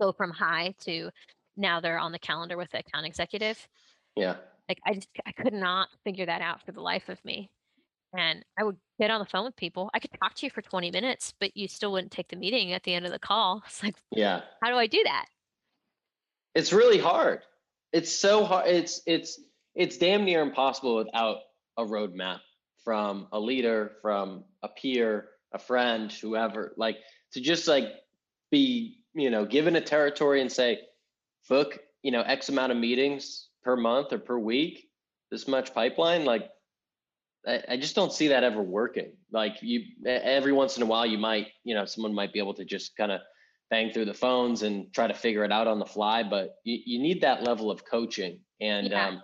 go 0.00 0.12
from 0.12 0.30
high 0.32 0.74
to 0.80 1.10
now 1.56 1.80
they're 1.80 1.98
on 1.98 2.12
the 2.12 2.18
calendar 2.18 2.56
with 2.58 2.70
the 2.70 2.80
account 2.80 3.06
executive? 3.06 3.66
Yeah. 4.16 4.36
Like 4.68 4.78
I 4.86 4.94
just 4.94 5.08
I 5.26 5.32
could 5.32 5.54
not 5.54 5.88
figure 6.04 6.26
that 6.26 6.42
out 6.42 6.62
for 6.66 6.72
the 6.72 6.82
life 6.82 7.08
of 7.08 7.24
me. 7.24 7.50
And 8.16 8.44
I 8.58 8.64
would 8.64 8.78
get 9.00 9.10
on 9.10 9.20
the 9.20 9.26
phone 9.26 9.44
with 9.46 9.56
people. 9.56 9.90
I 9.94 9.98
could 9.98 10.12
talk 10.22 10.34
to 10.34 10.46
you 10.46 10.50
for 10.50 10.62
20 10.62 10.90
minutes, 10.90 11.32
but 11.40 11.56
you 11.56 11.66
still 11.68 11.92
wouldn't 11.92 12.12
take 12.12 12.28
the 12.28 12.36
meeting 12.36 12.72
at 12.74 12.82
the 12.84 12.94
end 12.94 13.06
of 13.06 13.12
the 13.12 13.18
call. 13.18 13.62
It's 13.66 13.82
like, 13.82 13.96
Yeah. 14.12 14.42
how 14.62 14.70
do 14.70 14.76
I 14.76 14.86
do 14.86 15.02
that? 15.04 15.26
It's 16.54 16.72
really 16.74 16.98
hard. 16.98 17.42
It's 17.92 18.12
so 18.12 18.44
hard. 18.44 18.68
It's 18.68 19.02
it's 19.06 19.40
it's 19.74 19.96
damn 19.96 20.24
near 20.24 20.42
impossible 20.42 20.96
without 20.96 21.38
a 21.76 21.84
roadmap 21.84 22.40
from 22.84 23.28
a 23.32 23.40
leader, 23.40 23.92
from 24.02 24.44
a 24.62 24.68
peer, 24.68 25.28
a 25.52 25.58
friend, 25.58 26.12
whoever. 26.12 26.74
Like 26.76 26.98
to 27.32 27.40
just 27.40 27.68
like 27.68 27.92
be, 28.50 29.00
you 29.14 29.30
know, 29.30 29.44
given 29.44 29.76
a 29.76 29.80
territory 29.80 30.40
and 30.40 30.50
say, 30.50 30.80
book, 31.48 31.78
you 32.02 32.10
know, 32.10 32.22
X 32.22 32.48
amount 32.48 32.72
of 32.72 32.78
meetings 32.78 33.48
per 33.62 33.76
month 33.76 34.12
or 34.12 34.18
per 34.18 34.38
week, 34.38 34.88
this 35.30 35.48
much 35.48 35.74
pipeline. 35.74 36.24
Like 36.24 36.50
I, 37.46 37.62
I 37.70 37.76
just 37.76 37.94
don't 37.94 38.12
see 38.12 38.28
that 38.28 38.44
ever 38.44 38.62
working. 38.62 39.12
Like 39.32 39.56
you, 39.62 39.82
every 40.06 40.52
once 40.52 40.76
in 40.76 40.82
a 40.82 40.86
while, 40.86 41.06
you 41.06 41.18
might, 41.18 41.48
you 41.64 41.74
know, 41.74 41.84
someone 41.84 42.14
might 42.14 42.32
be 42.32 42.38
able 42.38 42.54
to 42.54 42.64
just 42.64 42.96
kind 42.96 43.12
of 43.12 43.20
bang 43.70 43.92
through 43.92 44.06
the 44.06 44.14
phones 44.14 44.62
and 44.62 44.92
try 44.94 45.06
to 45.06 45.14
figure 45.14 45.44
it 45.44 45.52
out 45.52 45.66
on 45.66 45.78
the 45.78 45.86
fly. 45.86 46.22
But 46.22 46.56
you, 46.64 46.78
you 46.84 46.98
need 47.02 47.20
that 47.22 47.42
level 47.42 47.70
of 47.70 47.84
coaching. 47.84 48.40
And 48.60 48.90
Yeah. 48.90 49.08
um, 49.08 49.22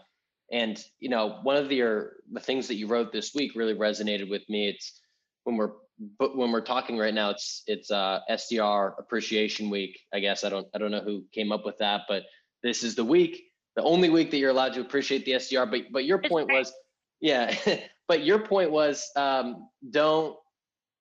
and 0.53 0.83
you 1.01 1.09
know, 1.09 1.41
one 1.43 1.57
of 1.57 1.69
the 1.69 1.77
your, 1.77 2.13
the 2.33 2.41
things 2.41 2.69
that 2.69 2.75
you 2.75 2.87
wrote 2.87 3.13
this 3.13 3.35
week 3.35 3.53
really 3.55 3.75
resonated 3.75 4.29
with 4.29 4.49
me. 4.49 4.69
It's 4.69 5.01
when 5.45 5.57
we're 5.57 5.73
but 6.19 6.37
when 6.37 6.51
we're 6.51 6.61
talking 6.61 6.99
right 6.99 7.15
now, 7.15 7.31
it's 7.31 7.63
it's 7.67 7.91
uh, 7.91 8.21
SDR 8.31 8.93
Appreciation 8.99 9.71
Week. 9.71 9.99
I 10.13 10.21
guess 10.21 10.45
I 10.45 10.49
don't 10.51 10.67
I 10.75 10.79
don't 10.79 10.91
know 10.91 11.01
who 11.01 11.25
came 11.33 11.53
up 11.53 11.65
with 11.65 11.79
that, 11.79 12.03
but 12.09 12.25
this 12.63 12.83
is 12.83 12.95
the 12.95 13.05
week, 13.05 13.45
the 13.77 13.83
only 13.83 14.11
week 14.11 14.31
that 14.31 14.39
you're 14.39 14.51
allowed 14.51 14.75
to 14.75 14.81
appreciate 14.81 15.25
the 15.25 15.33
SDR. 15.33 15.71
But 15.71 15.93
but 15.93 16.05
your 16.05 16.19
point 16.19 16.49
was, 16.49 16.73
yeah, 17.21 17.55
but 18.09 18.25
your 18.25 18.41
point 18.41 18.71
was 18.71 19.11
um, 19.17 19.69
don't 19.91 20.37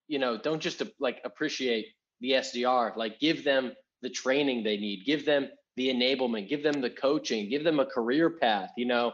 you 0.08 0.18
know 0.18 0.38
don't 0.38 0.60
just 0.60 0.80
uh, 0.80 0.86
like 0.98 1.20
appreciate 1.24 1.86
the 2.20 2.32
SDR, 2.32 2.96
like 2.96 3.20
give 3.20 3.44
them 3.44 3.72
the 4.02 4.10
training 4.10 4.62
they 4.62 4.76
need, 4.76 5.04
give 5.04 5.24
them 5.24 5.48
the 5.76 5.88
enablement, 5.88 6.48
give 6.48 6.62
them 6.62 6.80
the 6.80 6.90
coaching, 6.90 7.48
give 7.48 7.64
them 7.64 7.80
a 7.80 7.86
career 7.86 8.30
path, 8.30 8.70
you 8.76 8.86
know, 8.86 9.12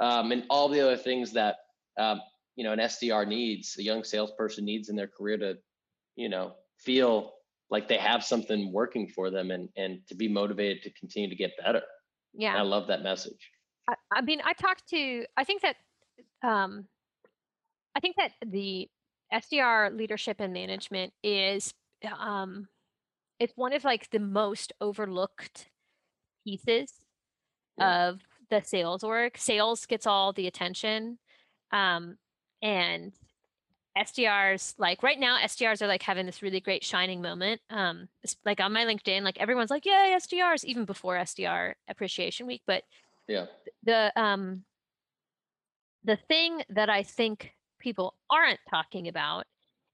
um, 0.00 0.32
and 0.32 0.44
all 0.50 0.68
the 0.68 0.80
other 0.80 0.96
things 0.96 1.32
that 1.32 1.56
um, 1.98 2.20
you 2.56 2.64
know 2.64 2.72
an 2.72 2.78
SDR 2.78 3.26
needs, 3.26 3.76
a 3.78 3.82
young 3.82 4.04
salesperson 4.04 4.64
needs 4.64 4.88
in 4.88 4.96
their 4.96 5.08
career 5.08 5.38
to, 5.38 5.54
you 6.16 6.28
know, 6.28 6.54
feel 6.78 7.32
like 7.70 7.88
they 7.88 7.96
have 7.96 8.22
something 8.24 8.72
working 8.72 9.08
for 9.08 9.30
them 9.30 9.50
and 9.50 9.68
and 9.76 10.00
to 10.08 10.14
be 10.14 10.28
motivated 10.28 10.82
to 10.82 10.90
continue 10.92 11.28
to 11.28 11.36
get 11.36 11.52
better. 11.64 11.82
And 12.34 12.42
Yeah. 12.42 12.56
I 12.56 12.62
love 12.62 12.86
that 12.88 13.02
message. 13.02 13.50
I, 13.88 13.94
I 14.10 14.20
mean, 14.22 14.40
I 14.44 14.52
talked 14.52 14.88
to, 14.90 15.24
I 15.36 15.44
think 15.44 15.62
that, 15.62 15.76
um, 16.42 16.86
I 17.94 18.00
think 18.00 18.16
that 18.16 18.32
the 18.46 18.88
SDR 19.32 19.96
leadership 19.96 20.36
and 20.40 20.52
management 20.52 21.12
is, 21.22 21.74
um, 22.18 22.68
it's 23.38 23.52
one 23.56 23.72
of 23.72 23.84
like 23.84 24.10
the 24.10 24.20
most 24.20 24.72
overlooked 24.80 25.68
pieces 26.44 26.92
Yeah. 27.78 28.08
of 28.08 28.20
the 28.50 28.62
sales 28.62 29.02
work. 29.02 29.38
Sales 29.38 29.86
gets 29.86 30.06
all 30.06 30.32
the 30.32 30.46
attention. 30.46 31.18
Um, 31.70 32.18
and 32.60 33.12
SDRs, 33.96 34.74
like 34.78 35.02
right 35.02 35.18
now, 35.18 35.38
SDRs 35.38 35.82
are 35.82 35.86
like 35.86 36.02
having 36.02 36.26
this 36.26 36.42
really 36.42 36.60
great 36.60 36.84
shining 36.84 37.20
moment. 37.20 37.60
Um, 37.70 38.08
like 38.44 38.60
on 38.60 38.72
my 38.72 38.84
LinkedIn, 38.84 39.22
like 39.22 39.38
everyone's 39.38 39.70
like, 39.70 39.84
yay, 39.84 40.14
SDRs, 40.16 40.64
even 40.64 40.84
before 40.84 41.16
SDR 41.16 41.74
Appreciation 41.88 42.46
Week. 42.46 42.62
But 42.66 42.84
Yeah. 43.28 43.46
the 43.84 44.12
um 44.20 44.64
the 46.04 46.16
thing 46.16 46.62
that 46.70 46.90
I 46.90 47.02
think 47.02 47.52
people 47.78 48.14
aren't 48.30 48.60
talking 48.68 49.08
about 49.08 49.44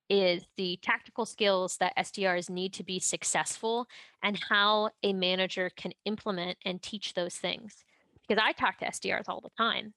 is 0.08 0.44
the 0.56 0.78
tactical 0.82 1.26
skills 1.26 1.76
that 1.78 1.96
SDRs 1.96 2.48
need 2.48 2.72
to 2.74 2.84
be 2.84 2.98
successful 2.98 3.86
and 4.22 4.40
how 4.48 4.90
a 5.02 5.12
manager 5.12 5.70
can 5.76 5.92
implement 6.04 6.56
and 6.64 6.82
teach 6.82 7.14
those 7.14 7.36
things. 7.36 7.84
Because 8.26 8.42
I 8.42 8.52
talk 8.52 8.78
to 8.78 8.86
SDRs 8.86 9.28
all 9.28 9.40
the 9.40 9.50
time 9.56 9.92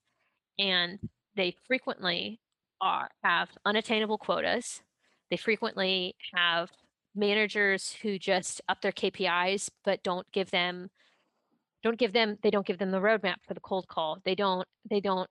and 0.59 0.99
they 1.35 1.55
frequently 1.67 2.39
are 2.81 3.09
have 3.23 3.49
unattainable 3.65 4.17
quotas. 4.17 4.81
They 5.29 5.37
frequently 5.37 6.15
have 6.33 6.69
managers 7.15 7.95
who 8.01 8.17
just 8.17 8.61
up 8.69 8.81
their 8.81 8.91
KPIs 8.91 9.69
but 9.83 10.03
don't 10.03 10.29
give 10.31 10.49
them 10.51 10.89
don't 11.83 11.97
give 11.97 12.13
them 12.13 12.37
they 12.41 12.51
don't 12.51 12.65
give 12.65 12.77
them 12.77 12.91
the 12.91 12.99
roadmap 12.99 13.35
for 13.47 13.53
the 13.53 13.59
cold 13.59 13.87
call. 13.87 14.19
They 14.23 14.35
don't 14.35 14.67
they 14.89 14.99
don't 14.99 15.29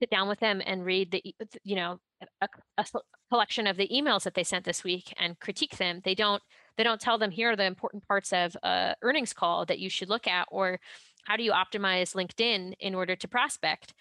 sit 0.00 0.10
down 0.10 0.28
with 0.28 0.40
them 0.40 0.62
and 0.64 0.84
read 0.84 1.10
the 1.10 1.22
you 1.64 1.76
know 1.76 1.98
a, 2.40 2.48
a 2.78 2.84
collection 3.30 3.66
of 3.66 3.76
the 3.76 3.88
emails 3.88 4.24
that 4.24 4.34
they 4.34 4.44
sent 4.44 4.64
this 4.64 4.84
week 4.84 5.12
and 5.18 5.38
critique 5.40 5.76
them. 5.76 6.00
They 6.04 6.14
don't 6.14 6.42
they 6.76 6.84
don't 6.84 7.00
tell 7.00 7.18
them 7.18 7.30
here 7.30 7.50
are 7.50 7.56
the 7.56 7.64
important 7.64 8.06
parts 8.06 8.32
of 8.32 8.56
a 8.62 8.94
earnings 9.02 9.32
call 9.32 9.66
that 9.66 9.80
you 9.80 9.90
should 9.90 10.08
look 10.08 10.26
at 10.26 10.46
or 10.50 10.78
how 11.24 11.36
do 11.36 11.42
you 11.42 11.52
optimize 11.52 12.14
LinkedIn 12.14 12.74
in 12.78 12.94
order 12.94 13.16
to 13.16 13.28
prospect. 13.28 13.92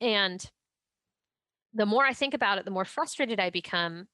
And 0.00 0.44
the 1.74 1.86
more 1.86 2.04
I 2.04 2.12
think 2.12 2.34
about 2.34 2.58
it, 2.58 2.64
the 2.64 2.70
more 2.70 2.84
frustrated 2.84 3.38
I 3.38 3.50
become 3.50 4.08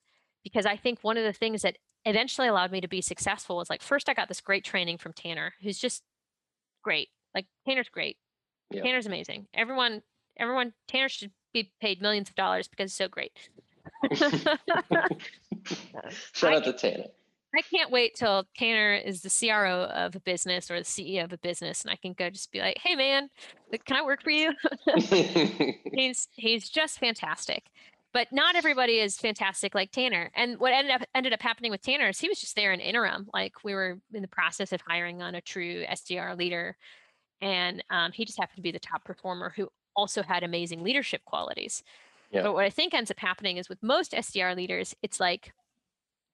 because 0.44 0.66
I 0.66 0.76
think 0.76 0.98
one 1.02 1.16
of 1.16 1.24
the 1.24 1.32
things 1.32 1.62
that 1.62 1.76
eventually 2.04 2.48
allowed 2.48 2.72
me 2.72 2.80
to 2.80 2.88
be 2.88 3.00
successful 3.00 3.56
was 3.56 3.70
like 3.70 3.82
first 3.82 4.09
I 4.09 4.14
got 4.14 4.28
this 4.28 4.40
great 4.40 4.64
training 4.64 4.98
from 4.98 5.12
Tanner, 5.12 5.54
who's 5.62 5.78
just 5.78 6.02
great. 6.82 7.09
Like 7.34 7.46
Tanner's 7.66 7.88
great. 7.88 8.16
Yeah. 8.70 8.82
Tanner's 8.82 9.06
amazing. 9.06 9.46
Everyone, 9.54 10.02
everyone, 10.38 10.72
Tanner 10.88 11.09
should 11.09 11.30
be 11.53 11.72
paid 11.80 12.01
millions 12.03 12.28
of 12.28 12.34
dollars 12.34 12.68
because 12.68 12.90
it's 12.90 12.96
so 12.96 13.09
great. 13.09 13.32
Shout 16.32 16.55
out 16.55 16.64
to 16.64 16.72
Tanner. 16.72 17.05
I 17.57 17.62
can't 17.62 17.90
wait 17.90 18.14
till 18.14 18.44
Tanner 18.57 18.94
is 18.94 19.22
the 19.22 19.30
CRO 19.30 19.84
of 19.84 20.14
a 20.14 20.20
business 20.20 20.70
or 20.70 20.78
the 20.78 20.84
CEO 20.84 21.24
of 21.24 21.32
a 21.32 21.38
business, 21.38 21.82
and 21.82 21.90
I 21.90 21.96
can 21.96 22.12
go 22.12 22.28
just 22.28 22.53
be 22.53 22.61
like, 22.61 22.78
"Hey, 22.78 22.94
man, 22.94 23.30
can 23.86 23.96
I 23.96 24.03
work 24.03 24.22
for 24.22 24.30
you?" 24.30 24.53
he's 25.94 26.28
he's 26.32 26.68
just 26.68 26.99
fantastic, 26.99 27.64
but 28.12 28.28
not 28.32 28.55
everybody 28.55 28.99
is 28.99 29.16
fantastic 29.16 29.74
like 29.74 29.90
Tanner. 29.92 30.30
And 30.34 30.59
what 30.59 30.74
ended 30.74 30.92
up 30.92 31.03
ended 31.14 31.32
up 31.32 31.40
happening 31.40 31.70
with 31.70 31.80
Tanner 31.80 32.09
is 32.09 32.20
he 32.20 32.28
was 32.28 32.40
just 32.40 32.55
there 32.55 32.72
in 32.72 32.80
interim. 32.80 33.28
Like 33.32 33.64
we 33.64 33.74
were 33.74 33.99
in 34.12 34.20
the 34.20 34.28
process 34.28 34.72
of 34.72 34.82
hiring 34.86 35.22
on 35.22 35.34
a 35.34 35.40
true 35.40 35.84
SDR 35.86 36.36
leader, 36.36 36.76
and 37.40 37.82
um, 37.88 38.12
he 38.12 38.26
just 38.26 38.38
happened 38.38 38.57
to 38.57 38.62
be 38.62 38.72
the 38.72 38.78
top 38.78 39.05
performer 39.05 39.55
who 39.57 39.70
also 39.99 40.22
had 40.22 40.44
amazing 40.44 40.84
leadership 40.84 41.24
qualities. 41.24 41.82
Yeah. 42.30 42.42
But 42.42 42.55
what 42.55 42.64
I 42.64 42.70
think 42.70 42.94
ends 42.94 43.11
up 43.11 43.18
happening 43.18 43.57
is 43.57 43.68
with 43.68 43.82
most 43.82 44.12
SDR 44.12 44.55
leaders, 44.55 44.94
it's 45.03 45.18
like 45.18 45.53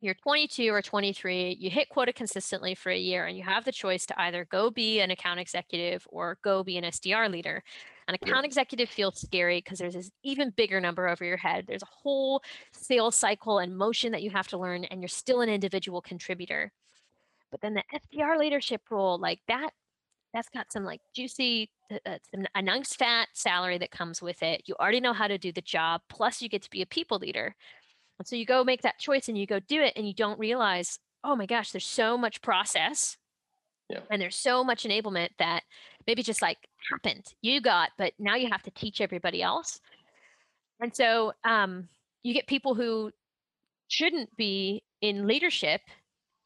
you're 0.02 0.14
22 0.14 0.68
or 0.68 0.82
23, 0.82 1.56
you 1.58 1.70
hit 1.70 1.88
quota 1.88 2.12
consistently 2.12 2.74
for 2.74 2.90
a 2.90 2.98
year, 2.98 3.24
and 3.24 3.38
you 3.38 3.42
have 3.42 3.64
the 3.64 3.72
choice 3.72 4.04
to 4.06 4.20
either 4.20 4.44
go 4.50 4.70
be 4.70 5.00
an 5.00 5.10
account 5.10 5.40
executive 5.40 6.06
or 6.10 6.36
go 6.42 6.62
be 6.62 6.76
an 6.76 6.84
SDR 6.84 7.30
leader. 7.32 7.62
An 8.06 8.14
account 8.14 8.44
executive 8.44 8.90
feels 8.90 9.18
scary 9.18 9.58
because 9.64 9.78
there's 9.78 9.94
this 9.94 10.10
even 10.22 10.50
bigger 10.50 10.78
number 10.78 11.08
over 11.08 11.24
your 11.24 11.38
head. 11.38 11.64
There's 11.66 11.82
a 11.82 11.86
whole 12.02 12.42
sales 12.72 13.14
cycle 13.14 13.60
and 13.60 13.74
motion 13.74 14.12
that 14.12 14.22
you 14.22 14.28
have 14.28 14.48
to 14.48 14.58
learn, 14.58 14.84
and 14.84 15.00
you're 15.00 15.08
still 15.08 15.40
an 15.40 15.48
individual 15.48 16.02
contributor. 16.02 16.70
But 17.50 17.62
then 17.62 17.72
the 17.72 17.84
SDR 17.94 18.36
leadership 18.36 18.82
role, 18.90 19.16
like 19.16 19.40
that, 19.48 19.70
that's 20.34 20.48
got 20.50 20.70
some 20.72 20.84
like 20.84 21.00
juicy, 21.14 21.70
uh, 21.90 21.98
uh 22.04 22.18
a 22.54 22.60
nice 22.60 22.94
fat 22.94 23.28
salary 23.32 23.78
that 23.78 23.92
comes 23.92 24.20
with 24.20 24.42
it. 24.42 24.62
You 24.66 24.74
already 24.78 25.00
know 25.00 25.12
how 25.12 25.28
to 25.28 25.38
do 25.38 25.52
the 25.52 25.62
job, 25.62 26.02
plus 26.10 26.42
you 26.42 26.48
get 26.48 26.62
to 26.62 26.70
be 26.70 26.82
a 26.82 26.86
people 26.86 27.18
leader. 27.18 27.54
And 28.18 28.26
so 28.26 28.36
you 28.36 28.44
go 28.44 28.64
make 28.64 28.82
that 28.82 28.98
choice 28.98 29.28
and 29.28 29.38
you 29.38 29.46
go 29.46 29.60
do 29.60 29.80
it 29.80 29.94
and 29.96 30.06
you 30.06 30.12
don't 30.12 30.38
realize, 30.38 30.98
oh 31.22 31.36
my 31.36 31.46
gosh, 31.46 31.70
there's 31.70 31.86
so 31.86 32.18
much 32.18 32.42
process. 32.42 33.16
Yeah. 33.88 34.00
And 34.10 34.20
there's 34.20 34.36
so 34.36 34.64
much 34.64 34.84
enablement 34.84 35.30
that 35.38 35.62
maybe 36.06 36.22
just 36.22 36.42
like 36.42 36.58
happened. 36.90 37.24
You 37.40 37.60
got, 37.60 37.90
but 37.96 38.12
now 38.18 38.34
you 38.34 38.48
have 38.50 38.62
to 38.64 38.70
teach 38.72 39.00
everybody 39.00 39.42
else. 39.42 39.80
And 40.80 40.94
so 40.94 41.32
um, 41.44 41.88
you 42.22 42.34
get 42.34 42.46
people 42.46 42.74
who 42.74 43.10
shouldn't 43.88 44.36
be 44.36 44.82
in 45.00 45.26
leadership 45.26 45.80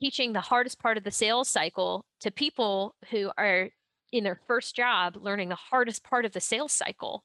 teaching 0.01 0.33
the 0.33 0.41
hardest 0.41 0.79
part 0.79 0.97
of 0.97 1.05
the 1.05 1.11
sales 1.11 1.49
cycle 1.49 2.05
to 2.21 2.31
people 2.31 2.95
who 3.11 3.31
are 3.39 3.71
in 4.13 4.25
their 4.25 4.41
first 4.47 4.75
job 4.75 5.17
learning 5.21 5.49
the 5.49 5.55
hardest 5.55 6.05
part 6.05 6.25
of 6.25 6.33
the 6.33 6.41
sales 6.41 6.73
cycle. 6.73 7.25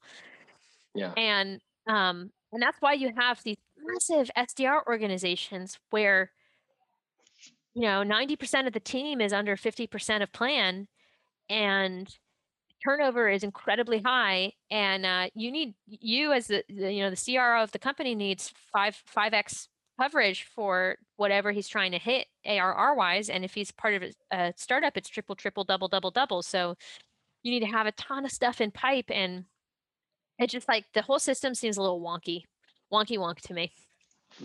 Yeah. 0.95 1.13
And 1.17 1.61
um, 1.87 2.31
and 2.51 2.61
that's 2.61 2.77
why 2.79 2.93
you 2.93 3.11
have 3.17 3.41
these 3.43 3.57
massive 3.77 4.29
SDR 4.37 4.85
organizations 4.87 5.79
where 5.89 6.31
you 7.73 7.81
know 7.81 8.03
90% 8.03 8.67
of 8.67 8.73
the 8.73 8.79
team 8.79 9.19
is 9.19 9.33
under 9.33 9.57
50% 9.57 10.21
of 10.21 10.31
plan 10.31 10.87
and 11.49 12.15
turnover 12.85 13.29
is 13.29 13.43
incredibly 13.43 14.01
high 14.01 14.51
and 14.69 15.05
uh, 15.05 15.27
you 15.33 15.51
need 15.51 15.73
you 15.87 16.33
as 16.33 16.47
the, 16.47 16.63
the, 16.69 16.91
you 16.91 17.01
know 17.01 17.09
the 17.09 17.33
CRO 17.33 17.63
of 17.63 17.71
the 17.71 17.79
company 17.79 18.13
needs 18.13 18.53
5 18.73 19.03
5x 19.15 19.67
coverage 19.99 20.43
for 20.43 20.97
whatever 21.17 21.51
he's 21.51 21.67
trying 21.67 21.91
to 21.91 21.99
hit 21.99 22.27
ARR 22.45 22.95
wise 22.95 23.29
and 23.29 23.45
if 23.45 23.53
he's 23.53 23.71
part 23.71 23.93
of 23.93 24.03
a 24.31 24.53
startup 24.57 24.97
it's 24.97 25.09
triple 25.09 25.35
triple 25.35 25.63
double 25.63 25.87
double 25.87 26.11
double 26.11 26.41
so 26.41 26.75
you 27.43 27.51
need 27.51 27.59
to 27.59 27.71
have 27.71 27.85
a 27.85 27.91
ton 27.93 28.25
of 28.25 28.31
stuff 28.31 28.59
in 28.59 28.71
pipe 28.71 29.09
and 29.09 29.45
it's 30.39 30.51
just 30.51 30.67
like 30.67 30.85
the 30.93 31.01
whole 31.01 31.19
system 31.19 31.53
seems 31.53 31.77
a 31.77 31.81
little 31.81 32.01
wonky 32.01 32.43
wonky 32.93 33.17
wonk 33.17 33.41
to 33.41 33.53
me. 33.53 33.71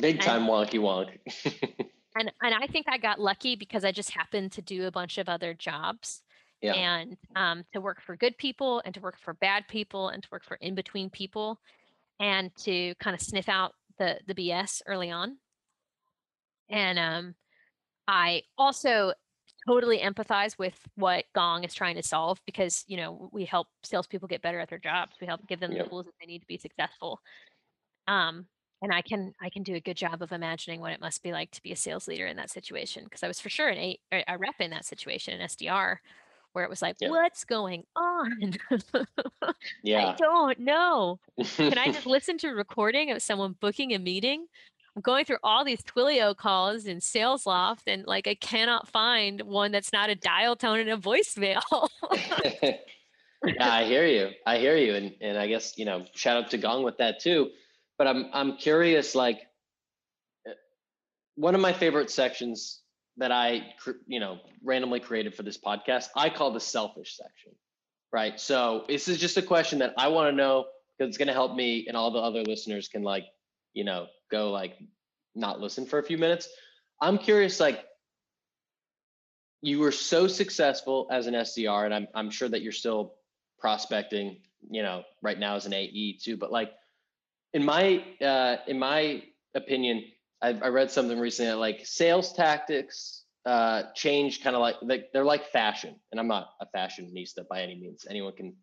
Big 0.01 0.21
time 0.21 0.43
and, 0.43 0.51
wonky 0.51 0.81
wonk. 0.81 1.11
and 2.17 2.33
and 2.43 2.55
I 2.55 2.67
think 2.67 2.87
I 2.89 2.99
got 2.99 3.21
lucky 3.21 3.55
because 3.55 3.85
I 3.85 3.93
just 3.93 4.11
happened 4.11 4.53
to 4.53 4.63
do 4.63 4.87
a 4.87 4.91
bunch 4.91 5.19
of 5.19 5.29
other 5.29 5.55
jobs. 5.55 6.23
Yeah. 6.61 6.73
And 6.73 7.17
um, 7.37 7.65
to 7.73 7.81
work 7.81 8.03
for 8.03 8.17
good 8.17 8.37
people 8.37 8.83
and 8.85 8.93
to 8.95 9.01
work 9.01 9.17
for 9.21 9.35
bad 9.35 9.69
people 9.69 10.09
and 10.09 10.23
to 10.25 10.29
work 10.33 10.45
for 10.45 10.57
in 10.57 10.75
between 10.75 11.09
people 11.09 11.61
and 12.19 12.51
to 12.65 12.97
kind 12.97 13.15
of 13.15 13.21
sniff 13.21 13.49
out 13.49 13.75
the 13.99 14.19
the 14.27 14.35
BS 14.35 14.83
early 14.87 15.11
on. 15.11 15.39
And 16.71 16.99
um, 16.99 17.35
I 18.07 18.43
also 18.57 19.13
totally 19.67 19.99
empathize 19.99 20.59
with 20.59 20.79
what 20.97 21.25
Gong 21.35 21.65
is 21.65 21.75
trying 21.75 21.97
to 21.97 22.03
solve 22.03 22.41
because 22.47 22.85
you 22.89 22.97
know 22.97 23.31
we 23.33 23.45
help 23.45 23.69
salespeople 23.83 24.29
get 24.29 24.43
better 24.43 24.61
at 24.61 24.69
their 24.69 24.79
jobs. 24.79 25.17
We 25.21 25.27
help 25.27 25.47
give 25.47 25.61
them 25.61 25.73
yep. 25.73 25.85
the 25.85 25.91
tools 25.91 26.07
that 26.07 26.15
they 26.21 26.27
need 26.27 26.41
to 26.41 26.47
be 26.47 26.59
successful. 26.59 27.21
Um, 28.07 28.47
and 28.83 28.93
I 28.93 29.03
can 29.03 29.35
I 29.41 29.51
can 29.51 29.63
do 29.63 29.75
a 29.75 29.81
good 29.81 29.97
job 29.97 30.23
of 30.23 30.33
imagining 30.33 30.81
what 30.81 30.93
it 30.93 31.01
must 31.01 31.23
be 31.23 31.33
like 31.33 31.51
to 31.53 31.63
be 31.63 31.73
a 31.73 31.77
sales 31.77 32.07
leader 32.07 32.27
in 32.27 32.37
that 32.37 32.51
situation 32.51 33.05
because 33.05 33.23
I 33.23 33.29
was 33.29 33.41
for 33.41 33.49
sure 33.49 33.69
an 33.69 33.79
a, 33.79 33.99
a 34.13 34.39
rep 34.39 34.61
in 34.61 34.71
that 34.71 34.85
situation, 34.85 35.39
an 35.39 35.47
SDR, 35.47 35.97
where 36.59 36.65
it 36.65 36.71
was 36.71 36.83
like, 36.83 36.97
yeah. 37.01 37.09
what's 37.09 37.45
going 37.45 37.85
on? 37.97 38.57
yeah, 39.83 40.09
I 40.09 40.15
don't 40.17 40.59
know. 40.59 41.21
Can 41.57 41.79
I 41.79 41.87
just 41.93 42.07
listen 42.07 42.37
to 42.39 42.49
a 42.49 42.55
recording 42.55 43.13
of 43.13 43.23
someone 43.23 43.55
booking 43.61 43.95
a 43.95 43.99
meeting? 43.99 44.47
I'm 44.97 45.03
going 45.03 45.25
through 45.25 45.39
all 45.45 45.65
these 45.65 45.83
Twilio 45.83 46.37
calls 46.37 46.87
in 46.87 46.99
SalesLoft, 46.99 47.83
and 47.87 48.05
like 48.07 48.27
I 48.27 48.35
cannot 48.35 48.89
find 48.89 49.41
one 49.43 49.71
that's 49.71 49.93
not 49.93 50.11
a 50.11 50.17
dial 50.17 50.57
tone 50.57 50.81
and 50.81 50.91
a 50.91 50.97
voicemail. 50.97 51.89
yeah, 52.63 53.73
I 53.73 53.85
hear 53.85 54.05
you. 54.05 54.31
I 54.45 54.59
hear 54.59 54.77
you, 54.77 54.97
and 54.97 55.15
and 55.21 55.39
I 55.39 55.47
guess 55.47 55.79
you 55.79 55.85
know, 55.85 56.05
shout 56.15 56.37
out 56.37 56.51
to 56.51 56.59
Gong 56.59 56.83
with 56.83 56.99
that 56.99 57.21
too 57.21 57.51
but 57.99 58.07
I'm 58.07 58.31
I'm 58.33 58.57
curious. 58.57 59.15
Like, 59.15 59.41
eh, 60.47 60.53
one 61.35 61.55
of 61.55 61.61
my 61.61 61.73
favorite 61.73 62.11
sections 62.11 62.81
that 63.19 63.33
I 63.33 63.75
you 64.07 64.21
know 64.21 64.39
randomly 64.63 65.01
created 65.01 65.35
for 65.35 65.43
this 65.43 65.59
podcast, 65.59 66.09
I 66.17 66.31
call 66.31 66.53
the 66.53 66.61
selfish 66.61 67.17
section. 67.17 67.53
Right. 68.13 68.41
So 68.41 68.85
this 68.89 69.07
is 69.09 69.19
just 69.19 69.37
a 69.37 69.43
question 69.43 69.81
that 69.81 69.93
I 69.99 70.09
want 70.09 70.31
to 70.31 70.37
know 70.37 70.67
because 70.97 71.11
it's 71.11 71.19
going 71.19 71.29
to 71.29 71.35
help 71.35 71.55
me 71.55 71.87
and 71.89 71.97
all 71.97 72.11
the 72.11 72.21
other 72.21 72.43
listeners 72.43 72.89
can 72.89 73.03
like 73.03 73.25
you 73.75 73.85
know 73.85 74.07
go 74.31 74.51
like 74.51 74.79
not 75.35 75.61
listen 75.61 75.87
for 75.87 75.99
a 75.99 76.03
few 76.03 76.19
minutes. 76.19 76.49
I'm 77.01 77.19
curious, 77.19 77.61
like 77.61 77.85
you 79.61 79.79
were 79.79 79.93
so 79.93 80.27
successful 80.27 81.09
as 81.11 81.27
an 81.27 81.35
SDR, 81.35 81.85
and 81.85 81.95
I'm 81.95 82.09
I'm 82.15 82.31
sure 82.31 82.49
that 82.49 82.63
you're 82.63 82.73
still 82.73 83.15
prospecting, 83.59 84.39
you 84.71 84.83
know, 84.83 85.03
right 85.23 85.39
now 85.39 85.57
as 85.57 85.67
an 85.67 85.75
AE 85.75 86.19
too. 86.23 86.37
But 86.37 86.53
like, 86.53 86.73
in 87.53 87.65
my 87.65 88.05
uh, 88.21 88.57
in 88.67 88.79
my 88.79 89.23
opinion, 89.55 90.05
I've, 90.41 90.63
I 90.63 90.69
read 90.69 90.91
something 90.91 91.19
recently 91.19 91.51
that 91.51 91.59
like 91.59 91.85
sales 91.85 92.33
tactics 92.33 93.25
uh, 93.45 93.85
change 93.95 94.43
kind 94.43 94.55
of 94.55 94.61
like, 94.61 94.77
like 94.83 95.07
they're 95.13 95.25
like 95.25 95.51
fashion, 95.51 95.97
and 96.13 96.21
I'm 96.21 96.29
not 96.29 96.51
a 96.61 96.67
fashionista 96.77 97.49
by 97.49 97.63
any 97.63 97.75
means. 97.75 98.07
Anyone 98.09 98.35
can 98.35 98.55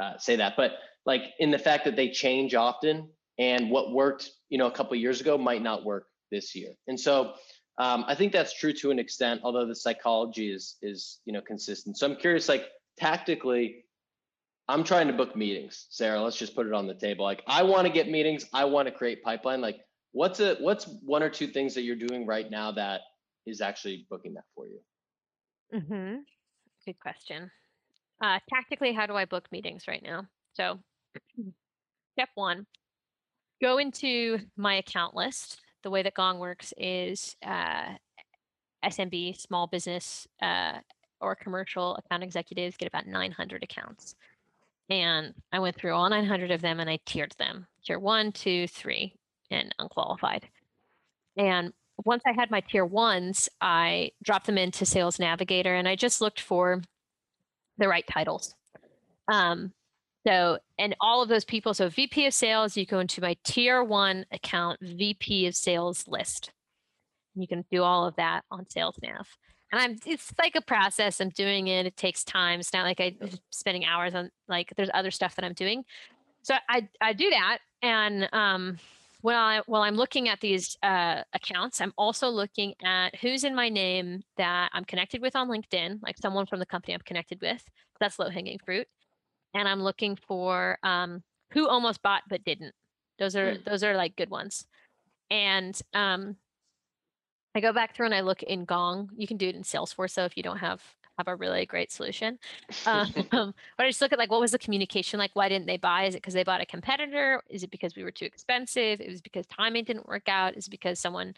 uh, 0.00 0.18
say 0.18 0.36
that, 0.36 0.54
but 0.56 0.72
like 1.06 1.22
in 1.38 1.50
the 1.50 1.58
fact 1.58 1.84
that 1.84 1.96
they 1.96 2.10
change 2.10 2.54
often, 2.54 3.08
and 3.38 3.70
what 3.70 3.92
worked 3.92 4.30
you 4.48 4.58
know 4.58 4.66
a 4.66 4.70
couple 4.70 4.96
years 4.96 5.20
ago 5.20 5.38
might 5.38 5.62
not 5.62 5.84
work 5.84 6.06
this 6.30 6.54
year, 6.54 6.72
and 6.86 6.98
so. 6.98 7.34
Um, 7.76 8.04
I 8.06 8.14
think 8.14 8.32
that's 8.32 8.56
true 8.56 8.72
to 8.74 8.92
an 8.92 9.00
extent, 9.00 9.40
although 9.42 9.66
the 9.66 9.74
psychology 9.74 10.52
is 10.52 10.76
is 10.80 11.18
you 11.24 11.32
know 11.32 11.40
consistent. 11.40 11.98
So 11.98 12.06
I'm 12.06 12.14
curious, 12.14 12.48
like 12.48 12.68
tactically, 12.96 13.84
I'm 14.68 14.84
trying 14.84 15.08
to 15.08 15.12
book 15.12 15.36
meetings, 15.36 15.86
Sarah. 15.90 16.22
Let's 16.22 16.36
just 16.36 16.54
put 16.54 16.66
it 16.66 16.72
on 16.72 16.86
the 16.86 16.94
table. 16.94 17.24
Like 17.24 17.42
I 17.46 17.64
want 17.64 17.86
to 17.86 17.92
get 17.92 18.08
meetings. 18.08 18.46
I 18.52 18.64
want 18.64 18.86
to 18.86 18.92
create 18.92 19.22
pipeline. 19.24 19.60
Like 19.60 19.80
what's 20.14 20.40
a 20.40 20.54
what's 20.60 20.86
one 21.04 21.22
or 21.22 21.28
two 21.28 21.48
things 21.48 21.74
that 21.74 21.82
you're 21.82 21.96
doing 21.96 22.24
right 22.24 22.50
now 22.50 22.72
that 22.72 23.02
is 23.46 23.60
actually 23.60 24.06
booking 24.08 24.32
that 24.34 24.44
for 24.54 24.66
you? 24.66 24.80
Mm-hmm. 25.74 26.16
Good 26.86 26.98
question. 27.00 27.50
Uh, 28.22 28.38
tactically, 28.48 28.92
how 28.92 29.06
do 29.06 29.14
I 29.14 29.26
book 29.26 29.46
meetings 29.52 29.84
right 29.86 30.02
now? 30.02 30.26
So, 30.54 30.78
step 32.12 32.28
one, 32.36 32.64
go 33.60 33.78
into 33.78 34.38
my 34.56 34.76
account 34.76 35.14
list. 35.14 35.60
The 35.82 35.90
way 35.90 36.02
that 36.02 36.14
Gong 36.14 36.38
works 36.38 36.72
is 36.78 37.36
uh, 37.44 37.94
SMB, 38.84 39.38
small 39.38 39.66
business 39.66 40.26
uh, 40.40 40.78
or 41.20 41.34
commercial 41.34 41.96
account 41.96 42.22
executives 42.22 42.76
get 42.76 42.88
about 42.88 43.06
900 43.06 43.62
accounts. 43.62 44.14
And 44.88 45.34
I 45.52 45.58
went 45.58 45.76
through 45.76 45.94
all 45.94 46.08
900 46.08 46.50
of 46.50 46.60
them 46.60 46.80
and 46.80 46.88
I 46.88 46.98
tiered 47.04 47.34
them 47.38 47.66
tier 47.84 47.98
one, 47.98 48.32
two, 48.32 48.66
three, 48.68 49.14
and 49.54 49.74
unqualified. 49.78 50.48
And 51.36 51.72
once 52.04 52.22
I 52.26 52.32
had 52.32 52.50
my 52.50 52.60
tier 52.60 52.84
ones, 52.84 53.48
I 53.60 54.10
dropped 54.22 54.46
them 54.46 54.58
into 54.58 54.84
Sales 54.84 55.18
Navigator 55.18 55.74
and 55.74 55.88
I 55.88 55.96
just 55.96 56.20
looked 56.20 56.40
for 56.40 56.82
the 57.78 57.88
right 57.88 58.06
titles. 58.06 58.54
Um, 59.28 59.72
so, 60.26 60.58
and 60.78 60.96
all 61.00 61.22
of 61.22 61.28
those 61.28 61.44
people, 61.44 61.74
so 61.74 61.88
VP 61.88 62.26
of 62.26 62.34
sales, 62.34 62.76
you 62.76 62.86
go 62.86 62.98
into 62.98 63.20
my 63.20 63.36
tier 63.44 63.84
one 63.84 64.24
account, 64.32 64.80
VP 64.80 65.46
of 65.46 65.54
sales 65.54 66.08
list. 66.08 66.50
You 67.34 67.46
can 67.46 67.64
do 67.70 67.82
all 67.82 68.06
of 68.06 68.16
that 68.16 68.42
on 68.50 68.68
Sales 68.70 68.96
Nav. 69.02 69.26
And 69.72 69.82
I'm, 69.82 69.98
it's 70.06 70.32
like 70.38 70.54
a 70.54 70.60
process. 70.60 71.20
I'm 71.20 71.30
doing 71.30 71.66
it. 71.66 71.84
It 71.84 71.96
takes 71.96 72.22
time. 72.24 72.60
It's 72.60 72.72
not 72.72 72.84
like 72.84 73.00
I'm 73.00 73.30
spending 73.50 73.84
hours 73.84 74.14
on 74.14 74.30
like, 74.48 74.72
there's 74.76 74.90
other 74.94 75.10
stuff 75.10 75.34
that 75.36 75.44
I'm 75.44 75.52
doing. 75.52 75.84
So 76.42 76.54
I, 76.68 76.88
I 77.00 77.12
do 77.12 77.28
that. 77.30 77.58
And 77.82 78.28
um, 78.32 78.78
while, 79.24 79.42
I, 79.42 79.62
while 79.66 79.82
I'm 79.82 79.96
looking 79.96 80.28
at 80.28 80.40
these 80.40 80.76
uh, 80.82 81.22
accounts, 81.32 81.80
I'm 81.80 81.94
also 81.96 82.28
looking 82.28 82.74
at 82.84 83.16
who's 83.16 83.42
in 83.44 83.54
my 83.54 83.68
name 83.70 84.22
that 84.36 84.70
I'm 84.72 84.84
connected 84.84 85.22
with 85.22 85.34
on 85.34 85.48
LinkedIn, 85.48 86.00
like 86.02 86.18
someone 86.18 86.46
from 86.46 86.58
the 86.58 86.66
company 86.66 86.92
I'm 86.92 87.00
connected 87.00 87.40
with. 87.40 87.64
That's 88.00 88.18
low 88.18 88.28
hanging 88.28 88.58
fruit 88.64 88.86
and 89.54 89.68
I'm 89.68 89.82
looking 89.82 90.16
for 90.16 90.78
um, 90.82 91.22
who 91.52 91.68
almost 91.68 92.02
bought 92.02 92.22
but 92.28 92.44
didn't. 92.44 92.74
Those 93.18 93.36
are 93.36 93.54
mm. 93.54 93.64
those 93.64 93.82
are 93.84 93.96
like 93.96 94.16
good 94.16 94.30
ones. 94.30 94.66
And 95.30 95.80
um, 95.94 96.36
I 97.54 97.60
go 97.60 97.72
back 97.72 97.94
through 97.94 98.06
and 98.06 98.14
I 98.14 98.20
look 98.20 98.42
in 98.42 98.64
Gong. 98.64 99.10
You 99.16 99.26
can 99.26 99.36
do 99.36 99.48
it 99.48 99.54
in 99.54 99.62
Salesforce, 99.62 100.10
so 100.10 100.24
if 100.24 100.36
you 100.36 100.42
don't 100.42 100.58
have 100.58 100.82
have 101.18 101.28
a 101.28 101.36
really 101.36 101.66
great 101.66 101.92
solution. 101.92 102.38
Um, 102.86 103.12
but 103.30 103.54
I 103.78 103.88
just 103.88 104.00
look 104.00 104.12
at 104.12 104.18
like 104.18 104.30
what 104.30 104.40
was 104.40 104.50
the 104.50 104.58
communication 104.58 105.18
like? 105.18 105.30
Why 105.34 105.48
didn't 105.48 105.66
they 105.66 105.76
buy? 105.76 106.04
Is 106.04 106.14
it 106.14 106.18
because 106.18 106.34
they 106.34 106.44
bought 106.44 106.60
a 106.60 106.66
competitor? 106.66 107.42
Is 107.48 107.62
it 107.62 107.70
because 107.70 107.96
we 107.96 108.04
were 108.04 108.10
too 108.10 108.26
expensive? 108.26 109.00
It 109.00 109.08
was 109.08 109.22
because 109.22 109.46
timing 109.46 109.84
didn't 109.84 110.08
work 110.08 110.28
out? 110.28 110.56
Is 110.56 110.66
it 110.66 110.70
because 110.70 110.98
someone, 110.98 111.34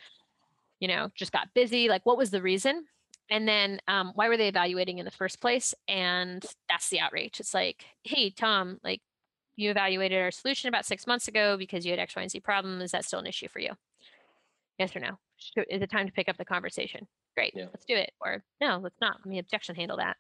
you 0.81 0.89
know, 0.89 1.11
just 1.15 1.33
got 1.33 1.53
busy? 1.55 1.89
Like 1.89 2.05
what 2.05 2.19
was 2.19 2.31
the 2.31 2.43
reason? 2.43 2.87
and 3.31 3.47
then 3.47 3.81
um, 3.89 4.13
why 4.15 4.29
were 4.29 4.37
they 4.37 4.49
evaluating 4.49 4.99
in 4.99 5.05
the 5.05 5.11
first 5.11 5.41
place 5.41 5.75
and 5.89 6.45
that's 6.69 6.89
the 6.89 7.01
outreach 7.01 7.41
it's 7.41 7.55
like 7.55 7.85
hey 8.05 8.31
tom 8.31 8.79
like 8.85 9.01
you 9.57 9.71
evaluated 9.71 10.21
our 10.21 10.31
solution 10.31 10.69
about 10.69 10.87
six 10.87 11.07
months 11.07 11.29
ago 11.29 11.57
because 11.57 11.85
you 11.85 11.93
had 11.93 11.99
x 11.99 12.15
y 12.15 12.23
and 12.23 12.31
z 12.31 12.41
problem 12.41 12.81
is 12.81 12.93
that 12.93 13.05
still 13.05 13.19
an 13.19 13.27
issue 13.27 13.49
for 13.49 13.59
you 13.59 13.73
yes 14.79 14.95
or 14.95 15.01
no 15.01 15.19
is 15.69 15.83
it 15.83 15.91
time 15.91 16.07
to 16.07 16.13
pick 16.13 16.29
up 16.29 16.37
the 16.37 16.45
conversation 16.45 17.07
great 17.37 17.53
yeah. 17.55 17.67
let's 17.73 17.85
do 17.85 17.95
it 17.95 18.13
or 18.21 18.43
no 18.61 18.79
let's 18.83 19.01
not 19.01 19.17
let 19.19 19.27
me 19.27 19.39
objection 19.39 19.75
handle 19.75 19.97
that 19.97 20.17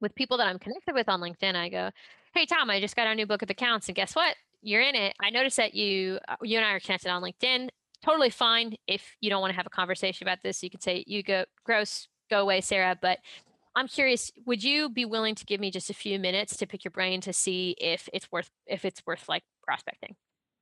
with 0.00 0.14
people 0.14 0.36
that 0.36 0.46
i'm 0.46 0.58
connected 0.58 0.94
with 0.94 1.08
on 1.08 1.20
linkedin 1.20 1.54
i 1.54 1.68
go 1.68 1.90
hey 2.34 2.44
tom 2.44 2.68
i 2.70 2.80
just 2.80 2.96
got 2.96 3.06
our 3.06 3.14
new 3.14 3.26
book 3.26 3.42
of 3.42 3.50
accounts 3.50 3.88
and 3.88 3.96
guess 3.96 4.14
what 4.14 4.34
you're 4.62 4.82
in 4.82 4.94
it 4.94 5.14
i 5.22 5.30
noticed 5.30 5.56
that 5.56 5.74
you 5.74 6.18
uh, 6.28 6.36
you 6.42 6.58
and 6.58 6.66
i 6.66 6.72
are 6.72 6.80
connected 6.80 7.10
on 7.10 7.22
linkedin 7.22 7.68
totally 8.04 8.30
fine 8.30 8.74
if 8.86 9.16
you 9.20 9.30
don't 9.30 9.40
want 9.40 9.52
to 9.52 9.56
have 9.56 9.66
a 9.66 9.70
conversation 9.70 10.26
about 10.26 10.38
this. 10.42 10.62
You 10.62 10.70
could 10.70 10.82
say, 10.82 11.04
you 11.06 11.22
go, 11.22 11.44
gross, 11.64 12.08
go 12.30 12.40
away, 12.40 12.60
Sarah. 12.60 12.96
But 13.00 13.18
I'm 13.74 13.88
curious, 13.88 14.30
would 14.46 14.62
you 14.62 14.88
be 14.88 15.04
willing 15.04 15.34
to 15.36 15.44
give 15.44 15.60
me 15.60 15.70
just 15.70 15.90
a 15.90 15.94
few 15.94 16.18
minutes 16.18 16.56
to 16.58 16.66
pick 16.66 16.84
your 16.84 16.92
brain 16.92 17.20
to 17.22 17.32
see 17.32 17.76
if 17.80 18.08
it's 18.12 18.30
worth, 18.30 18.50
if 18.66 18.84
it's 18.84 19.02
worth 19.06 19.28
like 19.28 19.42
prospecting? 19.62 20.16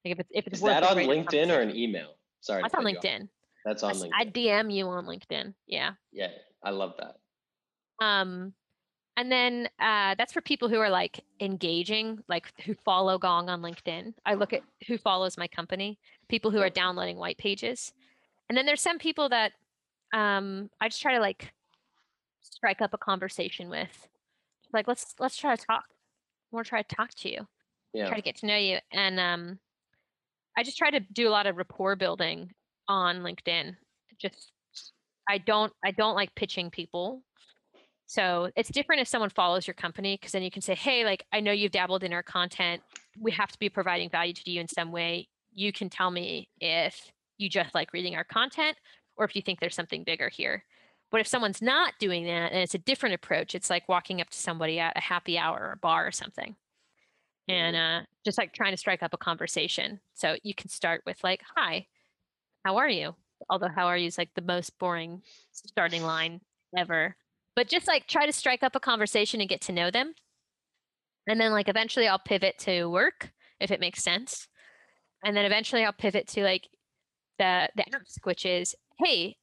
Like 0.05 0.13
if 0.13 0.21
it's, 0.21 0.31
if 0.33 0.47
it's 0.47 0.57
Is 0.59 0.63
that 0.63 0.83
on 0.83 0.97
LinkedIn 0.97 1.51
or 1.51 1.61
an 1.61 1.75
email? 1.77 2.15
Sorry. 2.41 2.63
That's 2.63 2.75
on 2.75 2.85
LinkedIn. 2.85 3.29
That's 3.67 3.83
on 3.83 3.95
LinkedIn. 3.95 4.11
I 4.15 4.25
DM 4.25 4.73
you 4.73 4.87
on 4.87 5.07
LinkedIn. 5.07 5.53
Yeah. 5.67 5.91
Yeah. 6.13 6.29
I 6.63 6.71
love 6.71 6.95
that. 6.99 7.17
Um, 8.05 8.55
and 9.17 9.33
then 9.33 9.69
uh, 9.81 10.15
that's 10.17 10.33
for 10.33 10.41
people 10.41 10.69
who 10.69 10.79
are 10.79 10.89
like 10.89 11.25
engaging, 11.41 12.21
like 12.29 12.47
who 12.65 12.75
follow 12.85 13.19
Gong 13.19 13.49
on 13.49 13.63
LinkedIn. 13.63 14.15
I 14.25 14.35
look 14.35 14.53
at 14.53 14.63
who 14.87 14.97
follows 14.97 15.37
my 15.37 15.49
company, 15.49 15.99
people 16.29 16.53
who 16.53 16.61
are 16.61 16.71
downloading 16.71 17.17
white 17.17 17.39
pages. 17.39 17.93
And 18.49 18.57
then 18.57 18.67
there's 18.67 18.83
some 18.83 18.99
people 18.99 19.29
that 19.31 19.53
um, 20.15 20.71
I 20.81 20.89
just 20.89 21.03
try 21.03 21.15
to 21.15 21.21
like 21.21 21.53
strike 22.43 22.81
up 22.81 22.95
a 22.95 22.99
conversation 22.99 23.69
with. 23.69 24.09
Like 24.73 24.87
let's 24.87 25.17
let's 25.19 25.37
try 25.37 25.57
to 25.57 25.67
talk. 25.67 25.87
I 25.89 26.55
want 26.57 26.67
to 26.67 26.71
try 26.71 26.83
to 26.83 26.95
talk 26.95 27.11
to 27.15 27.33
you. 27.33 27.49
Yeah. 27.93 28.07
Try 28.07 28.17
to 28.19 28.23
get 28.23 28.37
to 28.37 28.47
know 28.47 28.57
you. 28.57 28.79
And 28.93 29.19
um, 29.19 29.59
I 30.57 30.63
just 30.63 30.79
try 30.79 30.91
to 30.91 31.01
do 31.01 31.27
a 31.27 31.31
lot 31.31 31.47
of 31.47 31.57
rapport 31.57 31.97
building 31.97 32.53
on 32.89 33.21
LinkedIn. 33.21 33.77
Just 34.19 34.53
I 35.29 35.39
don't 35.39 35.73
I 35.85 35.91
don't 35.91 36.15
like 36.15 36.35
pitching 36.35 36.71
people 36.71 37.23
so 38.07 38.51
it's 38.55 38.71
different 38.71 39.03
if 39.03 39.09
someone 39.09 39.31
follows 39.31 39.67
your 39.67 39.75
company 39.75 40.17
because 40.17 40.33
then 40.33 40.43
you 40.43 40.51
can 40.51 40.63
say, 40.63 40.77
hey, 40.77 41.05
like, 41.05 41.25
I 41.33 41.41
know 41.41 41.51
you've 41.51 41.73
dabbled 41.73 42.05
in 42.05 42.13
our 42.13 42.23
content. 42.23 42.81
We 43.19 43.33
have 43.33 43.51
to 43.51 43.59
be 43.59 43.69
providing 43.69 44.11
value 44.11 44.33
to 44.33 44.51
you 44.51 44.61
in 44.61 44.69
some 44.69 44.93
way. 44.93 45.29
You 45.53 45.73
can 45.73 45.91
tell 45.91 46.11
me 46.11 46.49
if 46.61 47.11
you 47.37 47.49
just 47.49 47.75
like 47.75 47.93
reading 47.93 48.15
our 48.15 48.25
content 48.25 48.77
or 49.17 49.25
if 49.25 49.35
you 49.35 49.43
think 49.43 49.59
there's 49.59 49.75
something 49.75 50.05
bigger 50.05 50.29
here. 50.29 50.65
But 51.11 51.21
if 51.21 51.27
someone's 51.27 51.63
not 51.63 51.95
doing 51.99 52.25
that 52.27 52.53
and 52.53 52.61
it's 52.61 52.75
a 52.75 52.79
different 52.79 53.15
approach, 53.15 53.55
it's 53.55 53.71
like 53.71 53.89
walking 53.89 54.21
up 54.21 54.31
to 54.31 54.39
somebody 54.39 54.79
at 54.79 54.97
a 54.97 55.01
happy 55.01 55.37
hour 55.37 55.59
or 55.59 55.73
a 55.73 55.77
bar 55.77 56.07
or 56.07 56.13
something 56.13 56.55
and 57.49 57.77
mm-hmm. 57.77 58.03
uh, 58.03 58.05
just 58.25 58.39
like 58.39 58.53
trying 58.53 58.73
to 58.73 58.77
strike 58.77 59.03
up 59.03 59.15
a 59.15 59.19
conversation. 59.19 60.01
So 60.15 60.37
you 60.43 60.55
can 60.55 60.69
start 60.69 61.03
with 61.07 61.23
like, 61.25 61.43
hi, 61.57 61.87
how 62.67 62.79
are 62.79 62.89
you? 62.89 63.15
Although 63.49 63.69
how 63.69 63.87
are 63.87 63.97
you 63.97 64.09
is 64.09 64.19
like 64.19 64.31
the 64.35 64.43
most 64.43 64.77
boring 64.79 65.23
starting 65.53 66.03
line 66.03 66.41
ever. 66.77 67.17
But 67.55 67.69
just 67.69 67.87
like 67.87 68.09
try 68.09 68.27
to 68.27 68.33
strike 68.33 68.65
up 68.65 68.75
a 68.75 68.81
conversation 68.81 69.41
and 69.41 69.49
get 69.49 69.61
to 69.63 69.73
know 69.73 69.91
them. 69.91 70.15
And 71.29 71.41
then 71.41 71.53
like 71.53 71.69
eventually 71.69 72.09
i'll 72.09 72.19
pivot 72.19 72.59
to 72.61 72.87
work 72.87 73.31
if 73.61 73.71
it 73.71 73.81
makes 73.81 74.03
sense. 74.03 74.49
And 75.25 75.37
then 75.37 75.45
eventually 75.45 75.85
i'll 75.85 75.93
pivot 75.93 76.27
to 76.29 76.43
like 76.43 76.69
the 77.39 77.69
the 77.77 77.85
ask 77.95 78.25
which 78.25 78.47
is 78.47 78.75
hey 78.99 79.37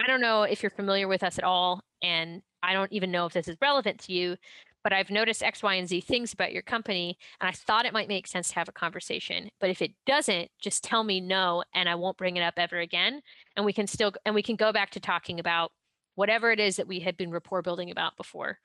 i 0.00 0.06
don't 0.06 0.20
know 0.20 0.42
if 0.42 0.62
you're 0.62 0.70
familiar 0.70 1.06
with 1.06 1.22
us 1.22 1.38
at 1.38 1.44
all 1.44 1.80
and 2.02 2.42
i 2.60 2.72
don't 2.72 2.92
even 2.92 3.12
know 3.12 3.24
if 3.26 3.32
this 3.32 3.46
is 3.46 3.56
relevant 3.62 4.00
to 4.00 4.12
you 4.12 4.36
but 4.84 4.92
i've 4.92 5.10
noticed 5.10 5.42
x 5.42 5.62
y 5.62 5.74
and 5.74 5.88
z 5.88 6.00
things 6.00 6.32
about 6.32 6.52
your 6.52 6.62
company 6.62 7.18
and 7.40 7.48
i 7.48 7.52
thought 7.52 7.86
it 7.86 7.92
might 7.92 8.08
make 8.08 8.28
sense 8.28 8.48
to 8.48 8.54
have 8.54 8.68
a 8.68 8.72
conversation 8.72 9.48
but 9.60 9.70
if 9.70 9.82
it 9.82 9.90
doesn't 10.06 10.48
just 10.60 10.84
tell 10.84 11.02
me 11.02 11.20
no 11.20 11.64
and 11.74 11.88
i 11.88 11.94
won't 11.94 12.16
bring 12.16 12.36
it 12.36 12.42
up 12.42 12.54
ever 12.56 12.78
again 12.78 13.20
and 13.56 13.66
we 13.66 13.72
can 13.72 13.86
still 13.86 14.12
and 14.24 14.34
we 14.34 14.42
can 14.42 14.54
go 14.54 14.72
back 14.72 14.90
to 14.90 15.00
talking 15.00 15.40
about 15.40 15.72
whatever 16.14 16.52
it 16.52 16.60
is 16.60 16.76
that 16.76 16.86
we 16.86 17.00
had 17.00 17.16
been 17.16 17.30
rapport 17.30 17.62
building 17.62 17.90
about 17.90 18.16
before. 18.16 18.58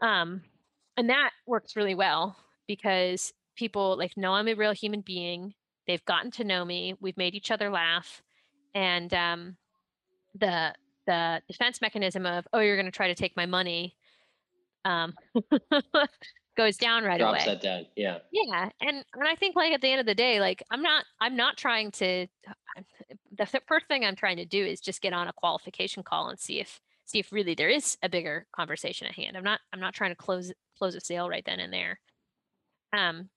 Um, 0.00 0.42
and 0.96 1.10
that 1.10 1.30
works 1.46 1.76
really 1.76 1.94
well 1.94 2.36
because 2.66 3.32
people 3.56 3.96
like 3.96 4.16
know 4.16 4.32
I'm 4.32 4.48
a 4.48 4.54
real 4.54 4.72
human 4.72 5.00
being. 5.00 5.54
They've 5.86 6.04
gotten 6.04 6.30
to 6.32 6.44
know 6.44 6.64
me. 6.64 6.94
We've 7.00 7.16
made 7.16 7.34
each 7.34 7.50
other 7.50 7.70
laugh, 7.70 8.22
and 8.74 9.12
um, 9.14 9.56
the 10.34 10.74
the 11.06 11.42
defense 11.48 11.80
mechanism 11.80 12.26
of 12.26 12.46
oh 12.52 12.60
you're 12.60 12.76
going 12.76 12.86
to 12.86 12.92
try 12.92 13.08
to 13.08 13.14
take 13.14 13.36
my 13.36 13.46
money 13.46 13.96
um, 14.84 15.14
goes 16.56 16.76
down 16.76 17.04
right 17.04 17.18
Drops 17.18 17.44
away. 17.44 17.54
that 17.54 17.62
down. 17.62 17.86
Yeah. 17.96 18.18
Yeah, 18.30 18.68
and 18.80 19.04
and 19.14 19.28
I 19.28 19.34
think 19.34 19.56
like 19.56 19.72
at 19.72 19.80
the 19.80 19.88
end 19.90 20.00
of 20.00 20.06
the 20.06 20.14
day, 20.14 20.40
like 20.40 20.62
I'm 20.70 20.82
not 20.82 21.04
I'm 21.20 21.36
not 21.36 21.56
trying 21.56 21.90
to. 21.92 22.26
The 23.36 23.46
first 23.66 23.86
thing 23.88 24.04
I'm 24.04 24.16
trying 24.16 24.36
to 24.36 24.44
do 24.44 24.64
is 24.64 24.80
just 24.80 25.00
get 25.00 25.12
on 25.14 25.26
a 25.26 25.32
qualification 25.32 26.02
call 26.02 26.28
and 26.28 26.38
see 26.38 26.60
if 26.60 26.80
see 27.06 27.18
if 27.18 27.32
really 27.32 27.54
there 27.54 27.68
is 27.68 27.96
a 28.02 28.08
bigger 28.08 28.46
conversation 28.54 29.06
at 29.06 29.14
hand. 29.14 29.36
I'm 29.36 29.42
not 29.42 29.60
I'm 29.72 29.80
not 29.80 29.94
trying 29.94 30.10
to 30.10 30.16
close 30.16 30.52
close 30.78 30.94
a 30.94 31.00
sale 31.00 31.28
right 31.28 31.44
then 31.44 31.60
and 31.60 31.72
there. 31.72 31.98
Um, 32.92 33.28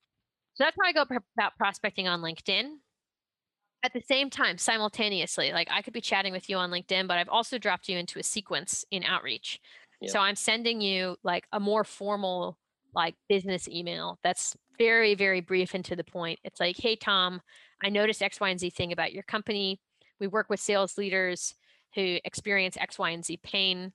so 0.56 0.64
that's 0.64 0.78
how 0.82 0.88
I 0.88 0.94
go 0.94 1.02
about 1.38 1.58
prospecting 1.58 2.08
on 2.08 2.22
LinkedIn. 2.22 2.76
At 3.84 3.94
the 3.94 4.02
same 4.02 4.30
time, 4.30 4.58
simultaneously, 4.58 5.52
like 5.52 5.68
I 5.72 5.82
could 5.82 5.94
be 5.94 6.02
chatting 6.02 6.32
with 6.34 6.50
you 6.50 6.58
on 6.58 6.72
LinkedIn, 6.72 7.08
but 7.08 7.18
I've 7.18 7.30
also 7.30 7.58
dropped 7.58 7.88
you 7.88 7.98
into 7.98 8.20
a 8.20 8.24
sequence 8.24 8.84
in 8.92 9.04
outreach. 9.04 9.60
So 10.08 10.20
I'm 10.20 10.36
sending 10.36 10.82
you 10.82 11.18
like 11.24 11.46
a 11.52 11.60
more 11.60 11.84
formal 11.84 12.58
like 12.94 13.16
business 13.28 13.68
email 13.68 14.20
that's 14.24 14.56
very, 14.78 15.16
very 15.16 15.42
brief 15.42 15.74
and 15.74 15.84
to 15.86 15.96
the 15.96 16.04
point. 16.04 16.40
It's 16.44 16.60
like, 16.60 16.78
hey, 16.78 16.96
Tom, 16.96 17.42
I 17.84 17.90
noticed 17.90 18.22
X, 18.22 18.40
Y, 18.40 18.50
and 18.50 18.60
Z 18.60 18.70
thing 18.72 18.92
about 18.92 19.14
your 19.14 19.24
company. 19.24 19.80
We 20.20 20.28
work 20.28 20.50
with 20.50 20.60
sales 20.60 20.98
leaders 20.98 21.54
who 21.94 22.18
experience 22.24 22.78
X, 22.78 22.98
Y, 22.98 23.10
and 23.10 23.24
Z 23.24 23.40
pain. 23.44 23.94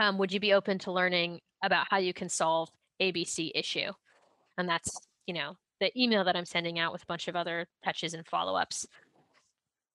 Um, 0.00 0.18
would 0.18 0.32
you 0.32 0.40
be 0.40 0.52
open 0.52 0.78
to 0.80 0.92
learning 0.92 1.40
about 1.62 1.86
how 1.88 1.98
you 1.98 2.12
can 2.12 2.28
solve 2.28 2.68
ABC 3.00 3.50
issue? 3.54 3.92
And 4.58 4.68
that's, 4.68 4.90
you 5.26 5.34
know, 5.34 5.54
the 5.80 5.90
email 6.00 6.24
that 6.24 6.36
I'm 6.36 6.44
sending 6.44 6.78
out 6.78 6.92
with 6.92 7.02
a 7.02 7.06
bunch 7.06 7.28
of 7.28 7.36
other 7.36 7.66
touches 7.84 8.14
and 8.14 8.26
follow 8.26 8.56
ups. 8.56 8.86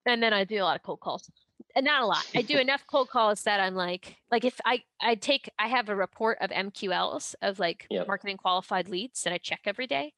And 0.05 0.23
then 0.23 0.33
I 0.33 0.43
do 0.43 0.61
a 0.61 0.63
lot 0.63 0.75
of 0.75 0.83
cold 0.83 0.99
calls 0.99 1.29
And 1.75 1.85
not 1.85 2.01
a 2.01 2.05
lot. 2.05 2.25
I 2.35 2.41
do 2.41 2.57
enough 2.59 2.85
cold 2.87 3.09
calls 3.09 3.43
that 3.43 3.59
I'm 3.59 3.75
like, 3.75 4.15
like 4.31 4.45
if 4.45 4.59
I 4.65 4.83
I 5.01 5.15
take 5.15 5.49
I 5.59 5.67
have 5.67 5.89
a 5.89 5.95
report 5.95 6.37
of 6.41 6.49
MQLs 6.49 7.35
of 7.41 7.59
like 7.59 7.87
yep. 7.89 8.07
marketing 8.07 8.37
qualified 8.37 8.89
leads 8.89 9.23
that 9.23 9.33
I 9.33 9.37
check 9.37 9.61
every 9.65 9.87
day. 9.87 10.13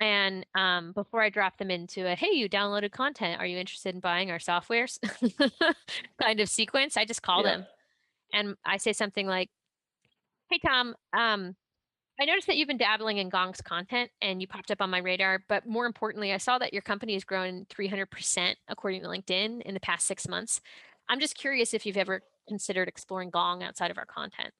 and 0.00 0.44
um, 0.54 0.92
before 0.92 1.22
I 1.22 1.30
drop 1.30 1.56
them 1.58 1.70
into 1.70 2.06
a 2.06 2.14
hey, 2.14 2.32
you 2.32 2.48
downloaded 2.48 2.92
content, 2.92 3.40
are 3.40 3.46
you 3.46 3.58
interested 3.58 3.94
in 3.94 4.00
buying 4.00 4.30
our 4.30 4.38
softwares 4.38 4.98
kind 6.22 6.40
of 6.40 6.48
sequence? 6.48 6.96
I 6.96 7.04
just 7.04 7.22
call 7.22 7.44
yeah. 7.44 7.50
them 7.52 7.66
and 8.32 8.56
I 8.64 8.76
say 8.78 8.92
something 8.92 9.26
like, 9.26 9.50
Hey 10.50 10.58
Tom, 10.64 10.94
um, 11.12 11.56
I 12.18 12.24
noticed 12.24 12.46
that 12.46 12.56
you've 12.56 12.68
been 12.68 12.78
dabbling 12.78 13.18
in 13.18 13.28
Gong's 13.28 13.60
content 13.60 14.10
and 14.22 14.40
you 14.40 14.46
popped 14.46 14.70
up 14.70 14.80
on 14.80 14.90
my 14.90 14.98
radar, 14.98 15.44
but 15.48 15.66
more 15.66 15.84
importantly, 15.84 16.32
I 16.32 16.38
saw 16.38 16.58
that 16.58 16.72
your 16.72 16.82
company 16.82 17.12
has 17.12 17.24
grown 17.24 17.66
300% 17.66 18.54
according 18.68 19.02
to 19.02 19.08
LinkedIn 19.08 19.62
in 19.62 19.74
the 19.74 19.80
past 19.80 20.06
six 20.06 20.26
months. 20.26 20.60
I'm 21.08 21.20
just 21.20 21.36
curious 21.36 21.74
if 21.74 21.84
you've 21.84 21.98
ever 21.98 22.22
considered 22.48 22.88
exploring 22.88 23.30
Gong 23.30 23.62
outside 23.62 23.90
of 23.90 23.98
our 23.98 24.06
content. 24.06 24.52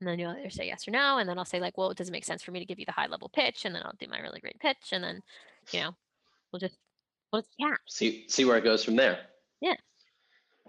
And 0.00 0.08
then 0.08 0.18
you'll 0.18 0.32
either 0.32 0.50
say 0.50 0.66
yes 0.66 0.88
or 0.88 0.90
no. 0.90 1.18
And 1.18 1.28
then 1.28 1.38
I'll 1.38 1.44
say, 1.44 1.60
like, 1.60 1.78
well, 1.78 1.90
it 1.90 1.96
doesn't 1.96 2.12
make 2.12 2.24
sense 2.24 2.42
for 2.42 2.50
me 2.50 2.58
to 2.58 2.66
give 2.66 2.80
you 2.80 2.86
the 2.86 2.92
high 2.92 3.06
level 3.06 3.28
pitch. 3.28 3.64
And 3.64 3.74
then 3.74 3.82
I'll 3.84 3.94
do 4.00 4.08
my 4.08 4.18
really 4.18 4.40
great 4.40 4.58
pitch. 4.58 4.90
And 4.90 5.04
then, 5.04 5.20
you 5.70 5.80
know, 5.80 5.94
we'll 6.52 6.58
just, 6.58 6.76
we'll 7.32 7.42
just 7.42 7.54
yeah. 7.58 7.76
See, 7.86 8.24
see 8.28 8.44
where 8.44 8.56
it 8.56 8.64
goes 8.64 8.84
from 8.84 8.96
there. 8.96 9.20
Yeah. 9.60 9.76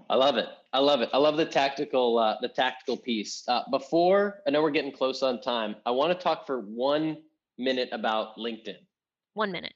I 0.09 0.15
love 0.15 0.37
it. 0.37 0.47
I 0.73 0.79
love 0.79 1.01
it. 1.01 1.09
I 1.13 1.17
love 1.17 1.37
the 1.37 1.45
tactical, 1.45 2.17
uh, 2.17 2.35
the 2.41 2.49
tactical 2.49 2.97
piece. 2.97 3.43
Uh, 3.47 3.61
before 3.71 4.41
I 4.47 4.51
know 4.51 4.61
we're 4.61 4.71
getting 4.71 4.91
close 4.91 5.23
on 5.23 5.41
time, 5.41 5.75
I 5.85 5.91
want 5.91 6.17
to 6.17 6.23
talk 6.23 6.45
for 6.45 6.59
one 6.59 7.17
minute 7.57 7.89
about 7.91 8.37
LinkedIn. 8.37 8.77
One 9.33 9.51
minute. 9.51 9.73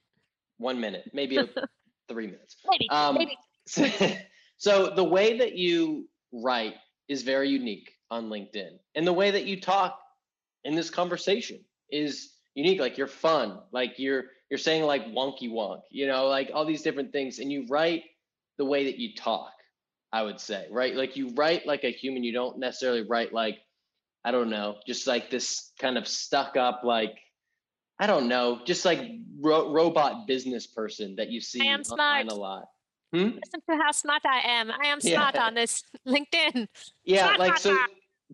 One 0.57 0.79
minute, 0.79 1.09
maybe 1.13 1.37
three 2.09 2.27
minutes. 2.27 2.57
Maybe. 2.69 2.89
Um, 2.89 3.15
maybe. 3.15 3.37
So, 3.67 3.87
so 4.57 4.89
the 4.95 5.03
way 5.03 5.37
that 5.37 5.55
you 5.55 6.07
write 6.31 6.75
is 7.07 7.23
very 7.23 7.49
unique 7.49 7.91
on 8.09 8.29
LinkedIn. 8.29 8.77
And 8.95 9.05
the 9.05 9.13
way 9.13 9.31
that 9.31 9.45
you 9.45 9.59
talk 9.61 9.99
in 10.63 10.75
this 10.75 10.89
conversation 10.89 11.59
is 11.89 12.33
unique. 12.55 12.79
Like 12.79 12.97
you're 12.97 13.07
fun. 13.07 13.59
Like 13.71 13.93
you're 13.97 14.25
you're 14.49 14.57
saying 14.57 14.83
like 14.83 15.05
wonky 15.07 15.49
wonk, 15.49 15.81
you 15.91 16.07
know, 16.07 16.27
like 16.27 16.51
all 16.53 16.65
these 16.65 16.81
different 16.81 17.11
things. 17.11 17.39
And 17.39 17.51
you 17.51 17.65
write 17.69 18.03
the 18.57 18.65
way 18.65 18.85
that 18.85 18.97
you 18.97 19.15
talk, 19.15 19.51
I 20.11 20.23
would 20.23 20.39
say, 20.39 20.67
right? 20.71 20.95
Like 20.95 21.17
you 21.17 21.29
write 21.35 21.67
like 21.67 21.83
a 21.83 21.91
human. 21.91 22.23
You 22.23 22.33
don't 22.33 22.59
necessarily 22.59 23.03
write 23.03 23.33
like, 23.33 23.59
I 24.23 24.31
don't 24.31 24.49
know, 24.49 24.77
just 24.85 25.07
like 25.07 25.29
this 25.29 25.71
kind 25.79 25.97
of 25.97 26.07
stuck 26.07 26.57
up, 26.57 26.81
like, 26.83 27.17
I 27.99 28.07
don't 28.07 28.27
know, 28.27 28.61
just 28.65 28.85
like 28.85 29.01
ro- 29.39 29.71
robot 29.71 30.27
business 30.27 30.67
person 30.67 31.15
that 31.17 31.29
you 31.29 31.41
see 31.41 31.67
am 31.67 31.83
smart. 31.83 32.31
a 32.31 32.35
lot. 32.35 32.65
Hmm? 33.13 33.29
Listen 33.43 33.61
to 33.69 33.77
how 33.81 33.91
smart 33.91 34.21
I 34.25 34.41
am. 34.45 34.71
I 34.71 34.87
am 34.87 34.99
smart 34.99 35.35
yeah. 35.35 35.45
on 35.45 35.53
this 35.53 35.83
LinkedIn. 36.07 36.67
Yeah, 37.05 37.23
smart, 37.23 37.39
like 37.39 37.57
so. 37.57 37.77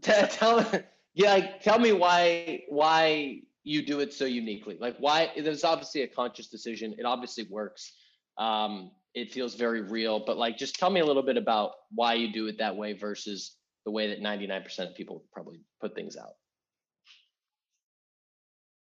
T- 0.01 0.11
tell 0.30 0.65
yeah, 1.13 1.34
like, 1.34 1.61
tell 1.61 1.80
me 1.80 1.91
why 1.91 2.63
why 2.69 3.41
you 3.63 3.86
do 3.86 3.99
it 3.99 4.13
so 4.13 4.26
uniquely. 4.26 4.78
Like 4.80 4.97
why 4.99 5.32
there's 5.38 5.63
obviously 5.63 6.01
a 6.01 6.07
conscious 6.07 6.47
decision. 6.47 6.95
It 6.97 7.05
obviously 7.05 7.45
works. 7.49 7.93
Um, 8.38 8.91
it 9.14 9.32
feels 9.32 9.55
very 9.55 9.82
real. 9.82 10.20
But 10.26 10.38
like, 10.38 10.57
just 10.57 10.76
tell 10.76 10.89
me 10.89 10.99
a 10.99 11.05
little 11.05 11.24
bit 11.24 11.38
about 11.38 11.72
why 11.93 12.14
you 12.16 12.32
do 12.32 12.47
it 12.47 12.57
that 12.59 12.76
way 12.76 12.93
versus 12.93 13.55
the 13.86 13.91
way 13.91 14.07
that 14.07 14.22
99% 14.22 14.80
of 14.80 14.95
people 14.95 15.24
probably 15.32 15.59
put 15.82 15.95
things 15.95 16.18
out. 16.18 16.34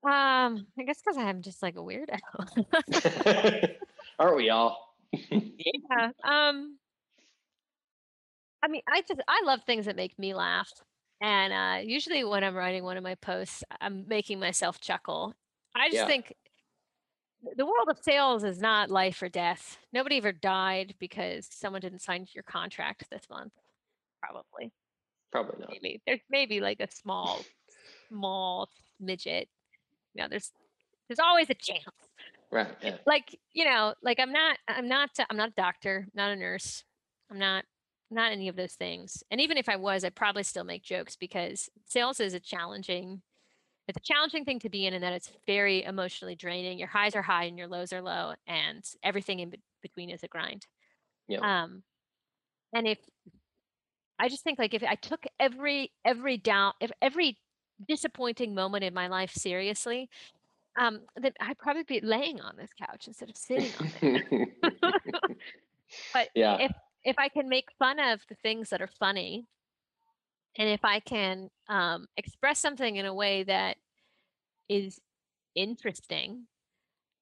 Um, 0.03 0.67
I 0.79 0.85
guess 0.85 1.01
because 1.05 1.19
I'm 1.19 1.43
just 1.43 1.63
like 1.63 1.77
a 1.77 1.81
weirdo. 1.81 2.17
Aren't 4.19 4.37
we 4.37 4.49
all? 4.49 4.95
yeah. 5.13 6.11
Um, 6.25 6.79
I 8.63 8.69
mean, 8.69 8.81
I 8.89 9.03
just 9.07 9.21
I 9.29 9.43
love 9.45 9.61
things 9.67 9.85
that 9.85 9.97
make 9.97 10.19
me 10.19 10.33
laugh, 10.33 10.71
and 11.21 11.53
uh, 11.53 11.87
usually 11.87 12.25
when 12.25 12.45
I'm 12.45 12.55
writing 12.55 12.83
one 12.83 12.97
of 12.97 13.03
my 13.03 13.15
posts, 13.17 13.63
I'm 13.79 14.07
making 14.09 14.41
myself 14.41 14.81
chuckle. 14.81 15.35
I 15.77 15.89
just 15.89 15.97
yeah. 15.97 16.07
think 16.07 16.35
the 17.57 17.65
world 17.65 17.89
of 17.89 17.99
sales 18.03 18.45
is 18.45 18.61
not 18.61 18.91
life 18.91 19.23
or 19.23 19.29
death. 19.29 19.79
Nobody 19.93 20.19
ever 20.19 20.33
died 20.33 20.95
because 20.99 21.49
someone 21.51 21.81
didn't 21.81 22.03
sign 22.03 22.27
your 22.35 22.45
contract 22.45 23.05
this 23.11 23.29
month. 23.31 23.53
Probably. 24.23 24.73
Probably 25.33 25.61
not. 25.61 25.71
Maybe 25.71 26.03
there's 26.07 26.21
maybe 26.31 26.61
like 26.61 26.81
a 26.81 26.91
small, 26.91 27.41
small 28.09 28.69
midget. 28.99 29.49
You 30.15 30.23
know, 30.23 30.29
there's 30.29 30.51
there's 31.09 31.21
always 31.21 31.49
a 31.51 31.55
chance. 31.55 31.85
Right. 32.53 32.69
Yeah. 32.83 32.97
Like, 33.07 33.39
you 33.53 33.65
know, 33.65 33.95
like 34.03 34.19
I'm 34.21 34.33
not 34.33 34.59
I'm 34.69 34.89
not 34.89 35.11
I'm 35.31 35.37
not 35.37 35.51
a 35.51 35.55
doctor, 35.57 36.09
not 36.15 36.31
a 36.31 36.37
nurse. 36.37 36.85
I'm 37.31 37.39
not 37.39 37.65
not 38.11 38.33
any 38.33 38.49
of 38.49 38.57
those 38.57 38.75
things. 38.75 39.23
And 39.31 39.41
even 39.41 39.57
if 39.57 39.69
I 39.69 39.77
was, 39.77 40.05
I'd 40.05 40.17
probably 40.17 40.43
still 40.43 40.65
make 40.65 40.83
jokes 40.83 41.17
because 41.17 41.71
sales 41.87 42.19
is 42.19 42.35
a 42.35 42.41
challenging 42.41 43.23
it's 43.91 43.99
a 43.99 44.13
challenging 44.13 44.45
thing 44.45 44.59
to 44.61 44.71
be 44.71 44.87
in 44.87 44.95
and 44.95 45.05
that 45.05 45.13
it's 45.13 45.31
very 45.47 45.85
emotionally 45.85 46.35
draining. 46.35 46.79
Your 46.79 46.89
highs 46.89 47.15
are 47.15 47.23
high 47.23 47.45
and 47.45 47.59
your 47.59 47.69
lows 47.69 47.93
are 47.93 48.03
low 48.03 48.35
and 48.47 48.85
everything 49.03 49.41
in 49.41 49.53
between 49.83 50.11
is 50.11 50.23
a 50.23 50.29
grind. 50.29 50.67
Yeah. 51.29 51.41
Um 51.41 51.83
and 52.75 52.87
if 52.87 52.99
I 54.19 54.29
just 54.29 54.45
think 54.45 54.59
like 54.59 54.75
if 54.75 54.83
I 54.83 54.95
took 54.95 55.25
every 55.39 55.93
every 56.05 56.37
down 56.37 56.73
if 56.81 56.91
every 57.03 57.39
disappointing 57.89 58.55
moment 58.55 58.85
in 58.85 58.95
my 58.95 59.09
life 59.09 59.33
seriously, 59.33 60.09
um, 60.79 61.01
then 61.17 61.33
I'd 61.41 61.59
probably 61.59 61.83
be 61.83 62.01
laying 62.01 62.41
on 62.41 62.57
this 62.57 62.71
couch 62.79 63.07
instead 63.07 63.31
of 63.31 63.37
sitting 63.37 63.71
on 63.81 63.91
it. 64.03 64.49
but 66.13 66.29
yeah. 66.35 66.59
if 66.61 66.73
if 67.05 67.17
I 67.19 67.29
can 67.29 67.49
make 67.49 67.67
fun 67.79 67.99
of 67.99 68.21
the 68.29 68.35
things 68.37 68.71
that 68.71 68.83
are 68.83 68.91
funny, 68.99 69.47
and 70.61 70.69
if 70.69 70.85
I 70.85 71.01
can 71.01 71.49
um, 71.71 72.07
express 72.19 72.59
something 72.59 72.97
in 72.97 73.07
a 73.07 73.15
way 73.15 73.45
that 73.45 73.79
is 74.69 75.01
interesting, 75.57 76.47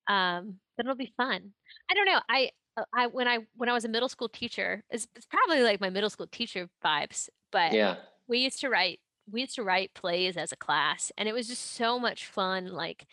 um, 0.09 0.57
then 0.77 0.87
it'll 0.87 0.97
be 0.97 1.13
fun. 1.17 1.53
I 1.89 1.95
don't 1.95 2.07
know. 2.07 2.21
I 2.29 2.51
uh, 2.77 2.83
I 2.93 3.07
when 3.07 3.29
I 3.29 3.39
when 3.55 3.69
I 3.69 3.75
was 3.75 3.85
a 3.85 3.89
middle 3.89 4.09
school 4.09 4.29
teacher, 4.29 4.83
it's, 4.91 5.07
it's 5.15 5.27
probably 5.27 5.63
like 5.63 5.81
my 5.81 5.89
middle 5.89 6.11
school 6.11 6.27
teacher 6.27 6.69
vibes, 6.85 7.29
but 7.53 7.73
yeah, 7.73 7.95
we 8.27 8.39
used 8.39 8.61
to 8.63 8.69
write 8.69 8.99
we 9.31 9.43
used 9.43 9.55
to 9.55 9.63
write 9.63 9.95
plays 9.95 10.37
as 10.37 10.51
a 10.51 10.57
class, 10.57 11.13
and 11.17 11.29
it 11.29 11.33
was 11.33 11.47
just 11.47 11.77
so 11.77 11.97
much 11.97 12.27
fun. 12.27 12.67
Like 12.67 13.07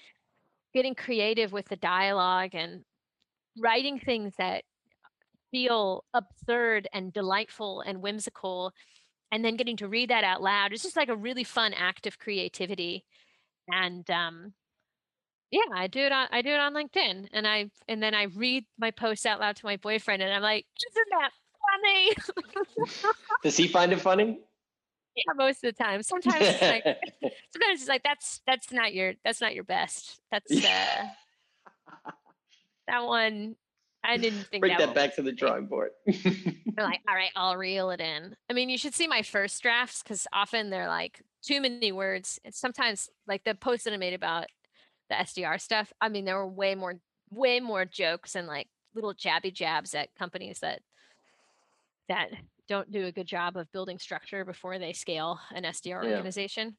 getting 0.73 0.95
creative 0.95 1.51
with 1.51 1.67
the 1.67 1.75
dialogue 1.75 2.55
and 2.55 2.83
writing 3.59 3.99
things 3.99 4.33
that 4.39 4.63
feel 5.51 6.03
absurd 6.15 6.87
and 6.93 7.13
delightful 7.13 7.81
and 7.81 8.01
whimsical 8.01 8.73
and 9.31 9.43
then 9.43 9.55
getting 9.55 9.77
to 9.77 9.87
read 9.87 10.09
that 10.09 10.23
out 10.23 10.41
loud 10.41 10.71
it's 10.71 10.83
just 10.83 10.95
like 10.95 11.09
a 11.09 11.15
really 11.15 11.43
fun 11.43 11.73
act 11.73 12.07
of 12.07 12.19
creativity 12.19 13.03
and 13.69 14.09
um 14.09 14.53
yeah 15.51 15.61
i 15.73 15.87
do 15.87 15.99
it 15.99 16.11
on 16.11 16.27
i 16.31 16.41
do 16.41 16.49
it 16.49 16.59
on 16.59 16.73
linkedin 16.73 17.27
and 17.33 17.47
i 17.47 17.69
and 17.87 18.01
then 18.01 18.13
i 18.13 18.23
read 18.23 18.65
my 18.77 18.91
posts 18.91 19.25
out 19.25 19.39
loud 19.39 19.55
to 19.55 19.65
my 19.65 19.77
boyfriend 19.77 20.21
and 20.21 20.33
i'm 20.33 20.41
like 20.41 20.65
isn't 20.91 21.07
that 21.11 21.31
funny 21.71 22.91
does 23.43 23.57
he 23.57 23.67
find 23.67 23.91
it 23.91 24.01
funny 24.01 24.39
yeah, 25.15 25.33
most 25.35 25.63
of 25.63 25.73
the 25.73 25.83
time. 25.83 26.03
Sometimes 26.03 26.45
it's 26.45 26.61
like 26.61 26.83
sometimes 27.51 27.79
it's 27.81 27.87
like 27.87 28.03
that's 28.03 28.41
that's 28.45 28.71
not 28.71 28.93
your 28.93 29.13
that's 29.23 29.41
not 29.41 29.55
your 29.55 29.63
best. 29.63 30.19
That's 30.31 30.51
uh 30.51 31.05
that 32.87 33.03
one 33.05 33.55
I 34.07 34.17
didn't 34.17 34.43
think 34.43 34.61
bring 34.61 34.77
that, 34.77 34.87
that 34.87 34.95
back 34.95 35.15
to 35.15 35.21
the 35.21 35.31
drawing 35.31 35.65
board. 35.67 35.91
they're 36.05 36.15
like, 36.77 37.01
all 37.07 37.15
right, 37.15 37.31
I'll 37.35 37.57
reel 37.57 37.89
it 37.91 37.99
in. 37.99 38.35
I 38.49 38.53
mean, 38.53 38.69
you 38.69 38.77
should 38.77 38.93
see 38.93 39.07
my 39.07 39.21
first 39.21 39.61
drafts 39.61 40.03
because 40.03 40.27
often 40.31 40.69
they're 40.69 40.87
like 40.87 41.21
too 41.43 41.61
many 41.61 41.91
words. 41.91 42.39
And 42.43 42.53
sometimes 42.53 43.09
like 43.27 43.43
the 43.43 43.55
post 43.55 43.85
that 43.85 43.93
I 43.93 43.97
made 43.97 44.13
about 44.13 44.45
the 45.09 45.15
SDR 45.15 45.59
stuff, 45.59 45.91
I 46.01 46.09
mean, 46.09 46.25
there 46.25 46.37
were 46.37 46.47
way 46.47 46.75
more 46.75 46.95
way 47.31 47.59
more 47.59 47.85
jokes 47.85 48.35
and 48.35 48.47
like 48.47 48.67
little 48.93 49.13
jabby 49.13 49.53
jabs 49.53 49.95
at 49.95 50.13
companies 50.15 50.59
that 50.59 50.81
that 52.07 52.29
don't 52.67 52.91
do 52.91 53.05
a 53.05 53.11
good 53.11 53.27
job 53.27 53.57
of 53.57 53.71
building 53.71 53.99
structure 53.99 54.45
before 54.45 54.79
they 54.79 54.93
scale 54.93 55.39
an 55.53 55.63
SDR 55.63 56.03
yeah. 56.03 56.11
organization. 56.11 56.77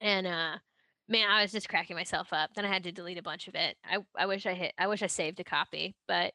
And 0.00 0.26
uh 0.26 0.56
man, 1.12 1.30
I 1.30 1.42
was 1.42 1.52
just 1.52 1.68
cracking 1.68 1.94
myself 1.94 2.32
up. 2.32 2.50
Then 2.54 2.64
I 2.64 2.68
had 2.68 2.82
to 2.84 2.92
delete 2.92 3.18
a 3.18 3.22
bunch 3.22 3.46
of 3.46 3.54
it. 3.54 3.76
I 3.84 3.98
I 4.18 4.26
wish 4.26 4.46
I 4.46 4.54
hit 4.54 4.72
I 4.78 4.88
wish 4.88 5.02
I 5.02 5.06
saved 5.06 5.38
a 5.38 5.44
copy, 5.44 5.94
but 6.08 6.32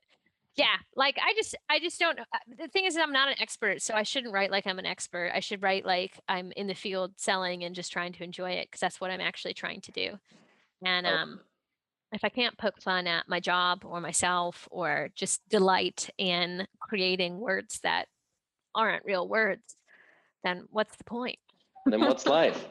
yeah, 0.56 0.78
like 0.96 1.18
I 1.22 1.34
just 1.34 1.56
I 1.70 1.80
just 1.80 2.00
don't 2.00 2.20
uh, 2.20 2.24
the 2.58 2.68
thing 2.68 2.86
is 2.86 2.96
I'm 2.96 3.12
not 3.12 3.28
an 3.28 3.36
expert, 3.42 3.82
so 3.82 3.96
I 3.96 4.04
shouldn't 4.04 4.34
write 4.34 4.52
like 4.52 4.68
I'm 4.68 4.80
an 4.80 4.86
expert. 4.86 5.32
I 5.34 5.40
should 5.40 5.64
write 5.64 5.86
like 5.86 6.20
I'm 6.30 6.54
in 6.56 6.68
the 6.68 6.76
field 6.76 7.14
selling 7.18 7.64
and 7.64 7.76
just 7.76 7.92
trying 7.92 8.14
to 8.14 8.24
enjoy 8.24 8.52
it 8.52 8.68
because 8.68 8.80
that's 8.80 9.02
what 9.02 9.12
I'm 9.12 9.20
actually 9.20 9.56
trying 9.56 9.82
to 9.82 9.92
do. 9.92 10.12
And 10.86 11.08
oh. 11.08 11.10
um 11.10 11.40
if 12.14 12.24
I 12.24 12.30
can't 12.30 12.58
poke 12.58 12.82
fun 12.82 13.06
at 13.06 13.28
my 13.28 13.40
job 13.42 13.84
or 13.84 14.00
myself 14.00 14.68
or 14.72 15.10
just 15.16 15.42
delight 15.50 16.10
in 16.18 16.66
creating 16.80 17.38
words 17.38 17.82
that 17.84 18.06
aren't 18.74 19.04
real 19.04 19.28
words, 19.28 19.76
then 20.44 20.68
what's 20.70 20.96
the 20.96 21.04
point? 21.04 21.40
then 21.86 22.02
what's 22.02 22.26
life? 22.38 22.66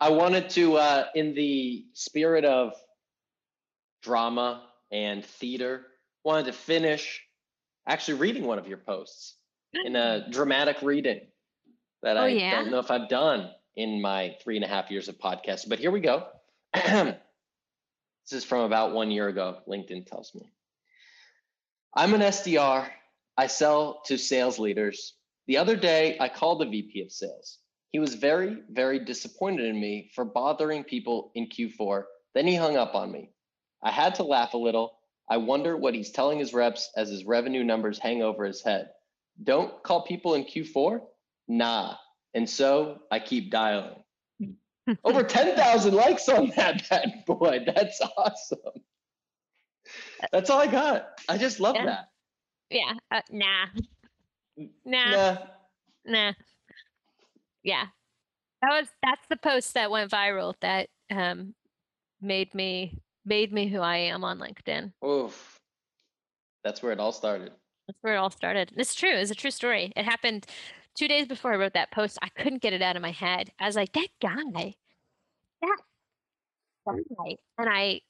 I 0.00 0.10
wanted 0.10 0.50
to, 0.50 0.76
uh, 0.76 1.06
in 1.14 1.34
the 1.34 1.86
spirit 1.92 2.44
of 2.44 2.74
drama 4.02 4.62
and 4.90 5.24
theater, 5.24 5.86
wanted 6.24 6.46
to 6.46 6.52
finish 6.52 7.22
actually 7.86 8.18
reading 8.18 8.44
one 8.44 8.58
of 8.58 8.66
your 8.66 8.78
posts 8.78 9.36
in 9.72 9.96
a 9.96 10.30
dramatic 10.30 10.82
reading 10.82 11.20
that 12.02 12.16
oh, 12.16 12.22
I 12.22 12.28
yeah? 12.28 12.50
don't 12.50 12.70
know 12.70 12.78
if 12.78 12.90
I've 12.90 13.08
done 13.08 13.50
in 13.76 14.00
my 14.00 14.36
three 14.42 14.56
and 14.56 14.64
a 14.64 14.68
half 14.68 14.90
years 14.90 15.08
of 15.08 15.18
podcasting. 15.18 15.68
But 15.68 15.78
here 15.78 15.90
we 15.90 16.00
go. 16.00 16.26
This 18.24 18.38
is 18.38 18.44
from 18.44 18.60
about 18.60 18.92
one 18.92 19.10
year 19.10 19.28
ago, 19.28 19.58
LinkedIn 19.68 20.06
tells 20.06 20.34
me. 20.34 20.50
I'm 21.94 22.14
an 22.14 22.22
SDR. 22.22 22.88
I 23.36 23.46
sell 23.48 24.00
to 24.06 24.16
sales 24.16 24.58
leaders. 24.58 25.14
The 25.46 25.58
other 25.58 25.76
day, 25.76 26.16
I 26.18 26.30
called 26.30 26.60
the 26.60 26.64
VP 26.64 27.02
of 27.02 27.12
sales. 27.12 27.58
He 27.94 28.00
was 28.00 28.16
very, 28.16 28.58
very 28.70 28.98
disappointed 28.98 29.66
in 29.66 29.78
me 29.78 30.10
for 30.16 30.24
bothering 30.24 30.82
people 30.82 31.30
in 31.36 31.46
Q4. 31.46 32.02
Then 32.34 32.44
he 32.44 32.56
hung 32.56 32.76
up 32.76 32.96
on 32.96 33.12
me. 33.12 33.30
I 33.84 33.92
had 33.92 34.16
to 34.16 34.24
laugh 34.24 34.54
a 34.54 34.58
little. 34.58 34.98
I 35.30 35.36
wonder 35.36 35.76
what 35.76 35.94
he's 35.94 36.10
telling 36.10 36.40
his 36.40 36.52
reps 36.52 36.90
as 36.96 37.08
his 37.08 37.24
revenue 37.24 37.62
numbers 37.62 38.00
hang 38.00 38.20
over 38.20 38.44
his 38.44 38.64
head. 38.64 38.88
Don't 39.44 39.80
call 39.84 40.02
people 40.02 40.34
in 40.34 40.42
Q4? 40.42 41.02
Nah. 41.46 41.94
And 42.34 42.50
so 42.50 42.98
I 43.12 43.20
keep 43.20 43.52
dialing. 43.52 44.02
Over 45.04 45.22
10,000 45.22 45.94
likes 45.94 46.28
on 46.28 46.52
that 46.56 46.88
bad 46.90 47.22
boy. 47.28 47.60
That's 47.64 48.00
awesome. 48.16 48.82
That's 50.32 50.50
all 50.50 50.58
I 50.60 50.66
got. 50.66 51.20
I 51.28 51.38
just 51.38 51.60
love 51.60 51.76
Yeah. 51.76 51.84
that. 51.84 52.08
Yeah. 52.70 52.94
Uh, 53.12 53.20
nah. 53.30 53.66
Nah. 54.84 55.10
Nah. 55.10 55.36
Nah. 56.06 56.32
Yeah. 57.64 57.86
That 58.62 58.70
was 58.80 58.88
that's 59.02 59.26
the 59.28 59.36
post 59.36 59.74
that 59.74 59.90
went 59.90 60.10
viral 60.10 60.54
that 60.60 60.88
um 61.10 61.54
made 62.20 62.54
me 62.54 62.98
made 63.24 63.52
me 63.52 63.66
who 63.68 63.80
I 63.80 63.96
am 63.96 64.22
on 64.24 64.38
LinkedIn. 64.38 64.92
Oof. 65.04 65.58
That's 66.62 66.82
where 66.82 66.92
it 66.92 67.00
all 67.00 67.12
started. 67.12 67.50
That's 67.86 67.98
where 68.00 68.14
it 68.14 68.18
all 68.18 68.30
started. 68.30 68.72
It's 68.76 68.94
true. 68.94 69.10
It's 69.12 69.30
a 69.30 69.34
true 69.34 69.50
story. 69.50 69.92
It 69.96 70.04
happened 70.04 70.46
two 70.94 71.08
days 71.08 71.26
before 71.26 71.52
I 71.52 71.56
wrote 71.56 71.74
that 71.74 71.90
post. 71.90 72.18
I 72.22 72.28
couldn't 72.30 72.62
get 72.62 72.72
it 72.72 72.80
out 72.80 72.96
of 72.96 73.02
my 73.02 73.10
head. 73.10 73.50
I 73.58 73.66
was 73.66 73.76
like, 73.76 73.92
that 73.92 74.08
guy, 74.22 74.74
that 75.60 75.76
guy, 76.86 77.36
and 77.58 77.68
I, 77.68 78.00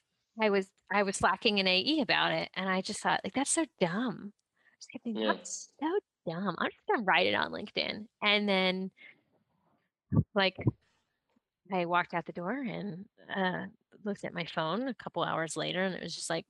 I 0.41 0.49
was, 0.49 0.67
I 0.93 1.03
was 1.03 1.17
slacking 1.17 1.57
in 1.57 1.67
AE 1.67 1.99
about 2.01 2.31
it, 2.31 2.49
and 2.55 2.69
I 2.69 2.81
just 2.81 3.01
thought, 3.01 3.21
like, 3.23 3.33
that's 3.33 3.51
so 3.51 3.65
dumb. 3.81 4.31
I 4.31 4.75
just 4.77 4.91
kept 4.91 5.03
thinking, 5.03 5.23
Yeah. 5.23 5.33
that's 5.33 5.69
so 5.79 5.99
dumb. 6.25 6.55
I'm 6.57 6.69
just 6.69 6.87
gonna 6.87 7.03
write 7.03 7.27
it 7.27 7.35
on 7.35 7.51
LinkedIn, 7.51 8.05
and 8.21 8.47
then, 8.47 8.91
like, 10.33 10.57
I 11.71 11.85
walked 11.85 12.13
out 12.13 12.25
the 12.25 12.31
door 12.31 12.51
and 12.51 13.05
uh, 13.35 13.65
looked 14.03 14.25
at 14.25 14.33
my 14.33 14.45
phone 14.45 14.87
a 14.87 14.93
couple 14.93 15.23
hours 15.23 15.57
later, 15.57 15.83
and 15.83 15.95
it 15.95 16.03
was 16.03 16.15
just 16.15 16.29
like, 16.29 16.45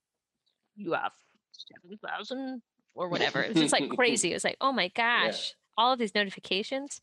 you 0.75 0.93
have 0.93 1.13
seven 1.51 1.97
thousand 2.05 2.61
or 2.95 3.09
whatever. 3.09 3.41
It 3.41 3.53
was 3.53 3.61
just 3.61 3.73
like 3.73 3.89
crazy. 3.95 4.31
It 4.31 4.35
was 4.35 4.43
like, 4.43 4.57
oh 4.61 4.71
my 4.71 4.89
gosh, 4.89 5.53
all 5.77 5.93
of 5.93 5.99
these 5.99 6.15
notifications. 6.15 7.01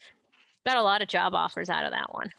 Got 0.66 0.76
a 0.76 0.82
lot 0.82 1.02
of 1.02 1.08
job 1.08 1.34
offers 1.34 1.68
out 1.68 1.84
of 1.84 1.92
that 1.92 2.12
one. 2.12 2.30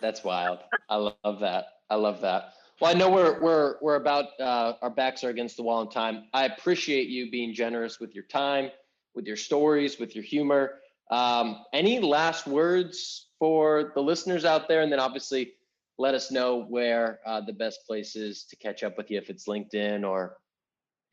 That's 0.00 0.24
wild. 0.24 0.58
I 0.88 0.96
love 0.96 1.40
that. 1.40 1.66
I 1.88 1.94
love 1.94 2.20
that. 2.22 2.54
Well, 2.80 2.90
I 2.90 2.98
know 2.98 3.10
we're 3.10 3.40
we're 3.40 3.76
we're 3.80 3.94
about 3.96 4.26
uh, 4.40 4.74
our 4.82 4.90
backs 4.90 5.24
are 5.24 5.30
against 5.30 5.56
the 5.56 5.62
wall 5.62 5.80
in 5.82 5.88
time. 5.88 6.24
I 6.34 6.46
appreciate 6.46 7.08
you 7.08 7.30
being 7.30 7.54
generous 7.54 8.00
with 8.00 8.14
your 8.14 8.24
time, 8.24 8.70
with 9.14 9.26
your 9.26 9.36
stories, 9.36 9.98
with 9.98 10.14
your 10.14 10.24
humor. 10.24 10.74
Um, 11.10 11.64
any 11.72 12.00
last 12.00 12.46
words 12.46 13.25
for 13.38 13.92
the 13.94 14.00
listeners 14.02 14.44
out 14.44 14.68
there, 14.68 14.82
and 14.82 14.90
then 14.90 15.00
obviously 15.00 15.52
let 15.98 16.14
us 16.14 16.30
know 16.30 16.64
where 16.64 17.20
uh, 17.26 17.40
the 17.40 17.52
best 17.52 17.86
place 17.86 18.16
is 18.16 18.44
to 18.44 18.56
catch 18.56 18.82
up 18.82 18.96
with 18.96 19.10
you 19.10 19.18
if 19.18 19.30
it's 19.30 19.46
LinkedIn 19.46 20.08
or 20.08 20.36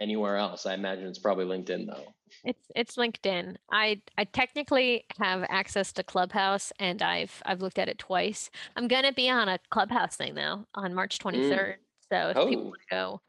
anywhere 0.01 0.37
else. 0.37 0.65
I 0.65 0.73
imagine 0.73 1.07
it's 1.07 1.19
probably 1.19 1.45
LinkedIn 1.45 1.87
though. 1.87 2.13
It's 2.43 2.65
it's 2.75 2.95
LinkedIn. 2.95 3.55
I 3.71 4.01
I 4.17 4.25
technically 4.25 5.05
have 5.19 5.45
access 5.49 5.93
to 5.93 6.03
Clubhouse 6.03 6.73
and 6.79 7.01
I've 7.01 7.41
I've 7.45 7.61
looked 7.61 7.79
at 7.79 7.87
it 7.87 7.99
twice. 7.99 8.49
I'm 8.75 8.87
gonna 8.87 9.13
be 9.13 9.29
on 9.29 9.47
a 9.47 9.59
Clubhouse 9.69 10.15
thing 10.15 10.35
though 10.35 10.65
on 10.75 10.93
March 10.93 11.19
23rd. 11.19 11.75
So 12.11 12.29
if 12.29 12.35
people 12.49 12.65
Oh. 12.65 12.69
want 12.69 12.81
to 12.81 12.95
go, 12.95 13.21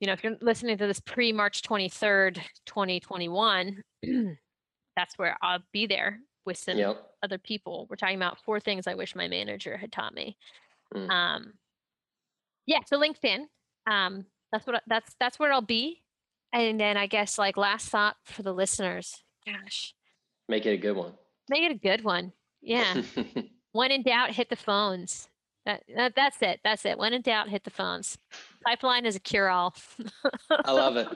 you 0.00 0.06
know, 0.06 0.12
if 0.12 0.22
you're 0.22 0.36
listening 0.40 0.78
to 0.78 0.86
this 0.86 1.00
pre 1.00 1.32
March 1.32 1.62
23rd, 1.62 2.36
2021, 2.66 3.82
that's 4.96 5.18
where 5.18 5.36
I'll 5.42 5.64
be 5.72 5.86
there 5.86 6.20
with 6.44 6.58
some 6.58 6.78
Yep. 6.78 7.07
Other 7.22 7.38
people. 7.38 7.86
We're 7.90 7.96
talking 7.96 8.16
about 8.16 8.38
four 8.44 8.60
things 8.60 8.86
I 8.86 8.94
wish 8.94 9.14
my 9.16 9.28
manager 9.28 9.76
had 9.76 9.92
taught 9.92 10.14
me. 10.14 10.36
Mm. 10.94 11.10
Um, 11.10 11.52
yeah, 12.66 12.78
so 12.86 12.98
LinkedIn. 12.98 13.44
Um, 13.90 14.26
that's 14.52 14.66
what 14.66 14.82
that's 14.86 15.14
that's 15.20 15.38
where 15.38 15.52
I'll 15.52 15.60
be. 15.62 16.02
And 16.52 16.80
then 16.80 16.96
I 16.96 17.06
guess 17.06 17.38
like 17.38 17.56
last 17.56 17.88
thought 17.88 18.16
for 18.24 18.42
the 18.42 18.52
listeners. 18.54 19.22
Gosh, 19.46 19.94
Make 20.48 20.64
it 20.66 20.70
a 20.72 20.76
good 20.78 20.96
one. 20.96 21.12
make 21.50 21.62
it 21.62 21.72
a 21.72 21.78
good 21.78 22.04
one. 22.04 22.32
Yeah. 22.62 23.02
when 23.72 23.90
in 23.90 24.02
doubt, 24.02 24.30
hit 24.32 24.48
the 24.50 24.56
phones. 24.56 25.28
That, 25.66 25.82
that 25.96 26.14
that's 26.16 26.40
it. 26.40 26.60
That's 26.64 26.84
it. 26.86 26.98
When 26.98 27.12
in 27.12 27.20
doubt, 27.22 27.48
hit 27.50 27.64
the 27.64 27.70
phones. 27.70 28.16
Pipeline 28.66 29.04
is 29.04 29.16
a 29.16 29.20
cure 29.20 29.48
all. 29.50 29.74
I 30.64 30.72
love 30.72 30.96
it. 30.96 31.08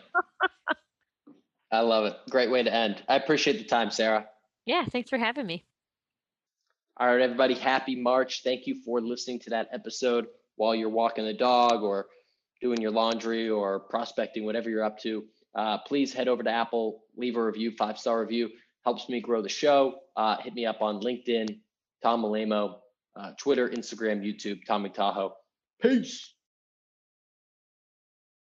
I 1.71 1.81
love 1.81 2.05
it. 2.05 2.17
Great 2.29 2.51
way 2.51 2.63
to 2.63 2.73
end. 2.73 3.03
I 3.09 3.17
appreciate 3.17 3.57
the 3.59 3.65
time, 3.65 3.91
Sarah. 3.91 4.27
yeah. 4.67 4.85
Thanks 4.85 5.09
for 5.09 5.17
having 5.19 5.47
me. 5.47 5.65
All 7.03 7.09
right, 7.09 7.21
everybody, 7.21 7.55
happy 7.55 7.97
March. 7.97 8.43
Thank 8.45 8.69
you 8.69 8.77
for 8.85 9.01
listening 9.01 9.41
to 9.41 9.51
that 9.51 9.69
episode 9.73 10.27
while 10.55 10.73
you're 10.73 10.89
walking 10.89 11.25
the 11.25 11.35
dog 11.35 11.83
or 11.83 12.07
doing 12.61 12.81
your 12.81 12.93
laundry 12.93 13.51
or 13.51 13.81
prospecting, 13.81 14.45
whatever 14.45 14.71
you're 14.71 14.85
up 14.85 15.01
to. 15.01 15.25
Uh, 15.53 15.79
please 15.79 16.13
head 16.13 16.29
over 16.29 16.45
to 16.45 16.51
Apple, 16.51 17.01
leave 17.17 17.35
a 17.35 17.45
review, 17.45 17.73
five 17.73 17.99
star 17.99 18.21
review. 18.21 18.51
Helps 18.85 19.09
me 19.09 19.21
grow 19.21 19.43
the 19.43 19.49
show. 19.49 19.97
Uh, 20.17 20.37
hit 20.45 20.55
me 20.55 20.65
up 20.65 20.81
on 20.81 21.01
LinkedIn, 21.01 21.59
Tom 22.05 22.23
Alaimo, 22.23 22.77
uh, 23.17 23.33
Twitter, 23.37 23.69
Instagram, 23.69 24.23
YouTube, 24.25 24.61
Tommy 24.65 24.89
Tahoe. 24.89 25.35
Peace. 25.81 26.33